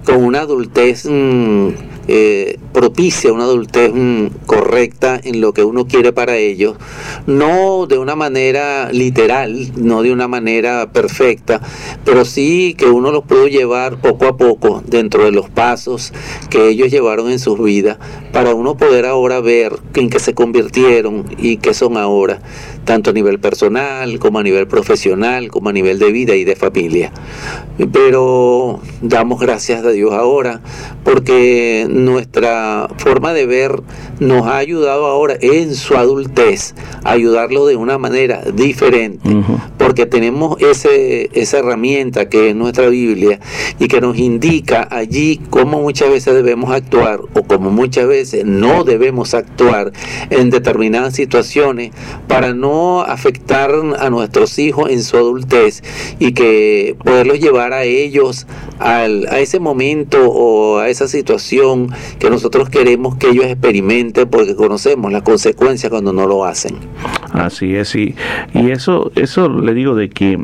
con 0.06 0.18
una 0.18 0.42
adultez 0.42 1.06
mm, 1.06 1.70
eh, 2.10 2.60
propicia 2.74 3.32
una 3.32 3.44
adultez 3.44 3.92
mm, 3.94 4.28
correcta 4.46 5.20
en 5.24 5.42
lo 5.42 5.54
que 5.54 5.64
uno 5.64 5.88
quiere 5.88 6.12
para 6.12 6.36
ellos, 6.38 6.76
no 7.28 7.86
de 7.86 7.98
una 7.98 8.16
manera 8.16 8.92
literal, 8.92 9.72
no 9.78 10.02
de 10.02 10.12
una 10.12 10.28
manera 10.28 10.92
perfecta, 10.92 11.62
pero 12.04 12.26
sí 12.26 12.76
que 12.78 12.88
uno 12.88 13.12
los 13.12 13.24
puede 13.24 13.52
llevar 13.52 14.02
poco 14.02 14.26
a 14.26 14.38
poco 14.38 14.84
dentro 14.86 15.24
de 15.24 15.32
los 15.32 15.50
pasos 15.50 16.14
que 16.50 16.68
ellos 16.68 16.92
llevaron 16.92 17.30
en 17.30 17.40
sus 17.40 17.64
vidas 17.64 17.98
para 18.32 18.56
uno 18.56 18.76
poder 18.76 19.06
ahora 19.06 19.40
ver 19.40 19.74
en 19.94 20.10
qué 20.10 20.20
se 20.20 20.34
convirtieron 20.34 21.26
y 21.38 21.58
qué 21.58 21.74
son 21.74 21.98
ahora, 21.98 22.42
tanto 22.86 23.12
a 23.12 23.14
nivel 23.14 23.40
personal 23.40 24.18
como 24.20 24.40
a 24.40 24.44
nivel 24.44 24.68
profesional, 24.68 25.50
como 25.50 25.70
a 25.70 25.74
nivel 25.74 26.00
de 26.00 26.12
vida 26.12 26.36
y 26.36 26.44
de 26.44 26.56
familia. 26.56 27.12
Pero 27.92 28.80
damos 29.02 29.40
gracias 29.40 29.86
a 29.86 29.92
Dios 29.92 30.14
ahora 30.14 30.62
porque 31.04 31.86
nuestra 31.90 32.62
forma 32.97 33.34
de 33.34 33.45
ver 33.45 33.82
nos 34.20 34.47
ha 34.47 34.57
ayudado 34.57 35.05
ahora 35.05 35.36
en 35.41 35.76
su 35.76 35.95
adultez 35.95 36.76
a 37.03 37.11
ayudarlo 37.11 37.66
de 37.66 37.76
una 37.76 37.97
manera 37.97 38.41
diferente, 38.53 39.30
porque 39.78 40.05
tenemos 40.05 40.61
ese, 40.61 41.30
esa 41.34 41.59
herramienta 41.59 42.30
que 42.30 42.49
es 42.49 42.55
nuestra 42.55 42.88
Biblia 42.88 43.39
y 43.80 43.88
que 43.88 44.01
nos 44.01 44.18
indica 44.18 44.88
allí 44.89 45.41
cómo 45.49 45.82
muchas 45.82 46.09
veces 46.09 46.34
debemos 46.34 46.72
actuar 46.72 47.20
o 47.34 47.43
cómo 47.43 47.70
muchas 47.70 48.07
veces 48.07 48.45
no 48.45 48.84
debemos 48.84 49.34
actuar 49.34 49.91
en 50.30 50.49
determinadas 50.49 51.16
situaciones 51.16 51.91
para 52.28 52.53
no 52.53 53.01
afectar 53.01 53.72
a 53.99 54.09
nuestros 54.09 54.57
hijos 54.59 54.89
en 54.89 55.03
su 55.03 55.18
adultez 55.18 55.84
y 56.20 56.34
que 56.34 56.95
poderlos 57.03 57.39
llevar 57.39 57.74
a 57.74 57.84
ellos 57.84 58.47
al, 58.84 59.28
a 59.30 59.40
ese 59.40 59.60
momento 59.60 60.30
o 60.30 60.80
a 60.80 60.90
esa 60.90 61.08
situación 61.08 61.90
que 62.20 62.30
nosotros 62.30 62.70
queremos 62.70 63.16
que 63.16 63.30
ellos 63.30 63.46
experimenten 63.46 64.30
porque 64.30 64.56
conocemos 64.56 65.12
las 65.12 65.22
consecuencias 65.22 65.90
cuando 65.90 66.12
no 66.14 66.28
lo 66.28 66.46
hacen. 66.46 66.76
Así 67.32 67.76
es, 67.76 67.96
y, 67.96 68.16
y 68.54 68.72
eso, 68.72 69.12
eso 69.16 69.50
le 69.50 69.74
digo 69.74 69.96
de 69.96 70.10
que 70.10 70.40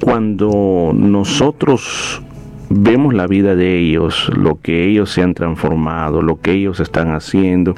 cuando 0.00 0.92
nosotros 0.94 2.22
vemos 2.68 3.14
la 3.14 3.26
vida 3.26 3.54
de 3.54 3.78
ellos, 3.78 4.30
lo 4.36 4.60
que 4.60 4.86
ellos 4.86 5.10
se 5.10 5.22
han 5.22 5.34
transformado, 5.34 6.20
lo 6.20 6.40
que 6.40 6.52
ellos 6.52 6.80
están 6.80 7.14
haciendo 7.14 7.74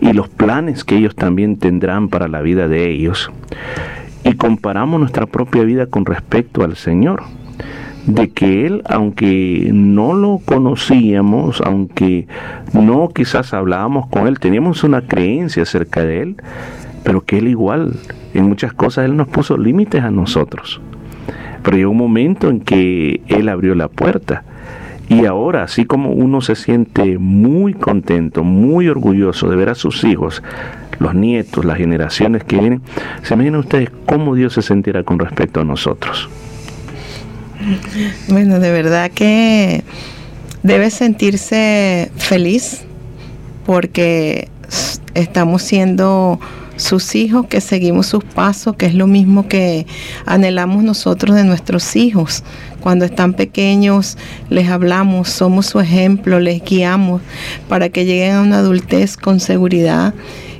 y 0.00 0.12
los 0.12 0.28
planes 0.28 0.84
que 0.84 0.96
ellos 0.96 1.14
también 1.14 1.56
tendrán 1.56 2.08
para 2.08 2.28
la 2.28 2.42
vida 2.42 2.68
de 2.68 2.90
ellos, 2.90 3.30
y 4.24 4.34
comparamos 4.34 5.00
nuestra 5.00 5.26
propia 5.26 5.62
vida 5.62 5.86
con 5.86 6.04
respecto 6.04 6.64
al 6.64 6.76
Señor, 6.76 7.22
de 8.06 8.30
que 8.30 8.66
Él, 8.66 8.82
aunque 8.86 9.70
no 9.72 10.12
lo 10.14 10.40
conocíamos, 10.44 11.60
aunque 11.62 12.26
no 12.72 13.08
quizás 13.08 13.54
hablábamos 13.54 14.08
con 14.08 14.26
Él, 14.26 14.38
teníamos 14.38 14.84
una 14.84 15.02
creencia 15.02 15.62
acerca 15.62 16.04
de 16.04 16.22
Él, 16.22 16.36
pero 17.02 17.22
que 17.22 17.38
Él 17.38 17.48
igual, 17.48 17.94
en 18.34 18.48
muchas 18.48 18.72
cosas, 18.72 19.06
Él 19.06 19.16
nos 19.16 19.28
puso 19.28 19.56
límites 19.56 20.02
a 20.02 20.10
nosotros. 20.10 20.80
Pero 21.62 21.76
llegó 21.76 21.90
un 21.92 21.98
momento 21.98 22.50
en 22.50 22.60
que 22.60 23.22
Él 23.26 23.48
abrió 23.48 23.74
la 23.74 23.88
puerta. 23.88 24.44
Y 25.08 25.26
ahora, 25.26 25.62
así 25.62 25.84
como 25.84 26.12
uno 26.12 26.40
se 26.40 26.56
siente 26.56 27.18
muy 27.18 27.74
contento, 27.74 28.42
muy 28.42 28.88
orgulloso 28.88 29.48
de 29.48 29.56
ver 29.56 29.68
a 29.68 29.74
sus 29.74 30.02
hijos, 30.04 30.42
los 30.98 31.14
nietos, 31.14 31.64
las 31.64 31.76
generaciones 31.76 32.44
que 32.44 32.58
vienen, 32.58 32.82
se 33.22 33.34
imaginan 33.34 33.60
ustedes 33.60 33.90
cómo 34.06 34.34
Dios 34.34 34.54
se 34.54 34.62
sentirá 34.62 35.02
con 35.02 35.18
respecto 35.18 35.60
a 35.60 35.64
nosotros. 35.64 36.28
Bueno, 38.28 38.58
de 38.60 38.70
verdad 38.70 39.10
que 39.10 39.84
debe 40.62 40.90
sentirse 40.90 42.10
feliz 42.16 42.82
porque 43.66 44.48
estamos 45.14 45.62
siendo 45.62 46.40
sus 46.76 47.14
hijos, 47.14 47.46
que 47.46 47.60
seguimos 47.60 48.06
sus 48.06 48.24
pasos, 48.24 48.76
que 48.76 48.86
es 48.86 48.94
lo 48.94 49.06
mismo 49.06 49.46
que 49.48 49.86
anhelamos 50.26 50.82
nosotros 50.82 51.36
de 51.36 51.44
nuestros 51.44 51.94
hijos. 51.96 52.42
Cuando 52.80 53.04
están 53.04 53.34
pequeños 53.34 54.18
les 54.50 54.68
hablamos, 54.68 55.28
somos 55.28 55.66
su 55.66 55.80
ejemplo, 55.80 56.40
les 56.40 56.62
guiamos 56.62 57.22
para 57.68 57.88
que 57.88 58.04
lleguen 58.04 58.32
a 58.32 58.40
una 58.42 58.58
adultez 58.58 59.16
con 59.16 59.40
seguridad 59.40 60.14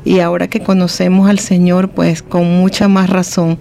y 0.04 0.20
ahora 0.20 0.48
que 0.48 0.60
conocemos 0.60 1.28
al 1.28 1.38
Señor, 1.38 1.90
pues 1.90 2.22
con 2.22 2.44
mucha 2.44 2.88
más 2.88 3.10
razón, 3.10 3.58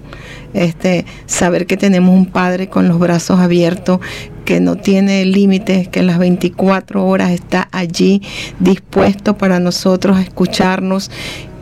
este, 0.53 1.05
saber 1.25 1.65
que 1.65 1.77
tenemos 1.77 2.15
un 2.15 2.25
Padre 2.25 2.67
con 2.67 2.87
los 2.87 2.99
brazos 2.99 3.39
abiertos, 3.39 3.99
que 4.45 4.59
no 4.59 4.75
tiene 4.75 5.25
límites, 5.25 5.87
que 5.87 6.03
las 6.03 6.19
24 6.19 7.05
horas 7.05 7.31
está 7.31 7.69
allí 7.71 8.21
dispuesto 8.59 9.37
para 9.37 9.59
nosotros 9.59 10.17
a 10.17 10.21
escucharnos 10.21 11.11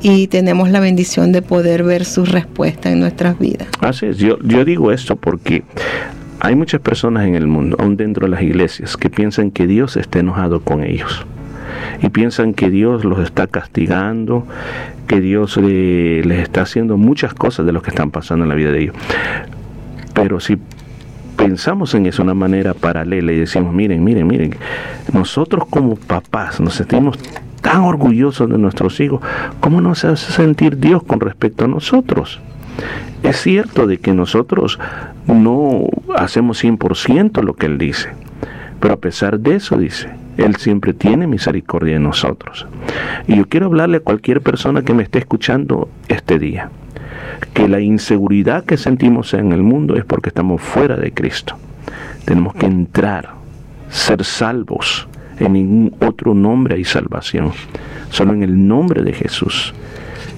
y 0.02 0.28
tenemos 0.28 0.70
la 0.70 0.80
bendición 0.80 1.32
de 1.32 1.42
poder 1.42 1.84
ver 1.84 2.06
su 2.06 2.26
respuesta 2.26 2.92
en 2.92 3.00
nuestras 3.00 3.38
vidas. 3.38 3.68
Así 3.80 4.08
es, 4.08 4.18
yo, 4.18 4.40
yo 4.44 4.66
digo 4.66 4.92
esto 4.92 5.16
porque 5.16 5.64
hay 6.40 6.56
muchas 6.56 6.82
personas 6.82 7.28
en 7.28 7.36
el 7.36 7.46
mundo, 7.46 7.78
aún 7.80 7.98
dentro 7.98 8.26
de 8.26 8.32
las 8.32 8.42
iglesias, 8.42 8.98
que 8.98 9.10
piensan 9.12 9.52
que 9.52 9.68
Dios 9.68 9.96
está 9.98 10.20
enojado 10.20 10.62
con 10.62 10.84
ellos 10.84 11.26
y 12.02 12.10
piensan 12.10 12.54
que 12.54 12.70
Dios 12.70 13.06
los 13.06 13.20
está 13.20 13.48
castigando, 13.48 14.46
que 15.08 15.22
Dios 15.22 15.58
les 15.58 16.40
está 16.40 16.62
haciendo 16.62 16.98
muchas 16.98 17.34
cosas 17.34 17.66
de 17.66 17.72
lo 17.72 17.82
que 17.82 17.90
están 17.90 18.12
pasando 18.12 18.46
en 18.46 18.50
la 18.50 18.56
vida 18.56 18.72
de 18.72 18.84
ellos. 18.84 18.96
Pero 20.14 20.40
si 20.40 20.58
pensamos 21.36 21.96
en 21.96 22.06
eso 22.06 22.18
de 22.18 22.24
una 22.24 22.34
manera 22.34 22.74
paralela 22.74 23.32
y 23.32 23.40
decimos, 23.40 23.74
miren, 23.74 24.04
miren, 24.04 24.28
miren, 24.28 24.56
nosotros 25.14 25.66
como 25.70 25.96
papás 25.96 26.60
nos 26.60 26.76
sentimos 26.76 27.18
tan 27.62 27.82
orgullosos 27.82 28.50
de 28.50 28.58
nuestros 28.58 29.00
hijos, 29.00 29.22
¿cómo 29.60 29.82
nos 29.82 30.04
hace 30.06 30.32
sentir 30.32 30.78
Dios 30.78 31.04
con 31.04 31.20
respecto 31.20 31.66
a 31.66 31.68
nosotros? 31.68 32.40
Es 33.24 33.38
cierto 33.38 33.88
de 33.88 33.98
que 33.98 34.14
nosotros 34.14 34.80
no 35.28 35.88
hacemos 36.16 36.64
100% 36.64 37.44
lo 37.44 37.54
que 37.54 37.68
Él 37.68 37.78
dice, 37.78 38.10
pero 38.80 38.96
a 38.96 38.98
pesar 38.98 39.40
de 39.40 39.56
eso 39.56 39.78
dice, 39.78 40.10
Él 40.38 40.56
siempre 40.56 40.94
tiene 40.94 41.28
misericordia 41.28 41.94
de 41.94 42.00
nosotros. 42.00 42.68
Y 43.28 43.36
yo 43.36 43.48
quiero 43.48 43.68
hablarle 43.68 43.98
a 43.98 44.02
cualquier 44.02 44.42
persona 44.42 44.84
que 44.84 44.94
me 44.94 45.04
esté 45.04 45.20
escuchando 45.20 45.90
este 46.08 46.40
día, 46.40 46.70
que 47.54 47.68
la 47.68 47.80
inseguridad 47.80 48.64
que 48.66 48.78
sentimos 48.78 49.34
en 49.34 49.52
el 49.52 49.64
mundo 49.64 49.96
es 49.96 50.06
porque 50.06 50.30
estamos 50.30 50.62
fuera 50.62 50.96
de 50.96 51.12
Cristo. 51.12 51.56
Tenemos 52.26 52.54
que 52.54 52.66
entrar, 52.66 53.32
ser 53.90 54.24
salvos. 54.24 55.08
En 55.40 55.54
ningún 55.54 55.96
otro 56.02 56.34
nombre 56.34 56.76
hay 56.76 56.84
salvación, 56.84 57.52
solo 58.10 58.34
en 58.34 58.44
el 58.44 58.68
nombre 58.68 59.02
de 59.02 59.14
Jesús 59.14 59.74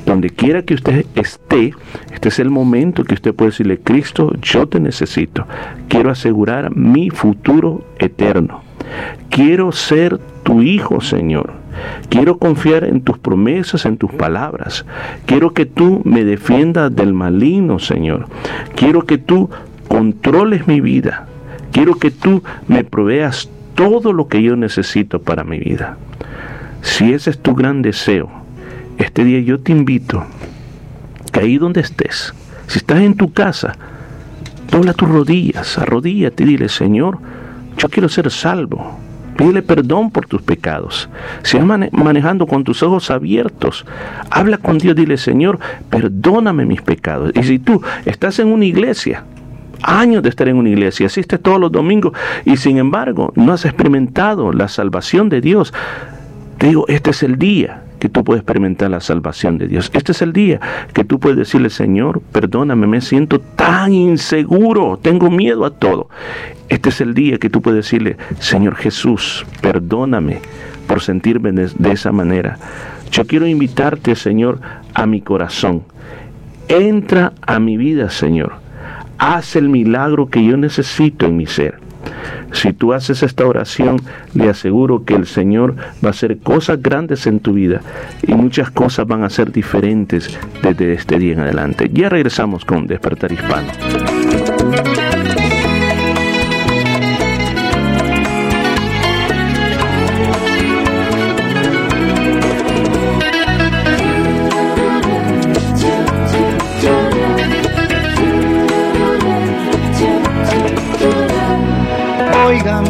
donde 0.06 0.30
quiera 0.30 0.64
que 0.64 0.74
usted 0.74 1.06
esté, 1.16 1.74
este 2.12 2.30
es 2.30 2.39
el 2.39 2.50
momento 2.50 3.04
que 3.04 3.14
usted 3.14 3.34
puede 3.34 3.52
decirle, 3.52 3.80
Cristo, 3.80 4.34
yo 4.41 4.68
te 4.68 4.80
necesito. 4.80 5.48
Quiero 5.88 6.12
asegurar 6.12 6.76
mi 6.76 7.10
futuro 7.10 7.86
eterno. 8.00 8.64
Quiero 9.29 9.71
ser 9.71 10.19
tu 10.43 10.61
hijo, 10.61 11.01
Señor. 11.01 11.53
Quiero 12.09 12.38
confiar 12.38 12.84
en 12.84 13.01
tus 13.01 13.17
promesas, 13.17 13.86
en 13.86 13.97
tus 13.97 14.11
palabras. 14.11 14.86
Quiero 15.25 15.53
que 15.53 15.65
tú 15.65 16.01
me 16.05 16.23
defiendas 16.23 16.95
del 16.95 17.13
maligno, 17.13 17.79
Señor. 17.79 18.27
Quiero 18.75 19.05
que 19.05 19.17
tú 19.17 19.49
controles 19.88 20.67
mi 20.67 20.81
vida. 20.81 21.27
Quiero 21.71 21.95
que 21.95 22.11
tú 22.11 22.43
me 22.67 22.84
proveas 22.84 23.49
todo 23.75 24.13
lo 24.13 24.27
que 24.27 24.43
yo 24.43 24.55
necesito 24.55 25.21
para 25.21 25.43
mi 25.43 25.59
vida. 25.59 25.97
Si 26.81 27.13
ese 27.13 27.31
es 27.31 27.39
tu 27.39 27.55
gran 27.55 27.81
deseo, 27.81 28.29
este 28.97 29.23
día 29.23 29.39
yo 29.39 29.59
te 29.59 29.71
invito 29.71 30.23
que 31.31 31.39
ahí 31.39 31.57
donde 31.57 31.81
estés, 31.81 32.34
si 32.67 32.77
estás 32.77 32.99
en 32.99 33.15
tu 33.15 33.34
casa, 33.34 33.75
dobla 34.69 34.93
tus 34.93 35.09
rodillas, 35.09 35.77
arrodíllate 35.77 36.43
y 36.43 36.47
dile, 36.47 36.69
Señor, 36.69 37.17
yo 37.78 37.89
quiero 37.89 38.09
ser 38.09 38.30
salvo. 38.32 38.97
Pídele 39.38 39.63
perdón 39.63 40.11
por 40.11 40.28
tus 40.28 40.41
pecados. 40.41 41.09
Si 41.41 41.57
vas 41.57 41.91
manejando 41.91 42.45
con 42.45 42.63
tus 42.63 42.84
ojos 42.84 43.09
abiertos, 43.09 43.86
habla 44.30 44.57
con 44.57 44.78
Dios, 44.78 44.95
dile, 44.95 45.17
Señor, 45.17 45.59
perdóname 45.89 46.65
mis 46.65 46.82
pecados. 46.82 47.32
Y 47.36 47.43
si 47.43 47.57
tú 47.57 47.82
estás 48.05 48.38
en 48.39 48.49
una 48.49 48.65
iglesia, 48.65 49.24
años 49.82 50.21
de 50.24 50.30
estar 50.30 50.47
en 50.47 50.57
una 50.57 50.69
iglesia, 50.69 51.07
asistes 51.07 51.41
todos 51.41 51.59
los 51.59 51.71
domingos 51.71 52.13
y 52.45 52.57
sin 52.57 52.78
embargo 52.78 53.34
no 53.36 53.53
has 53.53 53.65
experimentado 53.65 54.53
la 54.53 54.67
salvación 54.67 55.30
de 55.30 55.41
Dios, 55.41 55.74
te 56.57 56.67
digo, 56.67 56.86
este 56.88 57.09
es 57.09 57.24
el 57.24 57.38
día 57.38 57.82
que 58.04 58.10
tú 58.10 58.26
puedes 58.26 58.41
experimentar 58.41 58.91
la 58.91 58.99
salvación 58.99 59.58
de 59.58 59.70
Dios. 59.70 59.89
Este 59.93 60.12
es 60.12 60.22
el 60.22 60.34
día 60.34 60.60
que 60.93 61.06
tú 61.06 61.22
puedes 61.22 61.38
decirle, 61.38 61.70
Señor, 61.70 62.22
perdóname, 62.34 62.86
me 62.86 62.99
siento 62.99 63.39
tan 63.39 63.93
inseguro, 63.93 64.99
tengo 65.01 65.32
miedo 65.32 65.64
a 65.64 65.70
todo. 65.70 66.10
Este 66.68 66.89
es 66.89 66.99
el 66.99 67.14
día 67.14 67.38
que 67.38 67.49
tú 67.49 67.62
puedes 67.62 67.86
decirle, 67.86 68.18
Señor 68.39 68.76
Jesús, 68.76 69.45
perdóname 69.62 70.41
por 70.86 70.99
sentirme 70.99 71.54
de, 71.54 71.70
de 71.78 71.91
esa 71.93 72.12
manera. 72.12 72.58
Yo 73.10 73.26
quiero 73.26 73.47
invitarte, 73.47 74.18
Señor, 74.18 74.60
a 74.93 75.06
mi 75.06 75.22
corazón. 75.22 75.84
Entra 76.68 77.32
a 77.41 77.58
mi 77.60 77.78
vida, 77.78 78.10
Señor. 78.10 78.56
Haz 79.18 79.56
el 79.56 79.70
milagro 79.70 80.28
que 80.28 80.43
yo 80.43 80.58
necesito 80.58 81.26
en 81.26 81.38
mi 81.38 81.45
ser. 81.45 81.82
Si 82.51 82.74
tú 82.74 82.93
haces 82.93 83.24
esta 83.24 83.45
oración, 83.45 83.97
le 84.34 84.49
aseguro 84.49 85.04
que 85.06 85.16
el 85.16 85.26
Señor 85.26 85.76
va 86.04 86.10
a 86.10 86.12
hacer 86.12 86.38
cosas 86.38 86.82
grandes 86.82 87.28
en 87.28 87.39
tu 87.39 87.54
vida 87.54 87.82
y 88.26 88.34
muchas 88.34 88.72
cosas 88.72 89.08
van 89.08 89.24
a 89.24 89.30
ser 89.30 89.51
diferentes 89.51 90.38
desde 90.62 90.93
este 90.93 91.18
día 91.18 91.34
en 91.34 91.39
adelante. 91.39 91.89
Ya 91.91 92.10
regresamos 92.10 92.66
con 92.66 92.88
Despertar 92.88 93.32
Hispano. 93.32 93.68
Oigan, 112.54 112.84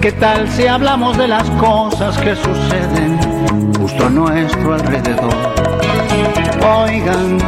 ¿qué 0.00 0.12
tal 0.12 0.48
si 0.48 0.68
hablamos 0.68 1.18
de 1.18 1.26
las 1.26 1.50
cosas 1.50 2.16
que 2.16 2.36
suceden 2.36 3.18
justo 3.76 4.06
a 4.06 4.08
nuestro 4.08 4.74
alrededor? 4.74 5.34
Oigan, 6.64 7.38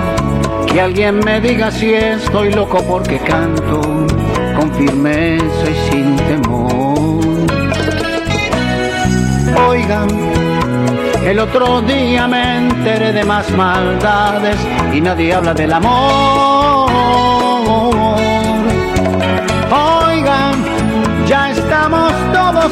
que 0.67 0.81
alguien 0.81 1.21
me 1.21 1.41
diga 1.41 1.71
si 1.71 1.95
estoy 1.95 2.53
loco 2.53 2.83
porque 2.83 3.21
canto 3.21 3.81
con 4.59 4.75
firmeza 4.75 5.71
y 5.71 5.93
sin 5.93 6.17
temor. 6.17 7.21
Oigan, 9.69 10.09
el 11.25 11.39
otro 11.39 11.81
día 11.83 12.27
me 12.27 12.57
enteré 12.57 13.13
de 13.13 13.23
más 13.23 13.49
maldades 13.53 14.59
y 14.93 15.01
nadie 15.01 15.33
habla 15.33 15.55
del 15.55 15.73
amor. 15.75 16.58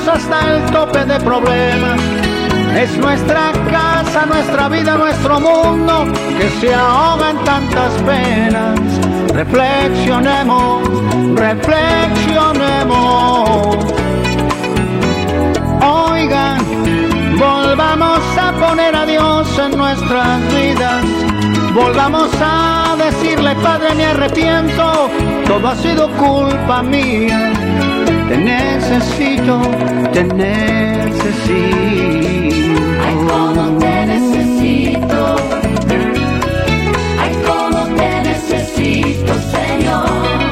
Hasta 0.06 0.54
el 0.54 0.62
tope 0.70 1.04
de 1.04 1.18
problemas. 1.20 2.00
Es 2.76 2.96
nuestra 2.98 3.52
casa, 3.70 4.26
nuestra 4.26 4.68
vida, 4.68 4.96
nuestro 4.96 5.40
mundo 5.40 6.04
que 6.38 6.50
se 6.60 6.74
ahoga 6.74 7.30
en 7.30 7.38
tantas 7.44 7.92
penas. 8.02 8.78
Reflexionemos, 9.32 10.86
reflexionemos. 11.36 13.78
Oigan, 15.82 16.58
volvamos 17.38 18.20
a 18.38 18.52
poner 18.52 18.94
a 18.94 19.06
Dios 19.06 19.58
en 19.58 19.74
nuestras 19.76 20.40
vidas. 20.54 21.04
Volvamos 21.76 22.30
a 22.40 22.96
decirle, 22.96 23.54
Padre, 23.56 23.94
me 23.94 24.06
arrepiento, 24.06 25.10
todo 25.46 25.68
ha 25.68 25.76
sido 25.76 26.08
culpa 26.12 26.82
mía. 26.82 27.52
Te 28.30 28.38
necesito, 28.38 29.60
te 30.10 30.24
necesito. 30.24 31.76
Ay, 33.04 33.14
cómo 33.28 33.78
te 33.78 34.06
necesito. 34.06 35.36
Ay, 37.20 37.36
cómo 37.46 37.84
te 37.94 38.22
necesito, 38.22 39.34
Señor. 39.34 40.45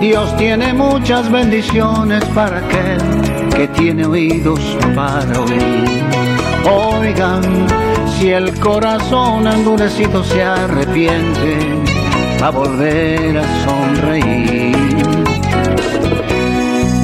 Dios 0.00 0.36
tiene 0.36 0.72
muchas 0.72 1.30
bendiciones 1.30 2.24
para 2.26 2.58
aquel 2.58 2.98
que 3.54 3.66
tiene 3.68 4.06
oídos 4.06 4.60
para 4.94 5.40
oír. 5.40 5.84
Oigan, 6.70 7.42
si 8.16 8.30
el 8.30 8.58
corazón 8.60 9.46
endurecido 9.46 10.22
se 10.22 10.42
arrepiente, 10.42 11.58
va 12.40 12.48
a 12.48 12.50
volver 12.50 13.38
a 13.38 13.64
sonreír. 13.64 14.76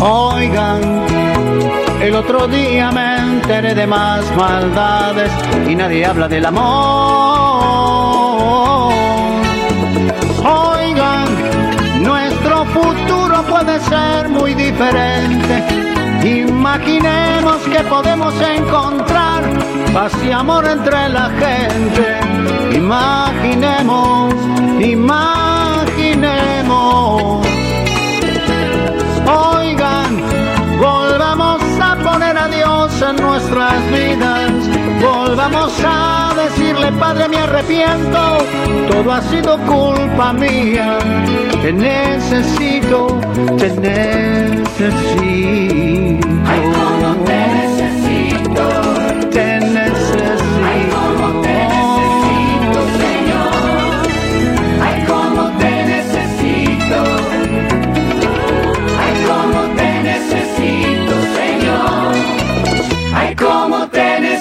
Oigan, 0.01 0.81
el 2.01 2.15
otro 2.15 2.47
día 2.47 2.93
me 2.93 3.19
enteré 3.19 3.75
de 3.75 3.87
más 3.87 4.25
maldades 4.37 5.33
y 5.69 5.75
nadie 5.75 6.07
habla 6.07 6.29
del 6.29 6.47
amor. 6.47 7.82
Imaginemos 16.25 17.59
que 17.69 17.85
podemos 17.85 18.35
encontrar 18.41 19.43
paz 19.93 20.13
y 20.25 20.31
amor 20.31 20.65
entre 20.67 21.09
la 21.11 21.31
gente. 21.31 22.19
Imaginemos, 22.77 24.35
imaginemos. 24.81 26.03
Dios 32.83 33.03
en 33.03 33.17
nuestras 33.17 33.91
vidas. 33.93 34.51
Volvamos 35.01 35.73
a 35.85 36.35
decirle, 36.35 36.91
Padre, 36.93 37.29
me 37.29 37.37
arrepiento. 37.37 38.39
Todo 38.91 39.13
ha 39.13 39.21
sido 39.23 39.57
culpa 39.59 40.33
mía. 40.33 40.99
Te 41.63 41.73
necesito, 41.73 43.21
te 43.57 43.71
necesito. 43.71 45.13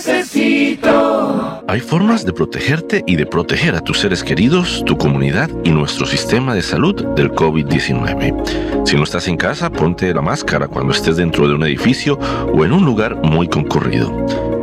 Necesito. 0.08 1.64
Hay 1.68 1.80
formas 1.80 2.26
de 2.26 2.34
protegerte 2.34 3.04
y 3.06 3.16
de 3.16 3.26
proteger 3.26 3.76
a 3.76 3.82
tus 3.82 4.00
seres 4.00 4.24
queridos, 4.24 4.84
tu 4.86 4.98
comunidad 4.98 5.50
y 5.64 5.70
nuestro 5.70 6.06
sistema 6.06 6.54
de 6.56 6.62
salud 6.62 6.96
del 7.16 7.32
COVID-19. 7.32 8.86
Si 8.86 8.96
no 8.96 9.04
estás 9.04 9.28
en 9.28 9.38
casa, 9.38 9.70
ponte 9.70 10.14
la 10.14 10.22
máscara 10.22 10.68
cuando 10.68 10.92
estés 10.92 11.18
dentro 11.18 11.48
de 11.48 11.56
un 11.56 11.64
edificio 11.64 12.18
o 12.54 12.66
en 12.66 12.74
un 12.74 12.84
lugar 12.84 13.16
muy 13.24 13.48
concurrido. 13.48 14.12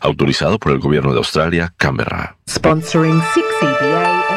Autorizado 0.00 0.58
por 0.58 0.72
el 0.72 0.80
Gobierno 0.80 1.12
de 1.12 1.18
Australia, 1.18 1.72
Canberra. 1.76 2.36
Sponsoring 2.48 3.20
6EBA 3.20 4.27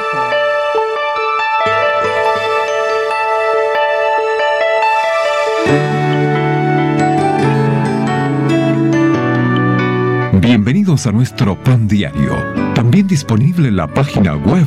Bienvenidos 10.42 11.06
a 11.06 11.12
nuestro 11.12 11.56
pan 11.56 11.88
diario, 11.88 12.36
también 12.74 13.08
disponible 13.08 13.68
en 13.68 13.76
la 13.76 13.86
página 13.86 14.36
web 14.36 14.66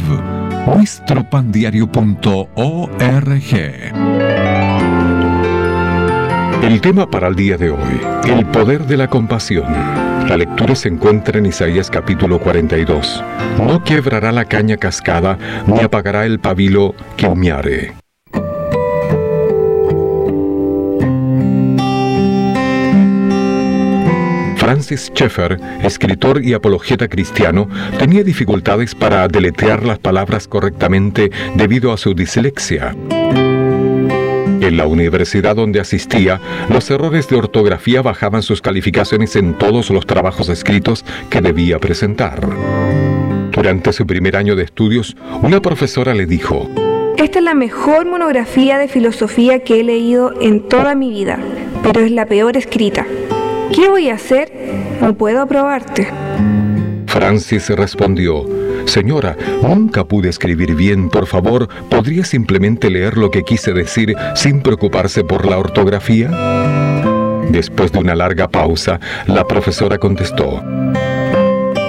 nuestropandiario.org. 0.69 3.55
El 6.63 6.81
tema 6.81 7.11
para 7.11 7.27
el 7.27 7.35
día 7.35 7.57
de 7.57 7.71
hoy, 7.71 8.01
el 8.29 8.47
poder 8.47 8.87
de 8.87 8.99
la 8.99 9.09
compasión. 9.09 9.73
La 10.29 10.37
lectura 10.37 10.77
se 10.77 10.87
encuentra 10.87 11.41
en 11.41 11.47
Isaías 11.47 11.91
capítulo 11.91 12.39
42. 12.39 13.25
No 13.59 13.83
quebrará 13.83 14.31
la 14.31 14.45
caña 14.45 14.77
cascada, 14.77 15.37
ni 15.67 15.81
apagará 15.81 16.25
el 16.25 16.39
pabilo 16.39 16.95
que 17.17 17.27
humeare. 17.27 18.04
Francis 24.65 25.11
Schaeffer, 25.13 25.59
escritor 25.83 26.43
y 26.43 26.55
apologeta 26.55 27.07
cristiano, 27.07 27.69
tenía 27.99 28.25
dificultades 28.25 28.95
para 28.95 29.29
deletrear 29.29 29.85
las 29.85 29.99
palabras 29.99 30.49
correctamente 30.49 31.31
debido 31.55 31.93
a 31.93 31.99
su 31.99 32.15
dislexia. 32.15 32.97
En 33.19 34.77
la 34.79 34.87
universidad 34.87 35.57
donde 35.57 35.81
asistía, 35.81 36.41
los 36.71 36.91
errores 36.91 37.29
de 37.29 37.37
ortografía 37.37 38.01
bajaban 38.01 38.43
sus 38.43 38.63
calificaciones 38.63 39.37
en 39.37 39.53
todos 39.53 39.91
los 39.91 40.07
trabajos 40.07 40.49
escritos 40.49 41.05
que 41.29 41.43
debía 41.43 41.79
presentar. 41.79 42.41
Durante 43.53 43.93
su 43.93 44.07
primer 44.07 44.35
año 44.35 44.57
de 44.57 44.65
estudios, 44.65 45.15
una 45.43 45.61
profesora 45.61 46.15
le 46.15 46.25
dijo, 46.25 46.71
Esta 47.19 47.39
es 47.39 47.45
la 47.45 47.55
mejor 47.55 48.07
monografía 48.07 48.79
de 48.79 48.89
filosofía 48.89 49.59
que 49.59 49.81
he 49.81 49.85
leído 49.85 50.33
en 50.41 50.67
toda 50.71 50.95
mi 50.95 51.11
vida, 51.11 51.39
pero 51.83 52.01
es 52.01 52.11
la 52.11 52.25
peor 52.25 52.57
escrita. 52.57 53.07
¿Qué 53.75 53.89
voy 53.89 54.09
a 54.09 54.15
hacer? 54.15 54.53
No 55.01 55.15
puedo 55.15 55.43
aprobarte. 55.43 56.07
Francis 57.07 57.69
respondió, 57.71 58.45
Señora, 58.87 59.37
nunca 59.63 60.05
pude 60.05 60.29
escribir 60.29 60.75
bien, 60.75 61.09
por 61.09 61.27
favor, 61.27 61.69
¿podría 61.89 62.25
simplemente 62.25 62.91
leer 62.91 63.17
lo 63.17 63.31
que 63.31 63.43
quise 63.43 63.73
decir 63.73 64.15
sin 64.35 64.61
preocuparse 64.63 65.25
por 65.25 65.47
la 65.47 65.59
ortografía? 65.59 66.31
Después 67.51 67.93
de 67.93 67.99
una 67.99 68.15
larga 68.15 68.49
pausa, 68.49 69.01
la 69.27 69.45
profesora 69.47 69.99
contestó, 69.99 70.63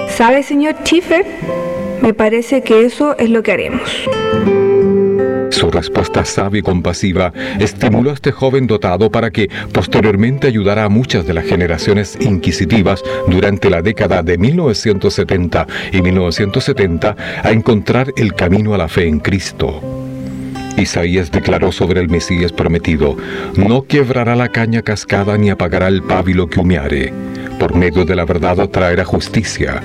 ¿Sabe, 0.08 0.42
señor 0.42 0.76
Schiffer? 0.82 1.26
Me 2.00 2.14
parece 2.14 2.62
que 2.62 2.84
eso 2.84 3.16
es 3.18 3.30
lo 3.30 3.42
que 3.42 3.52
haremos. 3.52 4.08
Su 5.50 5.70
respuesta 5.70 6.24
sabia 6.24 6.60
y 6.60 6.62
compasiva 6.62 7.32
estimuló 7.58 8.10
a 8.10 8.14
este 8.14 8.32
joven 8.32 8.66
dotado 8.66 9.10
para 9.10 9.30
que 9.30 9.48
posteriormente 9.72 10.46
ayudara 10.46 10.84
a 10.84 10.88
muchas 10.88 11.26
de 11.26 11.34
las 11.34 11.44
generaciones 11.44 12.18
inquisitivas 12.20 13.02
durante 13.28 13.70
la 13.70 13.82
década 13.82 14.22
de 14.22 14.38
1970 14.38 15.66
y 15.92 16.02
1970 16.02 17.16
a 17.42 17.50
encontrar 17.50 18.12
el 18.16 18.34
camino 18.34 18.74
a 18.74 18.78
la 18.78 18.88
fe 18.88 19.06
en 19.06 19.20
Cristo. 19.20 19.82
Isaías 20.76 21.30
declaró 21.30 21.72
sobre 21.72 22.00
el 22.00 22.08
Mesías 22.08 22.52
prometido, 22.52 23.16
no 23.56 23.82
quebrará 23.82 24.36
la 24.36 24.48
caña 24.48 24.82
cascada 24.82 25.38
ni 25.38 25.48
apagará 25.48 25.88
el 25.88 26.02
pábilo 26.02 26.48
que 26.48 26.60
humeare. 26.60 27.12
Por 27.58 27.74
medio 27.74 28.04
de 28.04 28.14
la 28.14 28.24
verdad 28.24 28.68
traerá 28.68 29.04
justicia. 29.04 29.82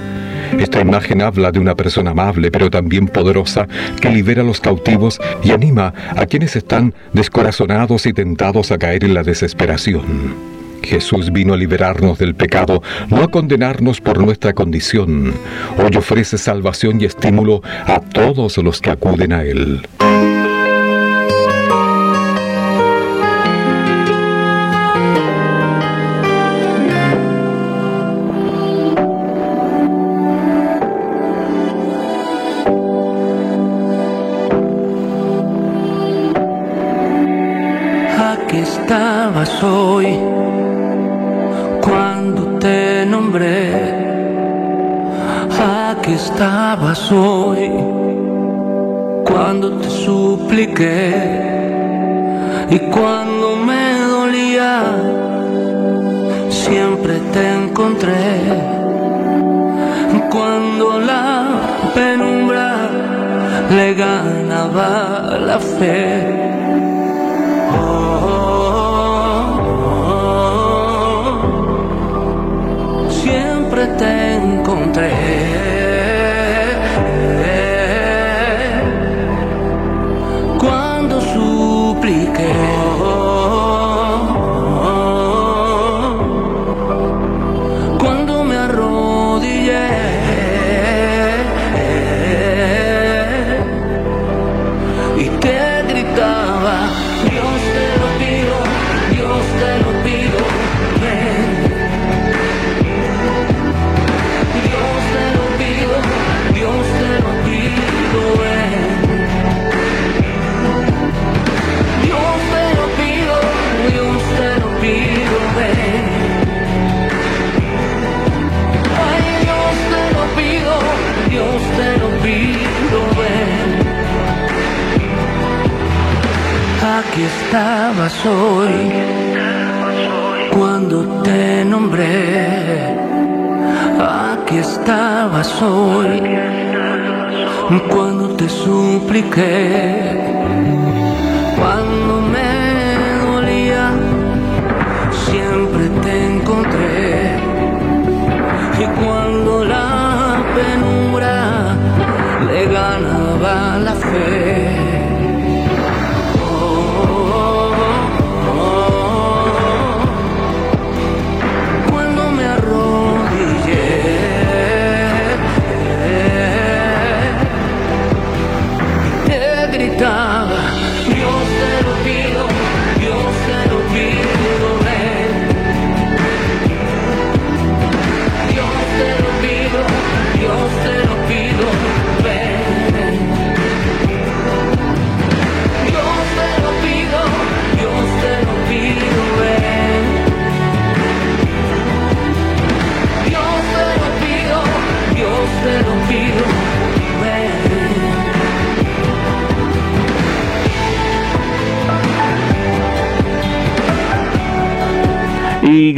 Esta 0.60 0.82
imagen 0.82 1.22
habla 1.22 1.52
de 1.52 1.60
una 1.60 1.76
persona 1.76 2.12
amable 2.12 2.52
pero 2.52 2.70
también 2.70 3.08
poderosa 3.08 3.68
que 4.02 4.10
libera 4.10 4.42
a 4.42 4.46
los 4.46 4.60
cautivos 4.60 5.20
y 5.44 5.52
anima 5.52 5.94
a 6.16 6.26
quienes 6.26 6.56
están 6.56 6.94
descorazonados 7.14 8.06
y 8.06 8.14
tentados 8.14 8.72
a 8.72 8.78
caer 8.78 9.06
en 9.06 9.14
la 9.14 9.24
desesperación. 9.24 10.52
Jesús 10.84 11.32
vino 11.32 11.54
a 11.54 11.58
liberarnos 11.58 12.18
del 12.18 12.36
pecado, 12.36 12.82
no 13.10 13.24
a 13.24 13.28
condenarnos 13.28 14.02
por 14.02 14.20
nuestra 14.20 14.54
condición. 14.54 15.34
Hoy 15.78 15.96
ofrece 15.96 16.38
salvación 16.38 17.00
y 17.00 17.06
estímulo 17.06 17.62
a 17.86 18.00
todos 18.00 18.58
los 18.58 18.82
que 18.82 18.90
acuden 18.90 19.32
a 19.32 19.44
Él. 19.44 19.82
Estabas 39.32 39.64
hoy 39.64 40.20
cuando 41.82 42.60
te 42.60 43.06
nombré. 43.06 43.72
Aquí 45.90 46.14
estabas 46.14 47.12
hoy 47.12 47.72
cuando 49.26 49.78
te 49.78 49.90
supliqué 49.90 51.14
y 52.72 52.80
cuando 52.92 53.56
me 53.56 54.00
dolía 54.00 54.84
siempre 56.50 57.14
te 57.32 57.54
encontré. 57.54 58.42
Cuando 60.30 61.00
la 61.00 61.46
penumbra 61.94 62.90
le 63.70 63.94
ganaba 63.94 65.38
la 65.40 65.60
fe. 65.60 66.61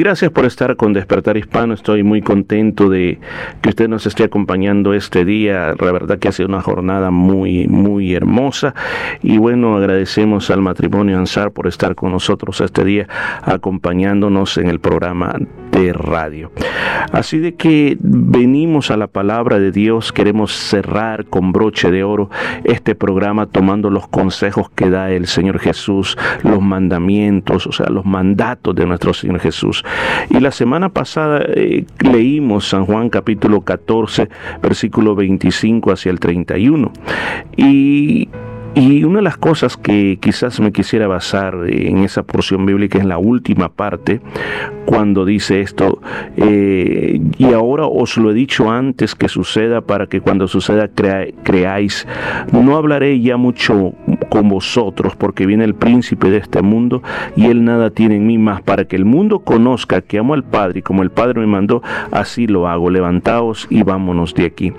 Gracias 0.04 0.32
por 0.32 0.44
estar 0.44 0.76
con 0.76 0.92
Despertar 0.92 1.38
Hispano. 1.38 1.74
Estoy 1.74 2.04
muy 2.04 2.22
contento 2.22 2.90
de 2.90 3.20
que 3.62 3.70
usted 3.70 3.88
nos 3.88 4.06
esté 4.06 4.26
acompañando 4.26 4.94
este 4.94 5.24
día. 5.24 5.76
La 5.80 5.92
verdad 5.94 6.20
que 6.20 6.28
ha 6.28 6.34
sido 6.34 6.50
una 6.50 6.62
jornada 6.62 7.10
muy, 7.10 7.70
muy 7.70 8.14
hermosa. 8.14 8.76
Y 9.22 9.38
bueno, 9.38 9.78
agradecemos 9.78 10.50
al 10.50 10.62
matrimonio 10.62 11.18
Ansar 11.18 11.52
por 11.52 11.68
estar 11.68 11.96
con 11.96 12.12
nosotros 12.12 12.60
este 12.60 12.84
día, 12.84 13.08
acompañándonos 13.44 14.58
en 14.58 14.68
el 14.68 14.82
programa 14.82 15.38
de 15.74 15.94
radio. 15.94 16.52
Así 17.12 17.40
de 17.40 17.56
que 17.56 17.98
venimos 18.00 18.92
a 18.92 18.98
la 18.98 19.08
palabra 19.08 19.60
de 19.60 19.72
Dios. 19.72 20.12
Queremos 20.12 20.54
cerrar 20.54 21.26
con 21.26 21.52
broche 21.52 21.92
de 21.92 22.04
oro 22.04 22.30
este 22.64 22.96
programa 22.96 23.48
tomando 23.48 23.90
los 23.90 24.08
consejos 24.08 24.70
que 24.70 24.90
da 24.90 25.12
el 25.12 25.28
Señor 25.28 25.60
Jesús, 25.60 26.18
los 26.44 26.62
mandamientos, 26.62 27.68
o 27.68 27.72
sea, 27.72 27.88
los 27.88 28.06
mandatos 28.06 28.76
de 28.76 28.86
nuestro 28.86 29.14
Señor 29.14 29.40
Jesús 29.40 29.84
y 30.30 30.40
la 30.40 30.52
semana 30.52 30.90
pasada 30.90 31.44
eh, 31.48 31.86
leímos 32.00 32.68
San 32.70 32.86
Juan 32.86 33.10
capítulo 33.10 33.62
14, 33.62 34.30
versículo 34.62 35.16
25 35.16 35.92
hacia 35.92 36.12
el 36.12 36.20
31. 36.20 36.92
Y 37.58 38.23
y 38.76 39.04
una 39.04 39.18
de 39.18 39.24
las 39.24 39.38
cosas 39.38 39.78
que 39.78 40.18
quizás 40.20 40.60
me 40.60 40.72
quisiera 40.72 41.08
basar 41.08 41.56
en 41.68 42.00
esa 42.00 42.24
porción 42.24 42.66
bíblica 42.66 42.98
es 42.98 43.06
la 43.06 43.18
última 43.18 43.70
parte, 43.70 44.22
cuando 44.86 45.26
dice 45.26 45.62
esto, 45.62 46.02
eh, 46.38 47.22
y 47.38 47.54
ahora 47.54 47.86
os 47.86 48.18
lo 48.18 48.32
he 48.32 48.34
dicho 48.34 48.72
antes 48.72 49.16
que 49.16 49.30
suceda 49.30 49.82
para 49.82 50.08
que 50.08 50.22
cuando 50.22 50.48
suceda 50.48 50.90
creáis, 51.44 52.08
no 52.52 52.76
hablaré 52.76 53.22
ya 53.22 53.38
mucho 53.38 53.94
con 54.30 54.50
vosotros 54.50 55.16
porque 55.16 55.46
viene 55.46 55.64
el 55.64 55.76
príncipe 55.76 56.30
de 56.30 56.38
este 56.38 56.62
mundo 56.62 57.04
y 57.36 57.46
él 57.46 57.64
nada 57.64 57.92
tiene 57.92 58.16
en 58.16 58.26
mí 58.26 58.38
más 58.38 58.62
para 58.62 58.86
que 58.86 58.96
el 58.96 59.06
mundo 59.06 59.40
conozca 59.40 60.02
que 60.02 60.18
amo 60.18 60.34
al 60.34 60.44
Padre 60.44 60.80
y 60.80 60.82
como 60.82 61.04
el 61.04 61.12
Padre 61.12 61.40
me 61.40 61.48
mandó, 61.48 61.84
así 62.12 62.48
lo 62.48 62.68
hago, 62.68 62.90
levantaos 62.90 63.68
y 63.70 63.84
vámonos 63.84 64.34
de 64.34 64.46
aquí. 64.46 64.74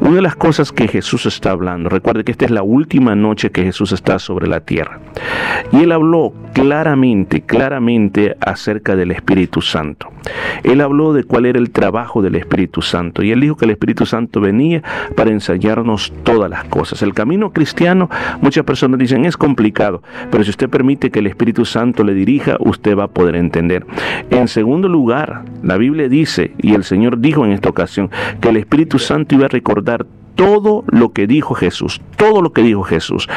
Una 0.00 0.16
de 0.16 0.22
las 0.22 0.36
cosas 0.36 0.72
que 0.72 0.88
Jesús 0.88 1.26
está 1.26 1.50
hablando, 1.50 1.88
recuerde 1.88 2.24
que 2.24 2.32
esta 2.32 2.44
es 2.44 2.50
la 2.50 2.62
última 2.62 3.16
noche 3.22 3.50
que 3.50 3.64
Jesús 3.64 3.92
está 3.92 4.18
sobre 4.18 4.46
la 4.46 4.60
tierra. 4.60 5.00
Y 5.72 5.84
él 5.84 5.92
habló 5.92 6.34
claramente, 6.52 7.42
claramente 7.42 8.36
acerca 8.40 8.96
del 8.96 9.10
Espíritu 9.10 9.62
Santo. 9.62 10.10
Él 10.62 10.80
habló 10.80 11.12
de 11.12 11.24
cuál 11.24 11.46
era 11.46 11.58
el 11.58 11.70
trabajo 11.70 12.22
del 12.22 12.36
Espíritu 12.36 12.82
Santo. 12.82 13.22
Y 13.22 13.32
él 13.32 13.40
dijo 13.40 13.56
que 13.56 13.64
el 13.64 13.70
Espíritu 13.72 14.06
Santo 14.06 14.40
venía 14.40 14.82
para 15.16 15.30
enseñarnos 15.30 16.12
todas 16.22 16.50
las 16.50 16.64
cosas. 16.64 17.02
El 17.02 17.14
camino 17.14 17.52
cristiano, 17.52 18.08
muchas 18.40 18.64
personas 18.64 18.98
dicen, 18.98 19.24
es 19.24 19.36
complicado. 19.36 20.02
Pero 20.30 20.44
si 20.44 20.50
usted 20.50 20.68
permite 20.68 21.10
que 21.10 21.20
el 21.20 21.26
Espíritu 21.26 21.64
Santo 21.64 22.04
le 22.04 22.14
dirija, 22.14 22.56
usted 22.60 22.96
va 22.96 23.04
a 23.04 23.08
poder 23.08 23.36
entender. 23.36 23.86
En 24.30 24.48
segundo 24.48 24.88
lugar, 24.88 25.44
la 25.62 25.76
Biblia 25.76 26.08
dice, 26.08 26.52
y 26.58 26.74
el 26.74 26.84
Señor 26.84 27.18
dijo 27.18 27.44
en 27.44 27.52
esta 27.52 27.68
ocasión, 27.68 28.10
que 28.40 28.50
el 28.50 28.56
Espíritu 28.56 28.98
Santo 28.98 29.34
iba 29.34 29.46
a 29.46 29.48
recordar 29.48 30.06
todo 30.34 30.84
lo 30.88 31.12
que 31.12 31.26
dijo 31.26 31.54
Jesús, 31.54 32.00
todo 32.16 32.42
lo 32.42 32.52
que 32.52 32.62
dijo 32.62 32.82
Jesús. 32.82 33.28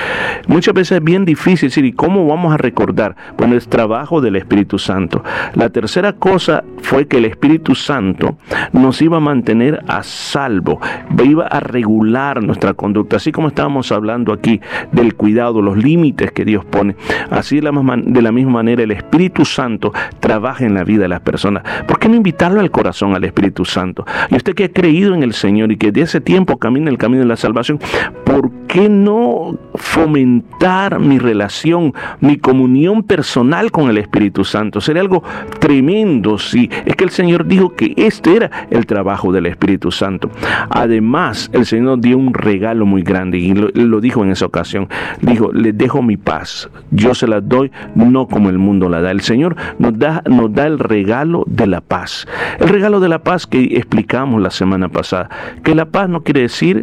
Muchas 0.47 0.73
veces 0.73 0.97
es 0.97 1.03
bien 1.03 1.25
difícil 1.25 1.69
decir, 1.69 1.85
¿y 1.85 1.93
cómo 1.93 2.27
vamos 2.27 2.53
a 2.53 2.57
recordar? 2.57 3.15
Bueno, 3.37 3.55
es 3.55 3.67
trabajo 3.67 4.21
del 4.21 4.35
Espíritu 4.35 4.79
Santo. 4.79 5.23
La 5.53 5.69
tercera 5.69 6.13
cosa 6.13 6.63
fue 6.81 7.07
que 7.07 7.17
el 7.17 7.25
Espíritu 7.25 7.75
Santo 7.75 8.37
nos 8.73 9.01
iba 9.01 9.17
a 9.17 9.21
mantener 9.21 9.83
a 9.87 10.03
salvo, 10.03 10.79
iba 11.23 11.47
a 11.47 11.59
regular 11.59 12.43
nuestra 12.43 12.73
conducta, 12.73 13.17
así 13.17 13.31
como 13.31 13.47
estábamos 13.47 13.91
hablando 13.91 14.31
aquí 14.31 14.61
del 14.91 15.15
cuidado, 15.15 15.61
los 15.61 15.77
límites 15.77 16.31
que 16.31 16.45
Dios 16.45 16.63
pone. 16.65 16.95
Así 17.29 17.59
de 17.59 18.21
la, 18.21 18.31
misma 18.31 18.51
manera 18.51 18.83
el 18.83 18.91
Espíritu 18.91 19.45
Santo 19.45 19.91
trabaja 20.19 20.65
en 20.65 20.73
la 20.73 20.83
vida 20.83 21.03
de 21.03 21.09
las 21.09 21.21
personas. 21.21 21.63
¿Por 21.87 21.99
qué 21.99 22.07
no 22.09 22.15
invitarlo 22.15 22.59
al 22.59 22.71
corazón 22.71 23.15
al 23.15 23.23
Espíritu 23.23 23.65
Santo? 23.65 24.05
Y 24.29 24.35
usted 24.35 24.53
que 24.53 24.65
ha 24.65 24.71
creído 24.71 25.13
en 25.13 25.23
el 25.23 25.33
Señor 25.33 25.71
y 25.71 25.77
que 25.77 25.91
de 25.91 26.01
ese 26.01 26.21
tiempo 26.21 26.57
camina 26.57 26.84
el 26.87 26.97
camino 26.97 27.21
de 27.21 27.27
la 27.27 27.35
salvación, 27.35 27.79
¿por 28.23 28.51
qué 28.67 28.89
no 28.89 29.57
fomentar 29.75 30.99
mi 30.99 31.19
relación, 31.19 31.93
mi 32.19 32.37
comunión 32.37 33.03
personal 33.03 33.71
con 33.71 33.89
el 33.89 33.97
Espíritu 33.97 34.43
Santo? 34.43 34.81
Sería 34.81 35.01
algo 35.01 35.23
tremendo 35.59 36.37
si 36.37 36.69
es 36.85 36.95
que 36.95 37.03
el 37.03 37.09
Señor 37.09 37.45
dijo 37.45 37.75
que 37.75 37.93
este 37.97 38.35
era 38.35 38.51
el 38.69 38.85
trabajo 38.85 39.31
del 39.31 39.45
Espíritu 39.45 39.91
Santo. 39.91 40.29
Además, 40.69 41.49
el 41.53 41.65
Señor 41.65 41.99
dio 41.99 42.17
un 42.17 42.33
regalo 42.33 42.85
muy 42.85 43.01
grande 43.01 43.37
y 43.37 43.53
lo, 43.53 43.69
lo 43.73 44.01
dijo 44.01 44.23
en 44.23 44.31
esa 44.31 44.45
ocasión. 44.45 44.87
Dijo, 45.21 45.51
les 45.51 45.77
dejo 45.77 46.01
mi 46.01 46.17
paz, 46.17 46.69
yo 46.91 47.13
se 47.13 47.27
la 47.27 47.41
doy 47.41 47.71
no 47.95 48.27
como 48.27 48.49
el 48.49 48.57
mundo 48.57 48.89
la 48.89 49.01
da. 49.01 49.11
El 49.11 49.21
Señor 49.21 49.55
nos 49.79 49.97
da, 49.97 50.23
nos 50.29 50.53
da 50.53 50.67
el 50.67 50.79
regalo 50.79 51.43
de 51.47 51.67
la 51.67 51.81
paz. 51.81 52.27
El 52.59 52.69
regalo 52.69 52.99
de 52.99 53.09
la 53.09 53.19
paz 53.19 53.47
que 53.47 53.77
explicamos 53.77 54.41
la 54.41 54.51
semana 54.51 54.89
pasada, 54.89 55.29
que 55.63 55.75
la 55.75 55.85
paz 55.85 56.09
no 56.09 56.23
quiere 56.23 56.41
decir 56.41 56.74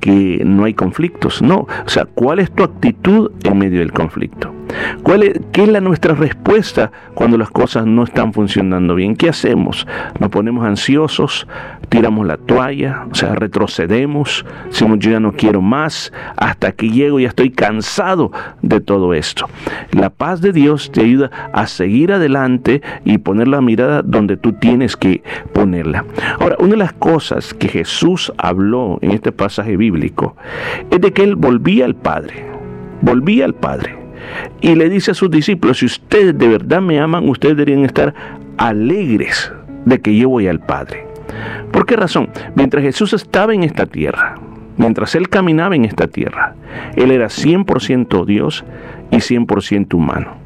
que 0.00 0.42
no 0.44 0.64
hay 0.64 0.74
conflictos. 0.74 1.42
No, 1.42 1.66
o 1.84 1.88
sea, 1.88 2.06
¿cuál 2.06 2.40
es 2.40 2.50
tu 2.50 2.62
actitud 2.62 3.30
en 3.44 3.58
medio 3.58 3.80
del 3.80 3.92
conflicto? 3.92 4.52
¿Cuál 5.02 5.22
es, 5.22 5.40
¿Qué 5.52 5.64
es 5.64 5.68
la 5.68 5.80
nuestra 5.80 6.14
respuesta 6.14 6.90
cuando 7.14 7.36
las 7.38 7.50
cosas 7.50 7.86
no 7.86 8.04
están 8.04 8.32
funcionando 8.32 8.94
bien? 8.94 9.16
¿Qué 9.16 9.28
hacemos? 9.28 9.86
¿Nos 10.18 10.30
ponemos 10.30 10.64
ansiosos? 10.64 11.46
¿Tiramos 11.88 12.26
la 12.26 12.36
toalla? 12.36 13.06
O 13.10 13.14
sea, 13.14 13.34
retrocedemos. 13.34 14.44
Decimos, 14.66 14.98
yo 14.98 15.10
ya 15.10 15.20
no 15.20 15.32
quiero 15.32 15.60
más. 15.60 16.12
Hasta 16.36 16.68
aquí 16.68 16.90
llego, 16.90 17.20
ya 17.20 17.28
estoy 17.28 17.50
cansado 17.50 18.32
de 18.62 18.80
todo 18.80 19.14
esto. 19.14 19.46
La 19.92 20.10
paz 20.10 20.40
de 20.40 20.52
Dios 20.52 20.90
te 20.90 21.02
ayuda 21.02 21.30
a 21.52 21.66
seguir 21.66 22.12
adelante 22.12 22.82
y 23.04 23.18
poner 23.18 23.48
la 23.48 23.60
mirada 23.60 24.02
donde 24.02 24.36
tú 24.36 24.54
tienes 24.54 24.96
que 24.96 25.22
ponerla. 25.52 26.04
Ahora, 26.40 26.56
una 26.58 26.72
de 26.72 26.78
las 26.78 26.92
cosas 26.92 27.54
que 27.54 27.68
Jesús 27.68 28.32
habló 28.38 28.98
en 29.02 29.10
este 29.10 29.32
pasaje 29.32 29.76
bíblico 29.76 30.36
es 30.90 31.00
de 31.00 31.12
que 31.12 31.22
Él 31.22 31.36
volvía 31.36 31.84
al 31.84 31.94
Padre. 31.94 32.46
Volvía 33.02 33.44
al 33.44 33.54
Padre 33.54 34.03
y 34.60 34.74
le 34.74 34.88
dice 34.88 35.10
a 35.10 35.14
sus 35.14 35.30
discípulos, 35.30 35.78
si 35.78 35.86
ustedes 35.86 36.36
de 36.36 36.48
verdad 36.48 36.80
me 36.80 37.00
aman, 37.00 37.28
ustedes 37.28 37.56
deberían 37.56 37.84
estar 37.84 38.14
alegres 38.56 39.52
de 39.84 40.00
que 40.00 40.16
yo 40.16 40.28
voy 40.28 40.48
al 40.48 40.60
Padre. 40.60 41.06
¿Por 41.72 41.86
qué 41.86 41.96
razón? 41.96 42.28
Mientras 42.54 42.82
Jesús 42.82 43.12
estaba 43.12 43.54
en 43.54 43.64
esta 43.64 43.86
tierra, 43.86 44.36
mientras 44.76 45.14
Él 45.14 45.28
caminaba 45.28 45.74
en 45.74 45.84
esta 45.84 46.06
tierra, 46.06 46.54
Él 46.96 47.10
era 47.10 47.26
100% 47.26 48.24
Dios 48.24 48.64
y 49.10 49.16
100% 49.16 49.94
humano. 49.94 50.44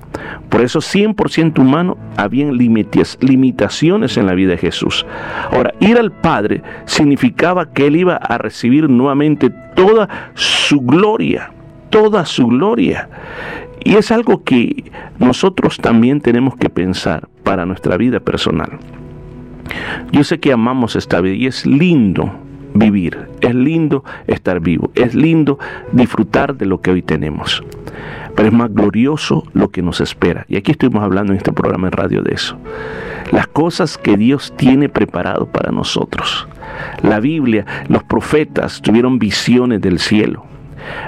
Por 0.49 0.63
eso 0.63 0.81
100% 0.81 1.59
humano 1.59 1.97
habían 2.17 2.57
limitaciones 2.57 4.17
en 4.17 4.27
la 4.27 4.35
vida 4.35 4.53
de 4.53 4.59
Jesús. 4.59 5.07
Ahora, 5.53 5.75
ir 5.81 5.99
al 5.99 6.11
Padre 6.11 6.63
significaba 6.87 7.71
que 7.73 7.87
Él 7.87 7.97
iba 7.97 8.17
a 8.17 8.39
recibir 8.39 8.89
nuevamente 8.89 9.51
toda 9.51 10.09
su 10.35 10.81
gloria, 10.81 11.51
toda 11.91 12.25
su 12.25 12.47
gloria. 12.47 13.09
Y 13.85 13.97
es 13.97 14.11
algo 14.11 14.45
que 14.45 14.91
nosotros 15.19 15.79
también 15.79 16.21
tenemos 16.21 16.57
que 16.57 16.69
pensar 16.69 17.29
para 17.43 17.67
nuestra 17.67 17.97
vida 17.97 18.21
personal. 18.21 18.79
Yo 20.13 20.25
sé 20.25 20.41
que 20.41 20.53
amamos 20.53 20.97
esta 20.97 21.21
vida 21.21 21.35
y 21.35 21.47
es 21.47 21.67
lindo 21.67 22.33
vivir, 22.75 23.29
es 23.41 23.55
lindo 23.55 24.05
estar 24.27 24.61
vivo, 24.61 24.91
es 24.95 25.15
lindo 25.15 25.59
disfrutar 25.93 26.57
de 26.57 26.67
lo 26.67 26.81
que 26.81 26.91
hoy 26.91 27.03
tenemos. 27.03 27.63
Pero 28.35 28.49
es 28.49 28.55
más 28.55 28.73
glorioso 28.73 29.45
lo 29.53 29.71
que 29.71 29.83
nos 29.83 30.01
espera. 30.01 30.47
Y 30.49 30.57
aquí 30.57 30.73
estuvimos 30.73 31.03
hablando 31.03 31.33
en 31.33 31.39
este 31.39 31.53
programa 31.53 31.91
de 31.91 31.97
radio 31.97 32.23
de 32.23 32.35
eso. 32.35 32.57
Las 33.33 33.49
cosas 33.49 33.99
que 33.99 34.17
Dios 34.17 34.55
tiene 34.57 34.89
preparado 34.89 35.47
para 35.47 35.73
nosotros. 35.73 36.47
La 37.03 37.21
Biblia, 37.21 37.67
los 37.89 38.05
profetas 38.05 38.81
tuvieron 38.81 39.19
visiones 39.19 39.81
del 39.81 39.99
cielo 39.99 40.45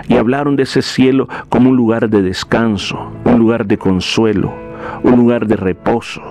y 0.08 0.16
hablaron 0.16 0.56
de 0.56 0.64
ese 0.64 0.82
cielo 0.82 1.28
como 1.48 1.70
un 1.70 1.76
lugar 1.76 2.08
de 2.08 2.22
descanso, 2.22 3.12
un 3.24 3.38
lugar 3.38 3.66
de 3.66 3.78
consuelo, 3.78 4.52
un 5.02 5.16
lugar 5.16 5.46
de 5.46 5.56
reposo. 5.56 6.22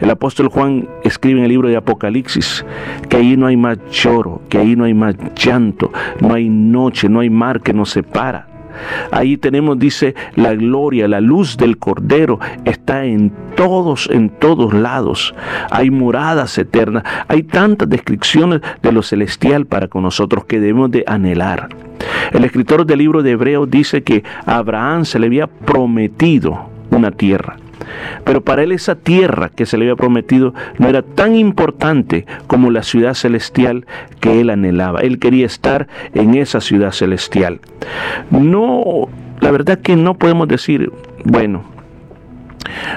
El 0.00 0.10
apóstol 0.10 0.48
Juan 0.48 0.88
escribe 1.02 1.38
en 1.38 1.44
el 1.44 1.50
libro 1.50 1.68
de 1.68 1.76
Apocalipsis 1.76 2.64
que 3.08 3.16
ahí 3.16 3.36
no 3.36 3.46
hay 3.46 3.56
más 3.56 3.78
lloro, 3.90 4.42
que 4.48 4.58
ahí 4.58 4.76
no 4.76 4.84
hay 4.84 4.94
más 4.94 5.16
llanto, 5.34 5.92
no 6.20 6.34
hay 6.34 6.48
noche, 6.48 7.08
no 7.08 7.20
hay 7.20 7.30
mar 7.30 7.60
que 7.60 7.72
nos 7.72 7.90
separa. 7.90 8.53
Ahí 9.10 9.36
tenemos, 9.36 9.78
dice, 9.78 10.14
la 10.36 10.54
gloria, 10.54 11.08
la 11.08 11.20
luz 11.20 11.56
del 11.56 11.78
Cordero 11.78 12.38
está 12.64 13.04
en 13.04 13.32
todos, 13.56 14.08
en 14.10 14.30
todos 14.30 14.72
lados. 14.74 15.34
Hay 15.70 15.90
moradas 15.90 16.56
eternas. 16.58 17.04
Hay 17.28 17.42
tantas 17.42 17.88
descripciones 17.88 18.60
de 18.82 18.92
lo 18.92 19.02
celestial 19.02 19.66
para 19.66 19.88
con 19.88 20.02
nosotros 20.02 20.44
que 20.44 20.60
debemos 20.60 20.90
de 20.90 21.04
anhelar. 21.06 21.68
El 22.32 22.44
escritor 22.44 22.84
del 22.86 22.98
libro 22.98 23.22
de 23.22 23.32
Hebreos 23.32 23.70
dice 23.70 24.02
que 24.02 24.24
a 24.46 24.56
Abraham 24.56 25.04
se 25.04 25.18
le 25.18 25.26
había 25.26 25.46
prometido 25.46 26.68
una 26.90 27.10
tierra. 27.10 27.56
Pero 28.24 28.42
para 28.42 28.62
él 28.62 28.72
esa 28.72 28.94
tierra 28.94 29.48
que 29.48 29.66
se 29.66 29.76
le 29.76 29.84
había 29.84 29.96
prometido 29.96 30.54
no 30.78 30.88
era 30.88 31.02
tan 31.02 31.34
importante 31.36 32.26
como 32.46 32.70
la 32.70 32.82
ciudad 32.82 33.14
celestial 33.14 33.86
que 34.20 34.40
él 34.40 34.50
anhelaba. 34.50 35.00
Él 35.00 35.18
quería 35.18 35.46
estar 35.46 35.88
en 36.14 36.34
esa 36.34 36.60
ciudad 36.60 36.92
celestial. 36.92 37.60
No, 38.30 39.08
la 39.40 39.50
verdad 39.50 39.78
que 39.80 39.96
no 39.96 40.14
podemos 40.14 40.48
decir, 40.48 40.90
bueno, 41.24 41.64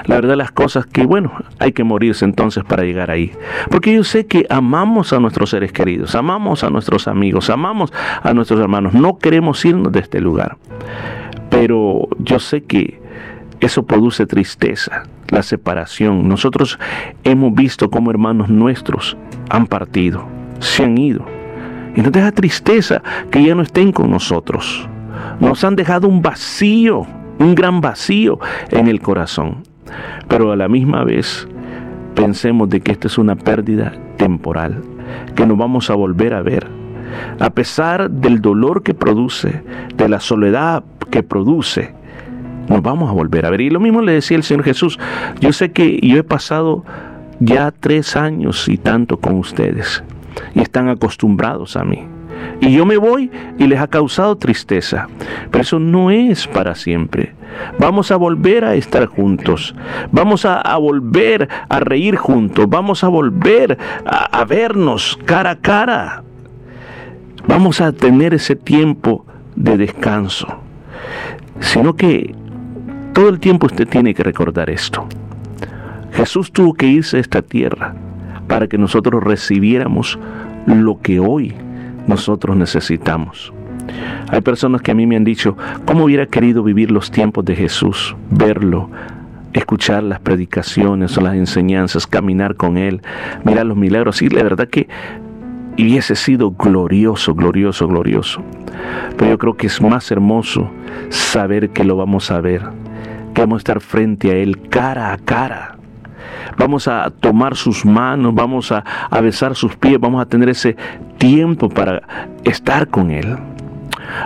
La 0.06 0.16
verdad 0.16 0.36
las 0.36 0.50
cosas 0.50 0.86
que, 0.86 1.04
bueno, 1.04 1.32
hay 1.58 1.72
que 1.72 1.84
morirse 1.84 2.24
entonces 2.24 2.64
para 2.64 2.84
llegar 2.84 3.10
ahí. 3.10 3.32
Porque 3.70 3.94
yo 3.94 4.04
sé 4.04 4.26
que 4.26 4.46
amamos 4.48 5.12
a 5.12 5.20
nuestros 5.20 5.50
seres 5.50 5.72
queridos, 5.72 6.14
amamos 6.14 6.64
a 6.64 6.70
nuestros 6.70 7.08
amigos, 7.08 7.50
amamos 7.50 7.92
a 8.22 8.32
nuestros 8.34 8.60
hermanos. 8.60 8.94
No 8.94 9.18
queremos 9.18 9.64
irnos 9.64 9.92
de 9.92 10.00
este 10.00 10.20
lugar. 10.20 10.56
Pero 11.50 12.08
yo 12.18 12.38
sé 12.38 12.62
que 12.62 13.00
eso 13.60 13.84
produce 13.84 14.26
tristeza, 14.26 15.04
la 15.28 15.42
separación. 15.42 16.28
Nosotros 16.28 16.78
hemos 17.24 17.54
visto 17.54 17.90
cómo 17.90 18.10
hermanos 18.10 18.48
nuestros 18.48 19.16
han 19.50 19.66
partido, 19.66 20.26
se 20.60 20.84
han 20.84 20.96
ido. 20.98 21.24
Y 21.96 22.00
nos 22.00 22.12
deja 22.12 22.32
tristeza 22.32 23.02
que 23.30 23.42
ya 23.42 23.54
no 23.54 23.62
estén 23.62 23.92
con 23.92 24.10
nosotros. 24.10 24.88
Nos 25.40 25.64
han 25.64 25.76
dejado 25.76 26.08
un 26.08 26.22
vacío, 26.22 27.06
un 27.38 27.54
gran 27.54 27.80
vacío 27.80 28.38
en 28.70 28.86
el 28.88 29.00
corazón. 29.00 29.64
Pero 30.28 30.52
a 30.52 30.56
la 30.56 30.68
misma 30.68 31.04
vez 31.04 31.48
pensemos 32.14 32.68
de 32.68 32.80
que 32.80 32.92
esta 32.92 33.08
es 33.08 33.18
una 33.18 33.36
pérdida 33.36 33.92
temporal, 34.16 34.82
que 35.34 35.46
nos 35.46 35.56
vamos 35.56 35.90
a 35.90 35.94
volver 35.94 36.34
a 36.34 36.42
ver. 36.42 36.68
A 37.40 37.50
pesar 37.50 38.10
del 38.10 38.40
dolor 38.40 38.82
que 38.82 38.94
produce, 38.94 39.62
de 39.96 40.08
la 40.08 40.20
soledad 40.20 40.84
que 41.10 41.22
produce, 41.22 41.94
nos 42.68 42.82
vamos 42.82 43.10
a 43.10 43.12
volver 43.12 43.46
a 43.46 43.50
ver. 43.50 43.60
Y 43.60 43.70
lo 43.70 43.80
mismo 43.80 44.02
le 44.02 44.12
decía 44.12 44.36
el 44.36 44.42
Señor 44.42 44.64
Jesús, 44.64 44.98
yo 45.40 45.52
sé 45.52 45.72
que 45.72 45.98
yo 46.02 46.18
he 46.18 46.24
pasado 46.24 46.84
ya 47.40 47.70
tres 47.70 48.16
años 48.16 48.68
y 48.68 48.78
tanto 48.78 49.18
con 49.18 49.34
ustedes 49.34 50.02
y 50.54 50.60
están 50.60 50.88
acostumbrados 50.88 51.76
a 51.76 51.84
mí. 51.84 52.06
Y 52.60 52.72
yo 52.72 52.86
me 52.86 52.96
voy 52.96 53.30
y 53.58 53.66
les 53.66 53.80
ha 53.80 53.86
causado 53.86 54.36
tristeza. 54.36 55.08
Pero 55.50 55.62
eso 55.62 55.78
no 55.78 56.10
es 56.10 56.46
para 56.46 56.74
siempre. 56.74 57.34
Vamos 57.78 58.10
a 58.10 58.16
volver 58.16 58.64
a 58.64 58.74
estar 58.74 59.06
juntos. 59.06 59.74
Vamos 60.12 60.44
a, 60.44 60.76
volver 60.76 61.48
a 61.68 61.80
reír 61.80 62.16
juntos. 62.16 62.68
Vamos 62.68 63.02
a 63.02 63.08
volver 63.08 63.78
a 64.04 64.44
vernos 64.44 65.18
cara 65.24 65.50
a 65.50 65.56
cara. 65.56 66.22
Vamos 67.46 67.80
a 67.80 67.92
tener 67.92 68.34
ese 68.34 68.56
tiempo 68.56 69.24
de 69.56 69.76
descanso. 69.76 70.46
Sino 71.60 71.94
que 71.94 72.34
todo 73.18 73.30
el 73.30 73.40
tiempo 73.40 73.66
usted 73.66 73.88
tiene 73.88 74.14
que 74.14 74.22
recordar 74.22 74.70
esto. 74.70 75.04
Jesús 76.12 76.52
tuvo 76.52 76.72
que 76.72 76.86
irse 76.86 77.16
a 77.16 77.20
esta 77.20 77.42
tierra 77.42 77.92
para 78.46 78.68
que 78.68 78.78
nosotros 78.78 79.24
recibiéramos 79.24 80.16
lo 80.66 81.00
que 81.00 81.18
hoy 81.18 81.52
nosotros 82.06 82.56
necesitamos. 82.56 83.52
Hay 84.28 84.40
personas 84.40 84.82
que 84.82 84.92
a 84.92 84.94
mí 84.94 85.04
me 85.04 85.16
han 85.16 85.24
dicho, 85.24 85.56
¿cómo 85.84 86.04
hubiera 86.04 86.26
querido 86.26 86.62
vivir 86.62 86.92
los 86.92 87.10
tiempos 87.10 87.44
de 87.44 87.56
Jesús? 87.56 88.14
Verlo, 88.30 88.88
escuchar 89.52 90.04
las 90.04 90.20
predicaciones 90.20 91.18
o 91.18 91.20
las 91.20 91.34
enseñanzas, 91.34 92.06
caminar 92.06 92.54
con 92.54 92.78
Él, 92.78 93.02
mirar 93.42 93.66
los 93.66 93.76
milagros. 93.76 94.22
Y 94.22 94.28
la 94.28 94.44
verdad 94.44 94.68
que 94.68 94.86
hubiese 95.74 96.14
sido 96.14 96.52
glorioso, 96.52 97.34
glorioso, 97.34 97.88
glorioso. 97.88 98.44
Pero 99.16 99.32
yo 99.32 99.38
creo 99.38 99.56
que 99.56 99.66
es 99.66 99.82
más 99.82 100.08
hermoso 100.12 100.70
saber 101.08 101.70
que 101.70 101.82
lo 101.82 101.96
vamos 101.96 102.30
a 102.30 102.40
ver, 102.40 102.62
vamos 103.40 103.56
a 103.56 103.58
estar 103.58 103.80
frente 103.80 104.30
a 104.30 104.34
Él 104.34 104.68
cara 104.68 105.12
a 105.12 105.18
cara 105.18 105.78
vamos 106.56 106.88
a 106.88 107.10
tomar 107.10 107.56
sus 107.56 107.84
manos, 107.84 108.34
vamos 108.34 108.72
a, 108.72 108.84
a, 109.10 109.20
besar 109.20 109.54
sus 109.54 109.76
pies, 109.76 109.98
vamos 109.98 110.20
a 110.20 110.26
tener 110.26 110.48
ese 110.48 110.76
tiempo 111.16 111.68
para 111.68 112.02
estar 112.44 112.88
con 112.88 113.10
Él. 113.10 113.36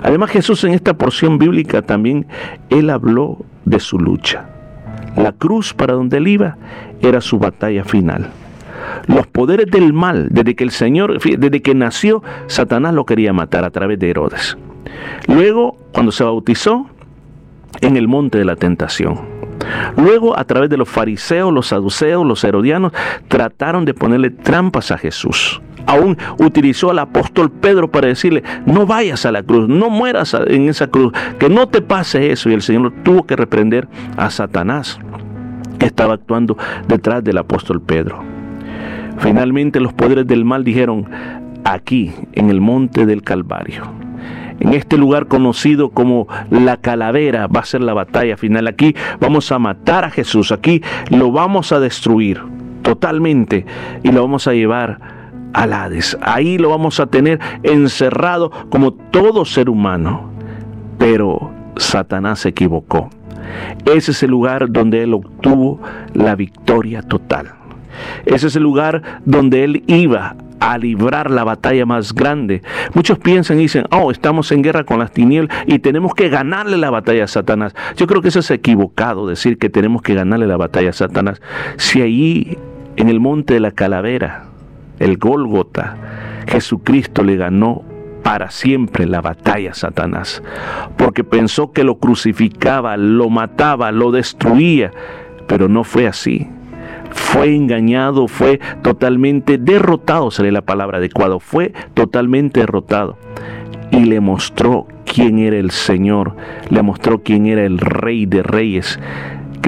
Además 0.03 0.31
Jesús 0.31 0.65
en 0.65 0.73
esta 0.73 0.95
porción 0.95 1.39
bíblica 1.39 1.83
también, 1.83 2.27
Él 2.71 2.91
habló 2.91 3.39
de 3.65 3.81
su 3.81 3.99
lucha. 3.99 4.47
La 5.17 5.33
cruz 5.33 5.75
para 5.75 5.95
donde 5.95 6.17
Él 6.19 6.29
iba 6.29 6.57
era 7.01 7.21
su 7.21 7.39
batalla 7.39 7.85
final. 7.85 8.31
Los 9.07 9.27
poderes 9.27 9.67
del 9.67 9.93
mal, 9.93 10.29
desde 10.31 10.55
que 10.55 10.65
el 10.65 10.71
Señor, 10.71 11.21
desde 11.21 11.63
que 11.63 11.75
nació, 11.75 12.23
Satanás 12.47 12.95
lo 12.95 13.05
quería 13.05 13.33
matar 13.33 13.65
a 13.65 13.71
través 13.71 13.99
de 13.99 14.11
Herodes. 14.11 14.57
Luego, 15.29 15.77
cuando 15.93 16.13
se 16.13 16.25
bautizó, 16.25 16.87
en 17.81 17.97
el 17.97 18.09
monte 18.09 18.39
de 18.39 18.45
la 18.45 18.57
tentación. 18.57 19.21
Luego, 19.97 20.39
a 20.39 20.45
través 20.45 20.71
de 20.71 20.77
los 20.77 20.89
fariseos, 20.89 21.53
los 21.53 21.69
saduceos, 21.69 22.27
los 22.27 22.43
herodianos, 22.45 22.93
trataron 23.29 23.85
de 23.85 23.95
ponerle 23.95 24.31
trampas 24.31 24.91
a 24.91 24.99
Jesús. 24.99 25.61
Aún 25.87 26.17
utilizó 26.39 26.91
al 26.91 27.01
apóstol 27.01 27.51
Pedro 27.51 27.91
para 27.91 28.09
decirle, 28.09 28.43
no 28.67 28.87
vayas 28.87 29.27
a 29.27 29.33
la 29.33 29.43
cruz, 29.43 29.69
no 29.69 29.91
mueras 29.91 30.35
en 30.47 30.69
esa 30.69 30.87
cruz, 30.87 31.13
que 31.39 31.49
no 31.49 31.69
te 31.69 31.83
pase 31.83 32.31
eso. 32.31 32.51
Y 32.51 32.55
el 32.55 32.63
Señor 32.63 32.93
tuvo 33.03 33.27
que 33.27 33.37
reprender 33.37 33.89
a 34.17 34.31
Satanás, 34.31 34.99
que 35.79 35.87
estaba 35.87 36.15
actuando 36.15 36.57
detrás 36.87 37.25
del 37.25 37.39
apóstol 37.39 37.81
Pedro. 37.81 38.23
Finalmente 39.19 39.81
los 39.81 39.93
poderes 39.93 40.27
del 40.27 40.45
mal 40.45 40.65
dijeron, 40.65 41.09
aquí, 41.65 42.13
en 42.33 42.51
el 42.51 42.61
monte 42.61 43.07
del 43.07 43.23
Calvario, 43.23 43.83
en 44.63 44.75
este 44.75 44.97
lugar 44.97 45.27
conocido 45.27 45.91
como 45.91 46.29
la 46.51 46.77
calavera 46.77 47.49
va 47.49 47.61
a 47.61 47.65
ser 47.65 47.83
la 47.83 47.95
batalla 47.95 48.37
final. 48.37 48.69
Aquí 48.69 48.95
vamos 49.21 49.51
a 49.51 49.59
matar 49.59 50.05
a 50.05 50.11
Jesús, 50.11 50.53
aquí 50.53 50.83
lo 51.11 51.33
vamos 51.33 51.73
a 51.73 51.81
destruir 51.81 52.41
totalmente 52.83 53.67
y 54.05 54.13
lo 54.13 54.23
vamos 54.23 54.47
a 54.47 54.53
llevar 54.53 55.01
al 55.53 55.73
Hades. 55.73 56.17
Ahí 56.23 56.59
lo 56.59 56.71
vamos 56.71 57.01
a 57.01 57.07
tener 57.07 57.41
encerrado 57.65 58.51
como 58.71 58.93
todo 58.93 59.45
ser 59.45 59.69
humano. 59.69 60.31
Pero 60.97 61.51
Satanás 61.77 62.41
se 62.41 62.51
equivocó. 62.51 63.11
Ese 63.85 64.13
es 64.13 64.23
el 64.23 64.31
lugar 64.31 64.71
donde 64.71 65.03
él 65.03 65.15
obtuvo 65.15 65.81
la 66.15 66.37
victoria 66.37 67.03
total. 67.03 67.51
Ese 68.25 68.47
es 68.47 68.55
el 68.55 68.63
lugar 68.63 69.21
donde 69.25 69.65
él 69.65 69.83
iba 69.89 70.37
a 70.63 70.79
librar 70.79 71.29
la 71.29 71.43
batalla 71.43 71.85
más 71.87 72.15
grande. 72.15 72.63
Muchos 72.95 73.19
piensan 73.19 73.59
y 73.59 73.63
dicen, 73.63 73.85
oh, 73.91 74.13
estamos 74.13 74.53
en 74.53 74.63
guerra 74.63 74.85
con 74.85 75.01
las 75.01 75.11
tinieblas 75.11 75.57
y 75.67 75.81
tenemos 75.81 76.15
que 76.15 76.29
ganarle 76.29 76.77
la 76.77 76.89
batalla 76.89 77.25
a 77.25 77.27
Satanás. 77.27 77.75
Yo 77.97 78.07
creo 78.07 78.23
que 78.23 78.29
eso 78.29 78.39
es 78.39 78.51
equivocado, 78.53 79.27
decir 79.27 79.59
que 79.59 79.71
tenemos 79.71 80.03
que 80.03 80.15
ganarle 80.15 80.47
la 80.47 80.57
batalla 80.57 80.91
a 80.91 80.93
Satanás. 80.93 81.43
Si 81.79 82.01
allí, 82.01 82.59
en 82.95 83.09
el 83.09 83.19
monte 83.19 83.55
de 83.55 83.61
la 83.61 83.73
calavera, 83.73 84.45
el 85.01 85.19
Gólgota, 85.19 85.97
Jesucristo 86.47 87.25
le 87.25 87.35
ganó 87.35 87.83
para 88.23 88.53
siempre 88.53 89.05
la 89.07 89.21
batalla 89.21 89.73
a 89.73 89.75
Satanás, 89.75 90.45
porque 90.97 91.25
pensó 91.25 91.73
que 91.73 91.83
lo 91.83 91.99
crucificaba, 91.99 92.97
lo 92.97 93.31
mataba, 93.31 93.91
lo 93.91 94.13
destruía, 94.13 94.93
pero 95.49 95.67
no 95.69 95.83
fue 95.83 96.07
así 96.07 96.49
fue 97.13 97.55
engañado, 97.55 98.29
fue 98.29 98.61
totalmente 98.83 99.59
derrotado, 99.59 100.31
sería 100.31 100.53
la 100.53 100.63
palabra 100.63 100.99
adecuada, 100.99 101.39
fue 101.39 101.73
totalmente 101.95 102.61
derrotado. 102.61 103.17
Y 103.91 104.05
le 104.05 104.21
mostró 104.21 104.87
quién 105.05 105.39
era 105.39 105.57
el 105.57 105.71
Señor, 105.71 106.37
le 106.71 106.83
mostró 106.83 107.23
quién 107.23 107.47
era 107.47 107.65
el 107.65 107.79
Rey 107.79 108.27
de 108.27 108.43
Reyes, 108.43 108.99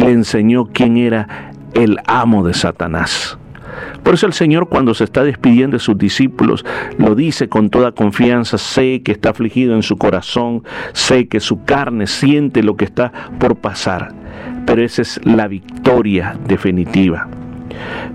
le 0.00 0.10
enseñó 0.10 0.66
quién 0.72 0.96
era 0.96 1.50
el 1.74 1.98
amo 2.06 2.44
de 2.44 2.54
Satanás. 2.54 3.38
Por 4.02 4.14
eso 4.14 4.26
el 4.26 4.32
Señor 4.32 4.68
cuando 4.68 4.94
se 4.94 5.04
está 5.04 5.24
despidiendo 5.24 5.76
de 5.76 5.80
sus 5.80 5.96
discípulos 5.96 6.64
lo 6.98 7.14
dice 7.14 7.48
con 7.48 7.70
toda 7.70 7.92
confianza, 7.92 8.58
sé 8.58 9.02
que 9.02 9.12
está 9.12 9.30
afligido 9.30 9.74
en 9.74 9.82
su 9.82 9.96
corazón, 9.96 10.62
sé 10.92 11.28
que 11.28 11.40
su 11.40 11.64
carne 11.64 12.06
siente 12.06 12.62
lo 12.62 12.76
que 12.76 12.84
está 12.84 13.12
por 13.38 13.56
pasar, 13.56 14.12
pero 14.66 14.82
esa 14.82 15.02
es 15.02 15.20
la 15.24 15.48
victoria 15.48 16.36
definitiva. 16.46 17.28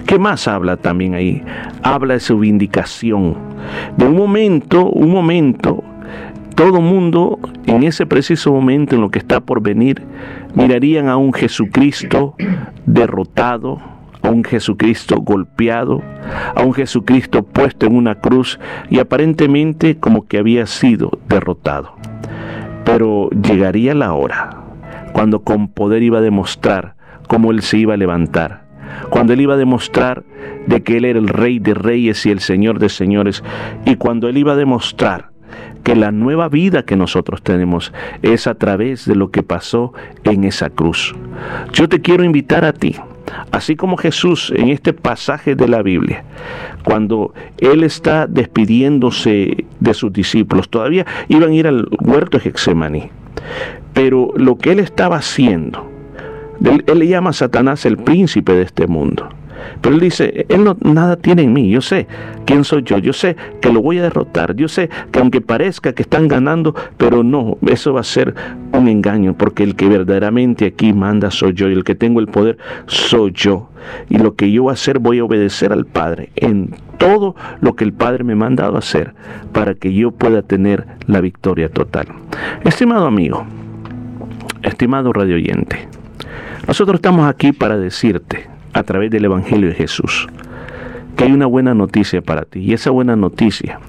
¿Qué 0.05 0.17
más 0.17 0.47
habla 0.47 0.77
también 0.77 1.13
ahí? 1.13 1.43
Habla 1.83 2.15
de 2.15 2.19
su 2.19 2.39
vindicación. 2.39 3.35
De 3.97 4.05
un 4.05 4.15
momento, 4.15 4.89
un 4.89 5.11
momento, 5.11 5.83
todo 6.55 6.81
mundo 6.81 7.39
en 7.67 7.83
ese 7.83 8.05
preciso 8.05 8.51
momento 8.51 8.95
en 8.95 9.01
lo 9.01 9.11
que 9.11 9.19
está 9.19 9.39
por 9.39 9.61
venir, 9.61 10.01
mirarían 10.55 11.07
a 11.07 11.17
un 11.17 11.33
Jesucristo 11.33 12.35
derrotado, 12.85 13.79
a 14.21 14.29
un 14.29 14.43
Jesucristo 14.43 15.17
golpeado, 15.17 16.01
a 16.55 16.63
un 16.63 16.73
Jesucristo 16.73 17.43
puesto 17.43 17.85
en 17.85 17.95
una 17.95 18.15
cruz 18.15 18.59
y 18.89 18.99
aparentemente 18.99 19.97
como 19.97 20.27
que 20.27 20.37
había 20.37 20.65
sido 20.65 21.11
derrotado. 21.27 21.95
Pero 22.85 23.29
llegaría 23.29 23.93
la 23.93 24.13
hora 24.13 24.57
cuando 25.13 25.43
con 25.43 25.67
poder 25.67 26.03
iba 26.03 26.19
a 26.19 26.21
demostrar 26.21 26.95
cómo 27.27 27.51
él 27.51 27.61
se 27.61 27.77
iba 27.77 27.93
a 27.93 27.97
levantar, 27.97 28.63
cuando 29.09 29.33
él 29.33 29.41
iba 29.41 29.53
a 29.53 29.57
demostrar 29.57 30.23
de 30.67 30.81
que 30.81 30.97
él 30.97 31.05
era 31.05 31.19
el 31.19 31.27
rey 31.27 31.59
de 31.59 31.73
reyes 31.73 32.25
y 32.25 32.31
el 32.31 32.39
señor 32.39 32.79
de 32.79 32.89
señores, 32.89 33.43
y 33.85 33.95
cuando 33.95 34.27
él 34.29 34.37
iba 34.37 34.53
a 34.53 34.57
demostrar 34.57 35.29
que 35.83 35.95
la 35.95 36.11
nueva 36.11 36.49
vida 36.49 36.83
que 36.83 36.95
nosotros 36.95 37.41
tenemos 37.41 37.93
es 38.21 38.47
a 38.47 38.55
través 38.55 39.05
de 39.05 39.15
lo 39.15 39.31
que 39.31 39.43
pasó 39.43 39.93
en 40.23 40.43
esa 40.43 40.69
cruz. 40.69 41.15
Yo 41.73 41.89
te 41.89 42.01
quiero 42.01 42.23
invitar 42.23 42.65
a 42.65 42.73
ti, 42.73 42.95
así 43.51 43.75
como 43.75 43.97
Jesús 43.97 44.53
en 44.55 44.69
este 44.69 44.93
pasaje 44.93 45.55
de 45.55 45.67
la 45.67 45.81
Biblia, 45.81 46.23
cuando 46.83 47.33
Él 47.57 47.83
está 47.83 48.27
despidiéndose 48.27 49.65
de 49.79 49.93
sus 49.93 50.11
discípulos, 50.13 50.69
todavía 50.69 51.05
iban 51.27 51.51
a 51.51 51.55
ir 51.55 51.67
al 51.67 51.87
huerto 51.99 52.37
de 52.37 52.43
Getsemaní, 52.43 53.09
pero 53.93 54.31
lo 54.35 54.57
que 54.57 54.71
Él 54.71 54.79
estaba 54.79 55.17
haciendo, 55.17 55.89
Él, 56.63 56.99
le 56.99 57.07
llama 57.07 57.31
a 57.31 57.33
Satanás 57.33 57.85
el 57.85 57.97
príncipe 57.97 58.53
de 58.53 58.63
este 58.63 58.87
mundo. 58.87 59.29
Pero 59.81 59.95
él 59.95 60.01
dice, 60.01 60.45
él 60.49 60.63
no, 60.63 60.77
nada 60.81 61.15
tiene 61.15 61.43
en 61.43 61.53
mí, 61.53 61.69
yo 61.69 61.81
sé 61.81 62.07
quién 62.45 62.63
soy 62.63 62.83
yo, 62.83 62.97
yo 62.97 63.13
sé 63.13 63.35
que 63.61 63.71
lo 63.71 63.81
voy 63.81 63.99
a 63.99 64.03
derrotar, 64.03 64.55
yo 64.55 64.67
sé 64.67 64.89
que 65.11 65.19
aunque 65.19 65.41
parezca 65.41 65.93
que 65.93 66.03
están 66.03 66.27
ganando, 66.27 66.75
pero 66.97 67.23
no, 67.23 67.57
eso 67.67 67.93
va 67.93 68.01
a 68.01 68.03
ser 68.03 68.33
un 68.73 68.87
engaño, 68.87 69.35
porque 69.35 69.63
el 69.63 69.75
que 69.75 69.87
verdaderamente 69.87 70.65
aquí 70.65 70.93
manda 70.93 71.31
soy 71.31 71.53
yo 71.53 71.69
y 71.69 71.73
el 71.73 71.83
que 71.83 71.95
tengo 71.95 72.19
el 72.19 72.27
poder 72.27 72.57
soy 72.87 73.31
yo. 73.33 73.69
Y 74.09 74.17
lo 74.17 74.35
que 74.35 74.51
yo 74.51 74.63
voy 74.63 74.71
a 74.71 74.73
hacer 74.73 74.99
voy 74.99 75.19
a 75.19 75.23
obedecer 75.23 75.71
al 75.71 75.85
Padre 75.85 76.31
en 76.35 76.75
todo 76.97 77.35
lo 77.61 77.75
que 77.75 77.83
el 77.83 77.93
Padre 77.93 78.23
me 78.23 78.33
ha 78.33 78.35
mandado 78.35 78.77
hacer 78.77 79.13
para 79.53 79.73
que 79.73 79.93
yo 79.93 80.11
pueda 80.11 80.41
tener 80.41 80.85
la 81.07 81.21
victoria 81.21 81.69
total. 81.69 82.07
Estimado 82.63 83.05
amigo, 83.05 83.45
estimado 84.63 85.13
radio 85.13 85.35
oyente, 85.35 85.87
nosotros 86.67 86.95
estamos 86.95 87.27
aquí 87.27 87.51
para 87.51 87.77
decirte, 87.77 88.47
a 88.79 88.83
través 88.83 89.11
del 89.11 89.25
Evangelio 89.25 89.69
de 89.69 89.75
Jesús, 89.75 90.27
que 91.15 91.25
hay 91.25 91.31
una 91.31 91.45
buena 91.45 91.73
noticia 91.73 92.21
para 92.21 92.43
ti. 92.43 92.59
Y 92.59 92.73
esa 92.73 92.91
buena 92.91 93.15
noticia 93.15 93.79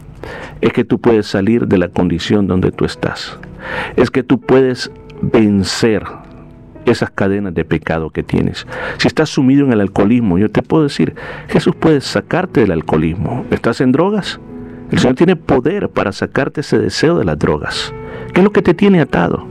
es 0.61 0.73
que 0.73 0.85
tú 0.85 1.01
puedes 1.01 1.27
salir 1.27 1.67
de 1.67 1.79
la 1.79 1.89
condición 1.89 2.47
donde 2.47 2.73
tú 2.73 2.85
estás. 2.85 3.39
Es 3.97 4.11
que 4.11 4.23
tú 4.23 4.41
puedes 4.41 4.91
vencer 5.23 6.03
esas 6.87 7.11
cadenas 7.11 7.55
de 7.55 7.65
pecado 7.65 8.11
que 8.11 8.23
tienes. 8.23 8.67
Si 8.99 9.07
estás 9.07 9.31
sumido 9.31 9.65
en 9.65 9.73
el 9.73 9.81
alcoholismo, 9.81 10.39
yo 10.39 10.51
te 10.51 10.63
puedo 10.63 10.85
decir, 10.85 11.15
Jesús 11.49 11.75
puede 11.77 12.01
sacarte 12.01 12.61
del 12.61 12.73
alcoholismo. 12.73 13.45
¿Estás 13.51 13.81
en 13.81 13.93
drogas? 13.93 14.41
El 14.91 14.99
Señor 14.99 15.15
tiene 15.15 15.37
poder 15.37 15.89
para 15.89 16.11
sacarte 16.11 16.63
ese 16.63 16.79
deseo 16.79 17.17
de 17.17 17.25
las 17.25 17.39
drogas. 17.39 17.95
¿Qué 18.33 18.41
es 18.41 18.45
lo 18.45 18.53
que 18.53 18.63
te 18.63 18.75
tiene 18.75 19.01
atado? 19.01 19.47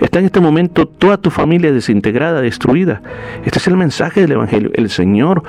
Está 0.00 0.18
en 0.18 0.24
este 0.24 0.40
momento 0.40 0.86
toda 0.86 1.18
tu 1.18 1.30
familia 1.30 1.72
desintegrada, 1.72 2.40
destruida. 2.40 3.02
Este 3.44 3.58
es 3.58 3.66
el 3.66 3.76
mensaje 3.76 4.22
del 4.22 4.32
Evangelio. 4.32 4.70
El 4.74 4.88
Señor 4.88 5.42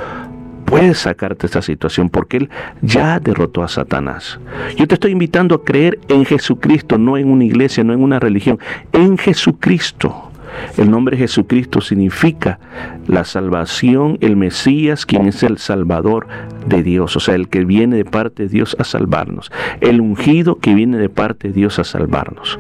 puede 0.66 0.94
sacarte 0.94 1.42
de 1.42 1.46
esta 1.48 1.62
situación 1.62 2.10
porque 2.10 2.38
Él 2.38 2.50
ya 2.82 3.20
derrotó 3.20 3.64
a 3.64 3.68
Satanás. 3.68 4.40
Yo 4.78 4.88
te 4.88 4.96
estoy 4.96 5.12
invitando 5.12 5.56
a 5.56 5.64
creer 5.64 6.00
en 6.10 6.26
Jesucristo, 6.26 6.98
no 6.98 7.18
en 7.18 7.30
una 7.30 7.46
iglesia, 7.46 7.84
no 7.84 7.94
en 7.94 8.02
una 8.02 8.20
religión, 8.20 8.60
en 8.94 9.18
Jesucristo. 9.18 10.32
El 10.78 10.92
nombre 10.92 11.16
Jesucristo 11.16 11.80
significa 11.80 12.60
la 13.08 13.24
salvación, 13.24 14.18
el 14.20 14.36
Mesías, 14.36 15.06
quien 15.06 15.28
es 15.28 15.44
el 15.44 15.58
Salvador 15.58 16.28
de 16.66 16.84
Dios, 16.84 17.16
o 17.16 17.20
sea, 17.20 17.36
el 17.36 17.48
que 17.48 17.64
viene 17.64 17.96
de 17.96 18.06
parte 18.06 18.44
de 18.44 18.50
Dios 18.50 18.76
a 18.78 18.84
salvarnos, 18.84 19.50
el 19.80 20.02
ungido 20.02 20.58
que 20.58 20.74
viene 20.74 20.98
de 20.98 21.08
parte 21.08 21.48
de 21.48 21.54
Dios 21.54 21.80
a 21.80 21.86
salvarnos. 21.86 22.60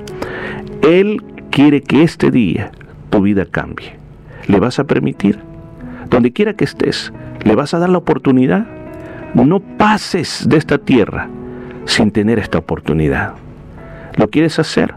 Él 0.82 1.22
quiere 1.52 1.82
que 1.82 2.02
este 2.02 2.32
día 2.32 2.72
tu 3.10 3.22
vida 3.22 3.46
cambie. 3.46 3.98
¿Le 4.48 4.60
vas 4.60 4.80
a 4.80 4.86
permitir? 4.86 5.38
Donde 6.10 6.32
quiera 6.32 6.54
que 6.54 6.64
estés, 6.64 7.14
¿le 7.44 7.56
vas 7.56 7.74
a 7.74 7.80
dar 7.80 7.90
la 7.90 7.98
oportunidad? 7.98 8.66
No 9.36 9.60
pases 9.60 10.48
de 10.48 10.58
esta 10.58 10.78
tierra 10.78 11.28
sin 11.86 12.12
tener 12.12 12.40
esta 12.40 12.58
oportunidad. 12.58 13.34
¿Lo 14.16 14.30
quieres 14.30 14.60
hacer? 14.60 14.96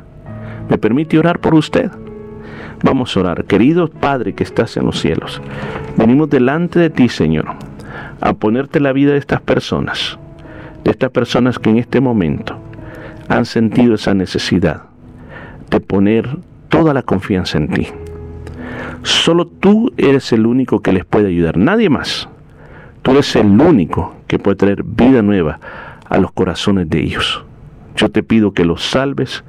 ¿Me 0.70 0.78
permite 0.78 1.18
orar 1.18 1.40
por 1.40 1.54
usted? 1.54 1.90
Vamos 2.82 3.16
a 3.16 3.20
orar. 3.20 3.44
Querido 3.44 3.88
Padre 3.88 4.34
que 4.34 4.44
estás 4.44 4.76
en 4.76 4.86
los 4.86 5.00
cielos, 5.00 5.42
venimos 5.96 6.30
delante 6.30 6.78
de 6.78 6.90
ti, 6.90 7.08
Señor, 7.08 7.46
a 8.20 8.32
ponerte 8.32 8.80
la 8.80 8.92
vida 8.92 9.12
de 9.12 9.18
estas 9.18 9.40
personas, 9.40 10.18
de 10.84 10.92
estas 10.92 11.10
personas 11.10 11.58
que 11.58 11.70
en 11.70 11.78
este 11.78 12.00
momento 12.00 12.56
han 13.28 13.44
sentido 13.44 13.94
esa 13.94 14.14
necesidad 14.14 14.93
de 15.74 15.80
poner 15.80 16.38
toda 16.68 16.94
la 16.94 17.02
confianza 17.02 17.58
en 17.58 17.68
ti. 17.68 17.88
Solo 19.02 19.46
tú 19.46 19.92
eres 19.96 20.32
el 20.32 20.46
único 20.46 20.80
que 20.80 20.92
les 20.92 21.04
puede 21.04 21.28
ayudar, 21.28 21.56
nadie 21.56 21.90
más. 21.90 22.28
Tú 23.02 23.10
eres 23.10 23.34
el 23.34 23.60
único 23.60 24.14
que 24.28 24.38
puede 24.38 24.56
traer 24.56 24.84
vida 24.84 25.20
nueva 25.20 25.58
a 26.08 26.18
los 26.18 26.30
corazones 26.30 26.88
de 26.88 27.02
ellos. 27.02 27.44
Yo 27.96 28.08
te 28.08 28.22
pido 28.22 28.52
que 28.52 28.64
los 28.64 28.84
salves, 28.84 29.42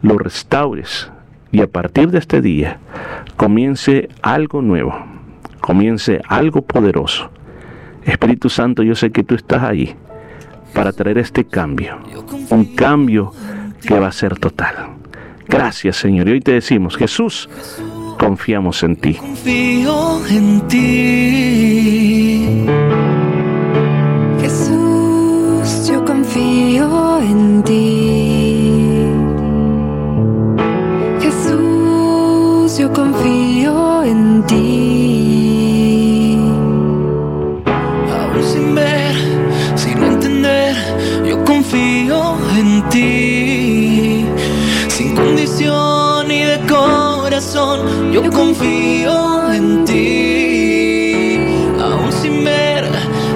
los 0.00 0.16
restaures 0.16 1.12
y 1.52 1.60
a 1.60 1.66
partir 1.66 2.10
de 2.10 2.18
este 2.18 2.40
día 2.40 2.78
comience 3.36 4.08
algo 4.22 4.62
nuevo, 4.62 4.94
comience 5.60 6.22
algo 6.28 6.62
poderoso. 6.62 7.30
Espíritu 8.04 8.48
Santo, 8.48 8.82
yo 8.82 8.94
sé 8.94 9.10
que 9.10 9.22
tú 9.22 9.34
estás 9.34 9.62
ahí 9.62 9.94
para 10.72 10.92
traer 10.92 11.18
este 11.18 11.44
cambio, 11.44 11.98
un 12.48 12.74
cambio 12.74 13.32
que 13.86 13.98
va 13.98 14.08
a 14.08 14.12
ser 14.12 14.38
total. 14.38 14.97
Gracias 15.48 15.96
Señor. 15.96 16.28
Y 16.28 16.32
hoy 16.32 16.40
te 16.40 16.52
decimos, 16.52 16.96
Jesús, 16.96 17.48
confiamos 18.18 18.82
en 18.82 18.96
ti. 18.96 19.14
confío 19.14 20.26
en 20.28 20.60
ti. 20.68 22.66
Jesús, 24.40 25.88
yo 25.88 26.04
confío 26.04 27.20
en 27.20 27.62
ti. 27.64 27.97
Yo 48.12 48.22
confío 48.30 49.52
en 49.52 49.84
ti. 49.84 51.36
Aún 51.80 52.12
sin 52.12 52.44
ver, 52.44 52.84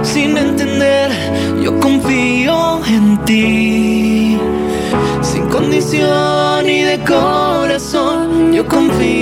sin 0.02 0.36
entender, 0.36 1.10
yo 1.60 1.78
confío 1.80 2.80
en 2.86 3.18
ti. 3.24 4.38
Sin 5.22 5.48
condición 5.48 6.68
y 6.68 6.82
de 6.82 6.98
corazón, 7.00 8.52
yo 8.52 8.64
confío 8.66 9.21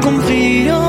corazón, 0.00 0.83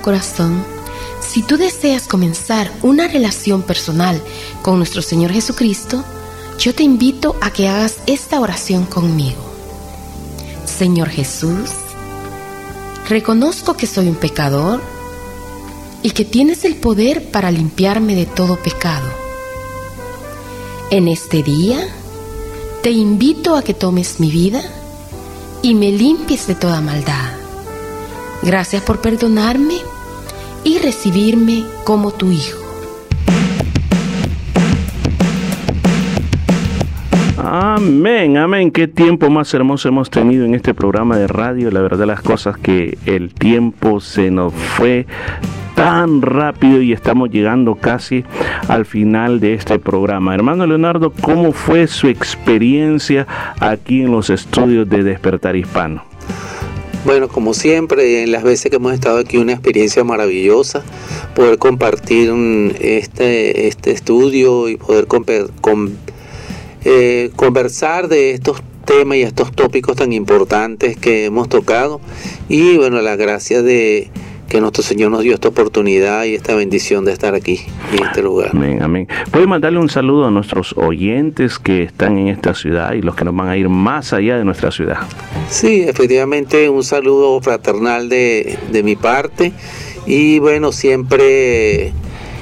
corazón, 0.00 0.64
si 1.20 1.42
tú 1.42 1.56
deseas 1.56 2.06
comenzar 2.06 2.70
una 2.82 3.08
relación 3.08 3.62
personal 3.62 4.22
con 4.62 4.78
nuestro 4.78 5.02
Señor 5.02 5.32
Jesucristo, 5.32 6.04
yo 6.58 6.74
te 6.74 6.82
invito 6.82 7.36
a 7.40 7.50
que 7.50 7.68
hagas 7.68 7.96
esta 8.06 8.40
oración 8.40 8.86
conmigo. 8.86 9.42
Señor 10.64 11.08
Jesús, 11.08 11.70
reconozco 13.08 13.76
que 13.76 13.86
soy 13.86 14.08
un 14.08 14.16
pecador 14.16 14.80
y 16.02 16.10
que 16.10 16.24
tienes 16.24 16.64
el 16.64 16.76
poder 16.76 17.30
para 17.30 17.50
limpiarme 17.50 18.14
de 18.14 18.26
todo 18.26 18.56
pecado. 18.56 19.08
En 20.90 21.08
este 21.08 21.42
día, 21.42 21.88
te 22.82 22.90
invito 22.90 23.56
a 23.56 23.62
que 23.62 23.74
tomes 23.74 24.20
mi 24.20 24.30
vida 24.30 24.62
y 25.62 25.74
me 25.74 25.90
limpies 25.90 26.46
de 26.46 26.54
toda 26.54 26.80
maldad. 26.80 27.25
Gracias 28.46 28.80
por 28.84 29.00
perdonarme 29.00 29.74
y 30.62 30.78
recibirme 30.78 31.64
como 31.82 32.12
tu 32.12 32.30
hijo. 32.30 32.60
Amén, 37.36 38.36
amén. 38.36 38.70
Qué 38.70 38.86
tiempo 38.86 39.30
más 39.30 39.52
hermoso 39.52 39.88
hemos 39.88 40.10
tenido 40.10 40.44
en 40.44 40.54
este 40.54 40.74
programa 40.74 41.16
de 41.16 41.26
radio. 41.26 41.72
La 41.72 41.80
verdad 41.80 42.06
las 42.06 42.22
cosas 42.22 42.56
que 42.56 42.96
el 43.04 43.34
tiempo 43.34 43.98
se 43.98 44.30
nos 44.30 44.54
fue 44.54 45.06
tan 45.74 46.22
rápido 46.22 46.80
y 46.80 46.92
estamos 46.92 47.30
llegando 47.30 47.74
casi 47.74 48.24
al 48.68 48.86
final 48.86 49.40
de 49.40 49.54
este 49.54 49.80
programa. 49.80 50.36
Hermano 50.36 50.68
Leonardo, 50.68 51.12
¿cómo 51.20 51.50
fue 51.50 51.88
su 51.88 52.06
experiencia 52.06 53.26
aquí 53.58 54.02
en 54.02 54.12
los 54.12 54.30
estudios 54.30 54.88
de 54.88 55.02
Despertar 55.02 55.56
Hispano? 55.56 56.05
Bueno, 57.06 57.28
como 57.28 57.54
siempre, 57.54 58.24
en 58.24 58.32
las 58.32 58.42
veces 58.42 58.68
que 58.68 58.78
hemos 58.78 58.92
estado 58.92 59.18
aquí, 59.18 59.36
una 59.36 59.52
experiencia 59.52 60.02
maravillosa, 60.02 60.82
poder 61.36 61.56
compartir 61.56 62.32
este, 62.80 63.68
este 63.68 63.92
estudio 63.92 64.68
y 64.68 64.76
poder 64.76 65.06
eh, 66.84 67.30
conversar 67.36 68.08
de 68.08 68.32
estos 68.32 68.60
temas 68.84 69.18
y 69.18 69.22
estos 69.22 69.52
tópicos 69.52 69.94
tan 69.94 70.12
importantes 70.12 70.96
que 70.96 71.26
hemos 71.26 71.48
tocado. 71.48 72.00
Y 72.48 72.76
bueno, 72.76 73.00
la 73.00 73.14
gracia 73.14 73.62
de 73.62 74.10
que 74.48 74.60
nuestro 74.60 74.82
Señor 74.82 75.10
nos 75.10 75.22
dio 75.22 75.34
esta 75.34 75.48
oportunidad 75.48 76.24
y 76.24 76.34
esta 76.34 76.54
bendición 76.54 77.04
de 77.04 77.12
estar 77.12 77.34
aquí, 77.34 77.60
en 77.92 78.04
este 78.04 78.22
lugar. 78.22 78.50
Amén, 78.52 78.82
amén. 78.82 79.08
Puede 79.30 79.46
mandarle 79.46 79.78
un 79.78 79.88
saludo 79.88 80.26
a 80.26 80.30
nuestros 80.30 80.74
oyentes 80.76 81.58
que 81.58 81.82
están 81.82 82.18
en 82.18 82.28
esta 82.28 82.54
ciudad 82.54 82.92
y 82.94 83.02
los 83.02 83.14
que 83.16 83.24
nos 83.24 83.34
van 83.34 83.48
a 83.48 83.56
ir 83.56 83.68
más 83.68 84.12
allá 84.12 84.38
de 84.38 84.44
nuestra 84.44 84.70
ciudad. 84.70 84.98
Sí, 85.50 85.82
efectivamente, 85.82 86.68
un 86.68 86.84
saludo 86.84 87.40
fraternal 87.40 88.08
de, 88.08 88.58
de 88.70 88.82
mi 88.82 88.96
parte 88.96 89.52
y 90.06 90.38
bueno, 90.38 90.72
siempre 90.72 91.92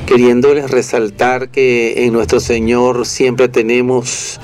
queriéndoles 0.06 0.70
resaltar 0.70 1.48
que 1.48 2.04
en 2.04 2.12
nuestro 2.12 2.40
Señor 2.40 3.06
siempre 3.06 3.48
tenemos 3.48 4.40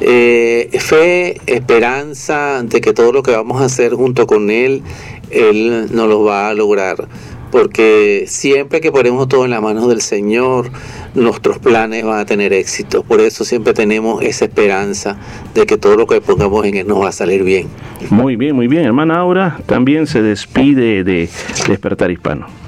eh, 0.00 0.68
fe, 0.78 1.40
esperanza 1.46 2.62
de 2.62 2.80
que 2.80 2.92
todo 2.92 3.12
lo 3.12 3.22
que 3.22 3.32
vamos 3.32 3.60
a 3.60 3.66
hacer 3.66 3.94
junto 3.94 4.26
con 4.26 4.50
Él, 4.50 4.82
Él 5.30 5.88
nos 5.92 6.08
lo 6.08 6.24
va 6.24 6.48
a 6.48 6.54
lograr. 6.54 7.08
Porque 7.50 8.24
siempre 8.28 8.80
que 8.80 8.90
ponemos 8.90 9.28
todo 9.28 9.44
en 9.44 9.50
las 9.50 9.60
manos 9.60 9.86
del 9.86 10.00
Señor, 10.00 10.70
nuestros 11.14 11.58
planes 11.58 12.02
van 12.02 12.20
a 12.20 12.24
tener 12.24 12.54
éxito. 12.54 13.02
Por 13.02 13.20
eso 13.20 13.44
siempre 13.44 13.74
tenemos 13.74 14.22
esa 14.22 14.46
esperanza 14.46 15.18
de 15.54 15.66
que 15.66 15.76
todo 15.76 15.96
lo 15.96 16.06
que 16.06 16.22
pongamos 16.22 16.64
en 16.64 16.76
Él 16.76 16.86
nos 16.86 17.02
va 17.02 17.10
a 17.10 17.12
salir 17.12 17.44
bien. 17.44 17.68
Muy 18.08 18.36
bien, 18.36 18.56
muy 18.56 18.68
bien. 18.68 18.84
Hermana 18.84 19.16
Aura 19.16 19.58
también 19.66 20.06
se 20.06 20.22
despide 20.22 21.04
de 21.04 21.28
Despertar 21.68 22.10
Hispano. 22.10 22.61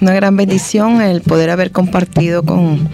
Una 0.00 0.12
gran 0.12 0.36
bendición 0.36 1.00
el 1.00 1.22
poder 1.22 1.50
haber 1.50 1.72
compartido 1.72 2.44
con, 2.44 2.88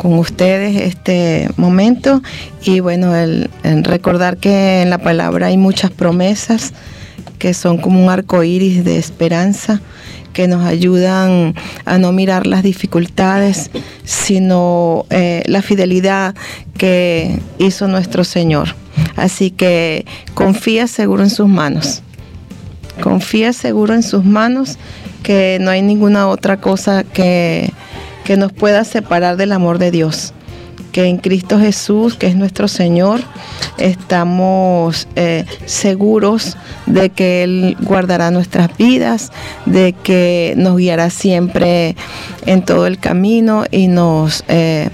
con 0.00 0.18
ustedes 0.18 0.80
este 0.80 1.48
momento 1.56 2.22
y 2.62 2.80
bueno, 2.80 3.14
el, 3.14 3.50
recordar 3.84 4.38
que 4.38 4.80
en 4.80 4.88
la 4.90 4.96
palabra 4.98 5.48
hay 5.48 5.56
muchas 5.58 5.90
promesas 5.90 6.72
que 7.38 7.52
son 7.52 7.76
como 7.78 8.02
un 8.02 8.10
arco 8.10 8.42
iris 8.42 8.82
de 8.82 8.98
esperanza 8.98 9.80
que 10.32 10.48
nos 10.48 10.64
ayudan 10.64 11.54
a 11.84 11.98
no 11.98 12.12
mirar 12.12 12.46
las 12.46 12.62
dificultades, 12.62 13.70
sino 14.04 15.06
eh, 15.10 15.42
la 15.46 15.60
fidelidad 15.60 16.34
que 16.78 17.38
hizo 17.58 17.88
nuestro 17.88 18.24
Señor. 18.24 18.74
Así 19.16 19.50
que 19.50 20.06
confía 20.34 20.86
seguro 20.86 21.24
en 21.24 21.30
sus 21.30 21.48
manos. 21.48 22.02
Confía 23.02 23.52
seguro 23.52 23.94
en 23.94 24.02
sus 24.02 24.24
manos 24.24 24.78
que 25.22 25.58
no 25.60 25.70
hay 25.70 25.82
ninguna 25.82 26.28
otra 26.28 26.60
cosa 26.60 27.04
que, 27.04 27.72
que 28.24 28.36
nos 28.36 28.52
pueda 28.52 28.84
separar 28.84 29.36
del 29.36 29.52
amor 29.52 29.78
de 29.78 29.90
Dios. 29.90 30.32
Que 30.92 31.04
en 31.04 31.18
Cristo 31.18 31.60
Jesús, 31.60 32.16
que 32.16 32.26
es 32.26 32.34
nuestro 32.34 32.66
Señor, 32.66 33.20
estamos 33.78 35.06
eh, 35.14 35.44
seguros 35.64 36.56
de 36.86 37.10
que 37.10 37.44
Él 37.44 37.76
guardará 37.80 38.30
nuestras 38.32 38.76
vidas, 38.76 39.30
de 39.66 39.92
que 39.92 40.54
nos 40.56 40.76
guiará 40.76 41.10
siempre 41.10 41.94
en 42.44 42.64
todo 42.64 42.86
el 42.86 42.98
camino 42.98 43.64
y 43.70 43.86
nos 43.86 44.42
eh, 44.48 44.88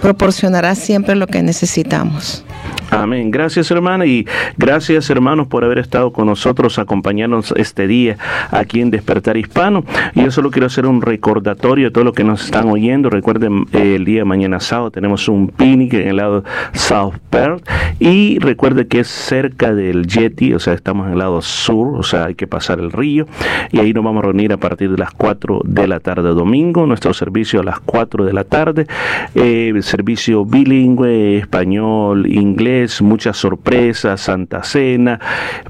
proporcionará 0.00 0.74
siempre 0.74 1.16
lo 1.16 1.26
que 1.26 1.42
necesitamos. 1.42 2.43
Amén. 2.90 3.30
Gracias 3.30 3.70
hermana 3.70 4.06
y 4.06 4.26
gracias 4.56 5.10
hermanos 5.10 5.48
por 5.48 5.64
haber 5.64 5.78
estado 5.78 6.12
con 6.12 6.26
nosotros, 6.26 6.78
acompañarnos 6.78 7.52
este 7.56 7.86
día 7.86 8.16
aquí 8.50 8.80
en 8.80 8.90
Despertar 8.90 9.36
Hispano. 9.36 9.84
Y 10.14 10.22
yo 10.22 10.30
solo 10.30 10.50
quiero 10.50 10.66
hacer 10.66 10.86
un 10.86 11.02
recordatorio 11.02 11.86
de 11.86 11.90
todo 11.90 12.04
lo 12.04 12.12
que 12.12 12.24
nos 12.24 12.44
están 12.44 12.68
oyendo. 12.68 13.10
Recuerden, 13.10 13.66
eh, 13.72 13.96
el 13.96 14.04
día 14.04 14.20
de 14.20 14.24
mañana 14.24 14.60
sábado 14.60 14.90
tenemos 14.90 15.28
un 15.28 15.48
picnic 15.48 15.94
en 15.94 16.08
el 16.08 16.16
lado 16.16 16.44
South 16.72 17.14
Perth 17.30 17.68
y 17.98 18.38
recuerde 18.38 18.86
que 18.86 19.00
es 19.00 19.08
cerca 19.08 19.74
del 19.74 20.06
Yeti, 20.06 20.54
o 20.54 20.58
sea, 20.58 20.74
estamos 20.74 21.06
en 21.06 21.14
el 21.14 21.18
lado 21.18 21.42
sur, 21.42 21.98
o 21.98 22.02
sea, 22.02 22.26
hay 22.26 22.34
que 22.34 22.46
pasar 22.46 22.78
el 22.78 22.92
río 22.92 23.26
y 23.72 23.80
ahí 23.80 23.92
nos 23.92 24.04
vamos 24.04 24.22
a 24.22 24.26
reunir 24.26 24.52
a 24.52 24.56
partir 24.56 24.90
de 24.90 24.98
las 24.98 25.10
4 25.12 25.62
de 25.64 25.88
la 25.88 26.00
tarde 26.00 26.28
domingo, 26.30 26.86
nuestro 26.86 27.12
servicio 27.12 27.60
a 27.60 27.64
las 27.64 27.80
4 27.80 28.24
de 28.24 28.32
la 28.32 28.44
tarde, 28.44 28.86
eh, 29.34 29.72
servicio 29.82 30.44
bilingüe, 30.44 31.38
español, 31.38 32.26
inglés, 32.26 32.53
muchas 33.00 33.36
sorpresas, 33.36 34.20
Santa 34.20 34.62
Cena, 34.62 35.20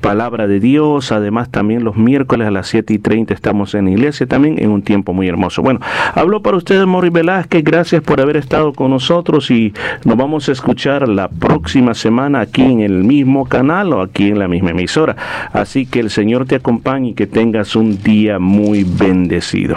Palabra 0.00 0.46
de 0.46 0.60
Dios, 0.60 1.12
además 1.12 1.50
también 1.50 1.84
los 1.84 1.96
miércoles 1.96 2.48
a 2.48 2.50
las 2.50 2.68
7 2.68 2.94
y 2.94 2.98
30 2.98 3.34
estamos 3.34 3.74
en 3.74 3.86
la 3.86 3.90
iglesia 3.92 4.26
también 4.26 4.62
en 4.62 4.70
un 4.70 4.82
tiempo 4.82 5.12
muy 5.12 5.28
hermoso. 5.28 5.62
Bueno, 5.62 5.80
habló 6.14 6.42
para 6.42 6.56
ustedes 6.56 6.86
Mori 6.86 7.10
Velázquez, 7.10 7.64
gracias 7.64 8.02
por 8.02 8.20
haber 8.20 8.36
estado 8.36 8.72
con 8.72 8.90
nosotros 8.90 9.50
y 9.50 9.72
nos 10.04 10.16
vamos 10.16 10.48
a 10.48 10.52
escuchar 10.52 11.08
la 11.08 11.28
próxima 11.28 11.94
semana 11.94 12.40
aquí 12.40 12.62
en 12.62 12.80
el 12.80 13.04
mismo 13.04 13.46
canal 13.46 13.92
o 13.92 14.02
aquí 14.02 14.28
en 14.28 14.38
la 14.38 14.48
misma 14.48 14.70
emisora. 14.70 15.16
Así 15.52 15.86
que 15.86 16.00
el 16.00 16.10
Señor 16.10 16.46
te 16.46 16.56
acompañe 16.56 17.10
y 17.10 17.14
que 17.14 17.26
tengas 17.26 17.76
un 17.76 18.02
día 18.02 18.38
muy 18.38 18.84
bendecido. 18.84 19.76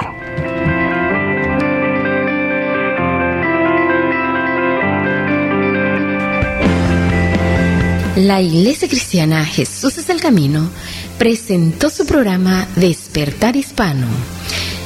La 8.18 8.42
Iglesia 8.42 8.88
Cristiana 8.88 9.46
Jesús 9.46 10.00
es 10.00 10.10
el 10.10 10.20
Camino 10.20 10.72
presentó 11.20 11.92
su 11.92 12.04
programa 12.08 12.68
Despertar 12.76 13.56
Hispano. 13.56 14.08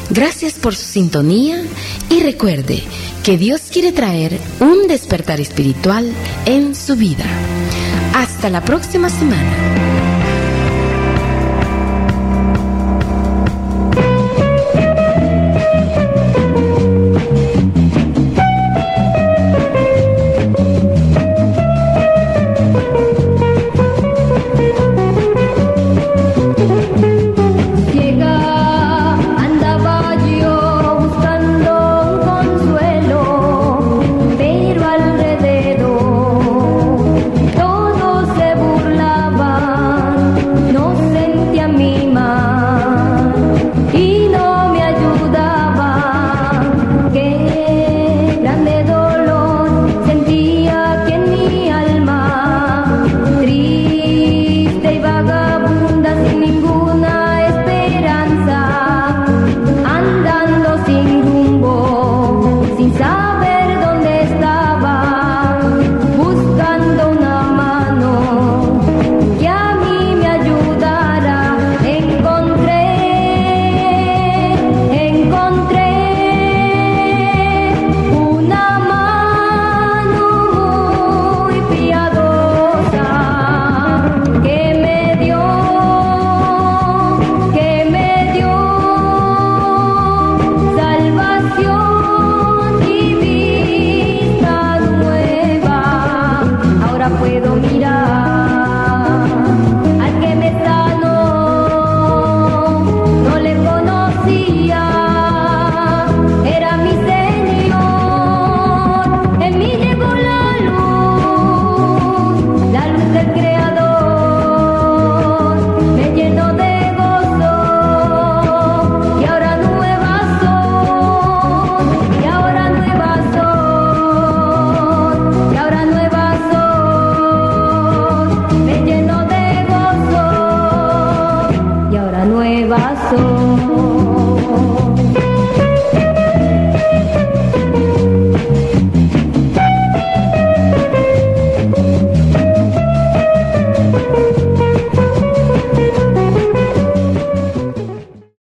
Gracias 0.09 0.55
por 0.55 0.75
su 0.75 0.83
sintonía 0.83 1.63
y 2.09 2.19
recuerde 2.19 2.83
que 3.23 3.37
Dios 3.37 3.61
quiere 3.71 3.93
traer 3.93 4.37
un 4.59 4.85
despertar 4.89 5.39
espiritual 5.39 6.11
en 6.45 6.75
su 6.75 6.97
vida. 6.97 7.23
Hasta 8.13 8.49
la 8.49 8.65
próxima 8.65 9.09
semana. 9.09 9.90